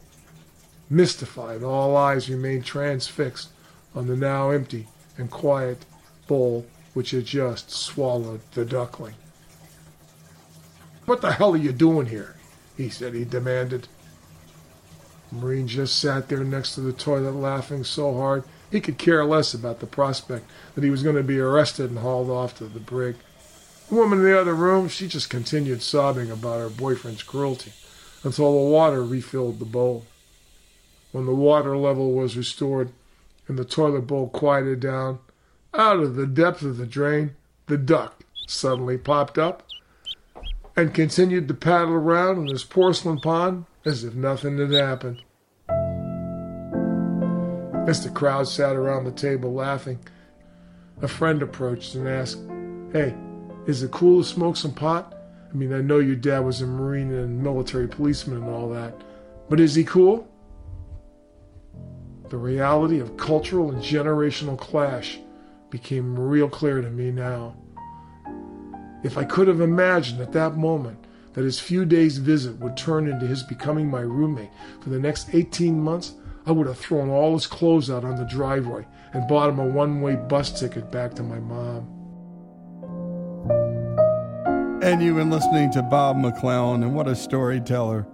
Mystified, 0.90 1.62
all 1.62 1.98
eyes 1.98 2.30
remained 2.30 2.64
transfixed 2.64 3.50
on 3.94 4.08
the 4.08 4.16
now 4.16 4.52
empty 4.52 4.88
and 5.18 5.30
quiet 5.30 5.84
bowl 6.26 6.66
which 6.94 7.12
had 7.12 7.26
just 7.26 7.70
swallowed 7.70 8.40
the 8.54 8.64
duckling. 8.64 9.16
What 11.04 11.20
the 11.20 11.34
hell 11.34 11.54
are 11.54 11.58
you 11.58 11.74
doing 11.74 12.06
here? 12.06 12.35
He 12.78 12.90
said 12.90 13.14
he 13.14 13.26
demanded. 13.26 13.88
Marine 15.32 15.68
just 15.68 16.00
sat 16.00 16.30
there 16.30 16.44
next 16.44 16.76
to 16.76 16.82
the 16.82 16.94
toilet 16.94 17.36
laughing 17.36 17.84
so 17.84 18.14
hard 18.14 18.44
he 18.72 18.82
could 18.82 18.98
care 18.98 19.24
less 19.26 19.54
about 19.54 19.80
the 19.80 19.86
prospect 19.86 20.50
that 20.74 20.84
he 20.84 20.90
was 20.90 21.04
going 21.04 21.16
to 21.16 21.24
be 21.24 21.40
arrested 21.40 21.90
and 21.90 22.00
hauled 22.00 22.30
off 22.30 22.58
to 22.58 22.66
the 22.66 22.80
brig. 22.80 23.16
The 23.90 23.96
woman 23.96 24.20
in 24.20 24.26
the 24.26 24.40
other 24.40 24.56
room, 24.56 24.90
she 24.90 25.08
just 25.08 25.30
continued 25.30 25.82
sobbing 25.82 26.32
about 26.32 26.60
her 26.60 26.70
boyfriend's 26.70 27.24
cruelty 27.24 27.72
until 28.24 28.52
the 28.52 28.70
water 28.70 29.04
refilled 29.04 29.60
the 29.60 29.66
bowl. 29.66 30.06
When 31.12 31.26
the 31.26 31.36
water 31.36 31.78
level 31.78 32.12
was 32.14 32.36
restored 32.36 32.90
and 33.48 33.58
the 33.58 33.66
toilet 33.66 34.08
bowl 34.08 34.30
quieted 34.30 34.80
down, 34.80 35.20
out 35.74 36.00
of 36.00 36.16
the 36.16 36.28
depth 36.28 36.64
of 36.64 36.78
the 36.78 36.86
drain, 36.86 37.36
the 37.68 37.78
duck 37.78 38.24
suddenly 38.48 38.98
popped 38.98 39.38
up 39.38 39.64
and 40.76 40.94
continued 40.94 41.48
to 41.48 41.54
paddle 41.54 41.94
around 41.94 42.40
in 42.40 42.48
his 42.48 42.64
porcelain 42.64 43.20
pond 43.20 43.66
as 43.86 44.04
if 44.04 44.14
nothing 44.14 44.58
had 44.58 44.72
happened. 44.72 45.22
As 47.88 48.04
the 48.04 48.10
crowd 48.10 48.48
sat 48.48 48.76
around 48.76 49.06
the 49.06 49.12
table 49.12 49.54
laughing, 49.54 50.00
a 51.02 51.08
friend 51.08 51.42
approached 51.42 51.96
and 51.96 52.08
asked, 52.08 52.40
Hey, 52.92 53.16
is 53.68 53.84
it 53.84 53.92
cool 53.92 54.22
to 54.22 54.28
smoke 54.28 54.58
some 54.58 54.74
pot? 54.74 55.14
I 55.50 55.56
mean, 55.56 55.72
I 55.72 55.82
know 55.82 56.00
your 56.00 56.16
dad 56.16 56.40
was 56.40 56.62
a 56.62 56.68
Marine 56.68 57.14
and 57.14 57.42
military 57.42 57.88
policeman 57.88 58.44
and 58.44 58.50
all 58.50 58.70
that, 58.70 58.94
but 59.50 59.60
is 59.60 59.76
he 59.76 59.84
cool? 59.84 60.28
The 62.30 62.38
reality 62.38 63.00
of 63.00 63.18
cultural 63.18 63.70
and 63.70 63.82
generational 63.82 64.58
clash 64.58 65.20
became 65.70 66.18
real 66.18 66.50
clear 66.50 66.82
to 66.82 66.90
me 66.90 67.12
now. 67.12 67.56
If 69.06 69.20
I 69.20 69.24
could 69.24 69.48
have 69.48 69.62
imagined 69.62 70.20
at 70.20 70.32
that 70.32 70.58
moment 70.58 70.98
that 71.34 71.44
his 71.44 71.60
few 71.60 71.86
days' 71.86 72.18
visit 72.18 72.58
would 72.58 72.76
turn 72.76 73.08
into 73.08 73.28
his 73.28 73.44
becoming 73.44 73.88
my 73.88 74.00
roommate 74.00 74.50
for 74.82 74.90
the 74.90 74.98
next 74.98 75.30
18 75.32 75.80
months, 75.80 76.16
I 76.48 76.52
would 76.52 76.66
have 76.66 76.80
thrown 76.80 77.12
all 77.12 77.34
his 77.34 77.46
clothes 77.46 77.92
out 77.92 78.04
on 78.04 78.16
the 78.16 78.24
driveway 78.24 78.88
and 79.14 79.28
bought 79.28 79.52
him 79.52 79.60
a 79.60 79.68
one 79.68 80.02
way 80.02 80.16
bus 80.16 80.60
ticket 80.60 80.92
back 80.92 81.14
to 81.14 81.22
my 81.24 81.40
mom. 81.40 81.88
And 84.82 85.04
you've 85.04 85.18
been 85.18 85.30
listening 85.30 85.72
to 85.74 85.84
Bob 85.84 86.18
McClellan, 86.18 86.82
and 86.82 86.96
what 86.96 87.08
a 87.08 87.16
storyteller. 87.16 88.08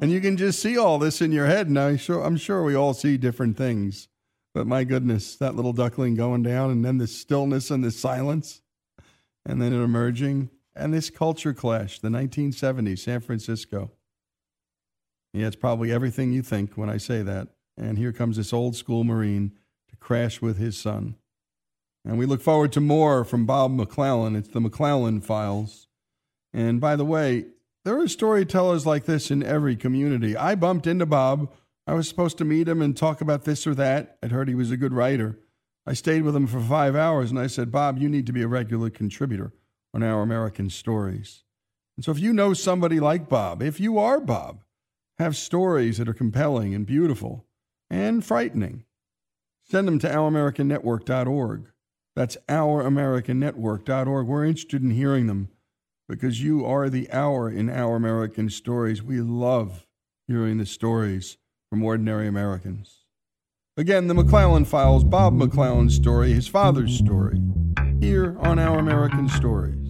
And 0.00 0.10
you 0.10 0.22
can 0.22 0.38
just 0.38 0.62
see 0.62 0.78
all 0.78 0.98
this 0.98 1.20
in 1.20 1.30
your 1.30 1.46
head. 1.46 1.68
Now, 1.68 1.88
I'm 1.88 2.38
sure 2.38 2.62
we 2.62 2.74
all 2.74 2.94
see 2.94 3.18
different 3.18 3.58
things. 3.58 4.08
But 4.54 4.66
my 4.66 4.84
goodness, 4.84 5.36
that 5.36 5.56
little 5.56 5.74
duckling 5.74 6.14
going 6.14 6.42
down, 6.42 6.70
and 6.70 6.82
then 6.82 6.96
the 6.96 7.06
stillness 7.06 7.70
and 7.70 7.84
the 7.84 7.90
silence, 7.90 8.62
and 9.46 9.60
then 9.60 9.72
it 9.72 9.82
emerging, 9.82 10.50
and 10.74 10.94
this 10.94 11.10
culture 11.10 11.52
clash, 11.52 11.98
the 11.98 12.08
1970s, 12.08 13.00
San 13.00 13.20
Francisco. 13.20 13.90
Yeah, 15.32 15.46
it's 15.46 15.56
probably 15.56 15.92
everything 15.92 16.32
you 16.32 16.42
think 16.42 16.76
when 16.76 16.88
I 16.88 16.96
say 16.96 17.22
that. 17.22 17.48
And 17.76 17.98
here 17.98 18.12
comes 18.12 18.36
this 18.36 18.52
old 18.52 18.76
school 18.76 19.04
Marine 19.04 19.52
to 19.88 19.96
crash 19.96 20.40
with 20.40 20.58
his 20.58 20.76
son. 20.76 21.16
And 22.04 22.18
we 22.18 22.26
look 22.26 22.40
forward 22.40 22.72
to 22.72 22.80
more 22.80 23.24
from 23.24 23.46
Bob 23.46 23.72
McClellan. 23.72 24.34
It's 24.34 24.48
the 24.48 24.60
McClellan 24.60 25.20
Files. 25.20 25.86
And 26.52 26.80
by 26.80 26.96
the 26.96 27.04
way, 27.04 27.46
there 27.84 28.00
are 28.00 28.08
storytellers 28.08 28.86
like 28.86 29.04
this 29.04 29.30
in 29.30 29.42
every 29.42 29.76
community. 29.76 30.36
I 30.36 30.54
bumped 30.54 30.86
into 30.86 31.06
Bob. 31.06 31.52
I 31.86 31.94
was 31.94 32.08
supposed 32.08 32.38
to 32.38 32.44
meet 32.44 32.68
him 32.68 32.82
and 32.82 32.96
talk 32.96 33.20
about 33.20 33.44
this 33.44 33.66
or 33.66 33.74
that. 33.74 34.18
I'd 34.22 34.32
heard 34.32 34.48
he 34.48 34.54
was 34.54 34.70
a 34.70 34.76
good 34.76 34.92
writer. 34.92 35.38
I 35.88 35.94
stayed 35.94 36.22
with 36.22 36.36
him 36.36 36.46
for 36.46 36.60
five 36.60 36.94
hours 36.94 37.30
and 37.30 37.40
I 37.40 37.46
said, 37.46 37.72
Bob, 37.72 37.96
you 37.96 38.10
need 38.10 38.26
to 38.26 38.32
be 38.32 38.42
a 38.42 38.46
regular 38.46 38.90
contributor 38.90 39.54
on 39.94 40.02
Our 40.02 40.20
American 40.20 40.68
Stories. 40.68 41.44
And 41.96 42.04
so 42.04 42.10
if 42.10 42.18
you 42.18 42.34
know 42.34 42.52
somebody 42.52 43.00
like 43.00 43.30
Bob, 43.30 43.62
if 43.62 43.80
you 43.80 43.98
are 43.98 44.20
Bob, 44.20 44.60
have 45.16 45.34
stories 45.34 45.96
that 45.96 46.06
are 46.06 46.12
compelling 46.12 46.74
and 46.74 46.84
beautiful 46.84 47.46
and 47.88 48.22
frightening, 48.22 48.84
send 49.64 49.88
them 49.88 49.98
to 50.00 50.08
ouramericannetwork.org. 50.08 51.72
That's 52.14 52.36
ouramericannetwork.org. 52.50 54.26
We're 54.26 54.44
interested 54.44 54.82
in 54.82 54.90
hearing 54.90 55.26
them 55.26 55.48
because 56.06 56.42
you 56.42 56.66
are 56.66 56.90
the 56.90 57.10
hour 57.10 57.48
in 57.48 57.70
Our 57.70 57.96
American 57.96 58.50
Stories. 58.50 59.02
We 59.02 59.22
love 59.22 59.86
hearing 60.26 60.58
the 60.58 60.66
stories 60.66 61.38
from 61.70 61.82
ordinary 61.82 62.28
Americans. 62.28 62.97
Again, 63.78 64.08
the 64.08 64.14
McClellan 64.14 64.64
Files, 64.64 65.04
Bob 65.04 65.34
McClellan's 65.34 65.94
story, 65.94 66.32
his 66.32 66.48
father's 66.48 66.98
story, 66.98 67.40
here 68.00 68.36
on 68.40 68.58
Our 68.58 68.76
American 68.80 69.28
Stories. 69.28 69.87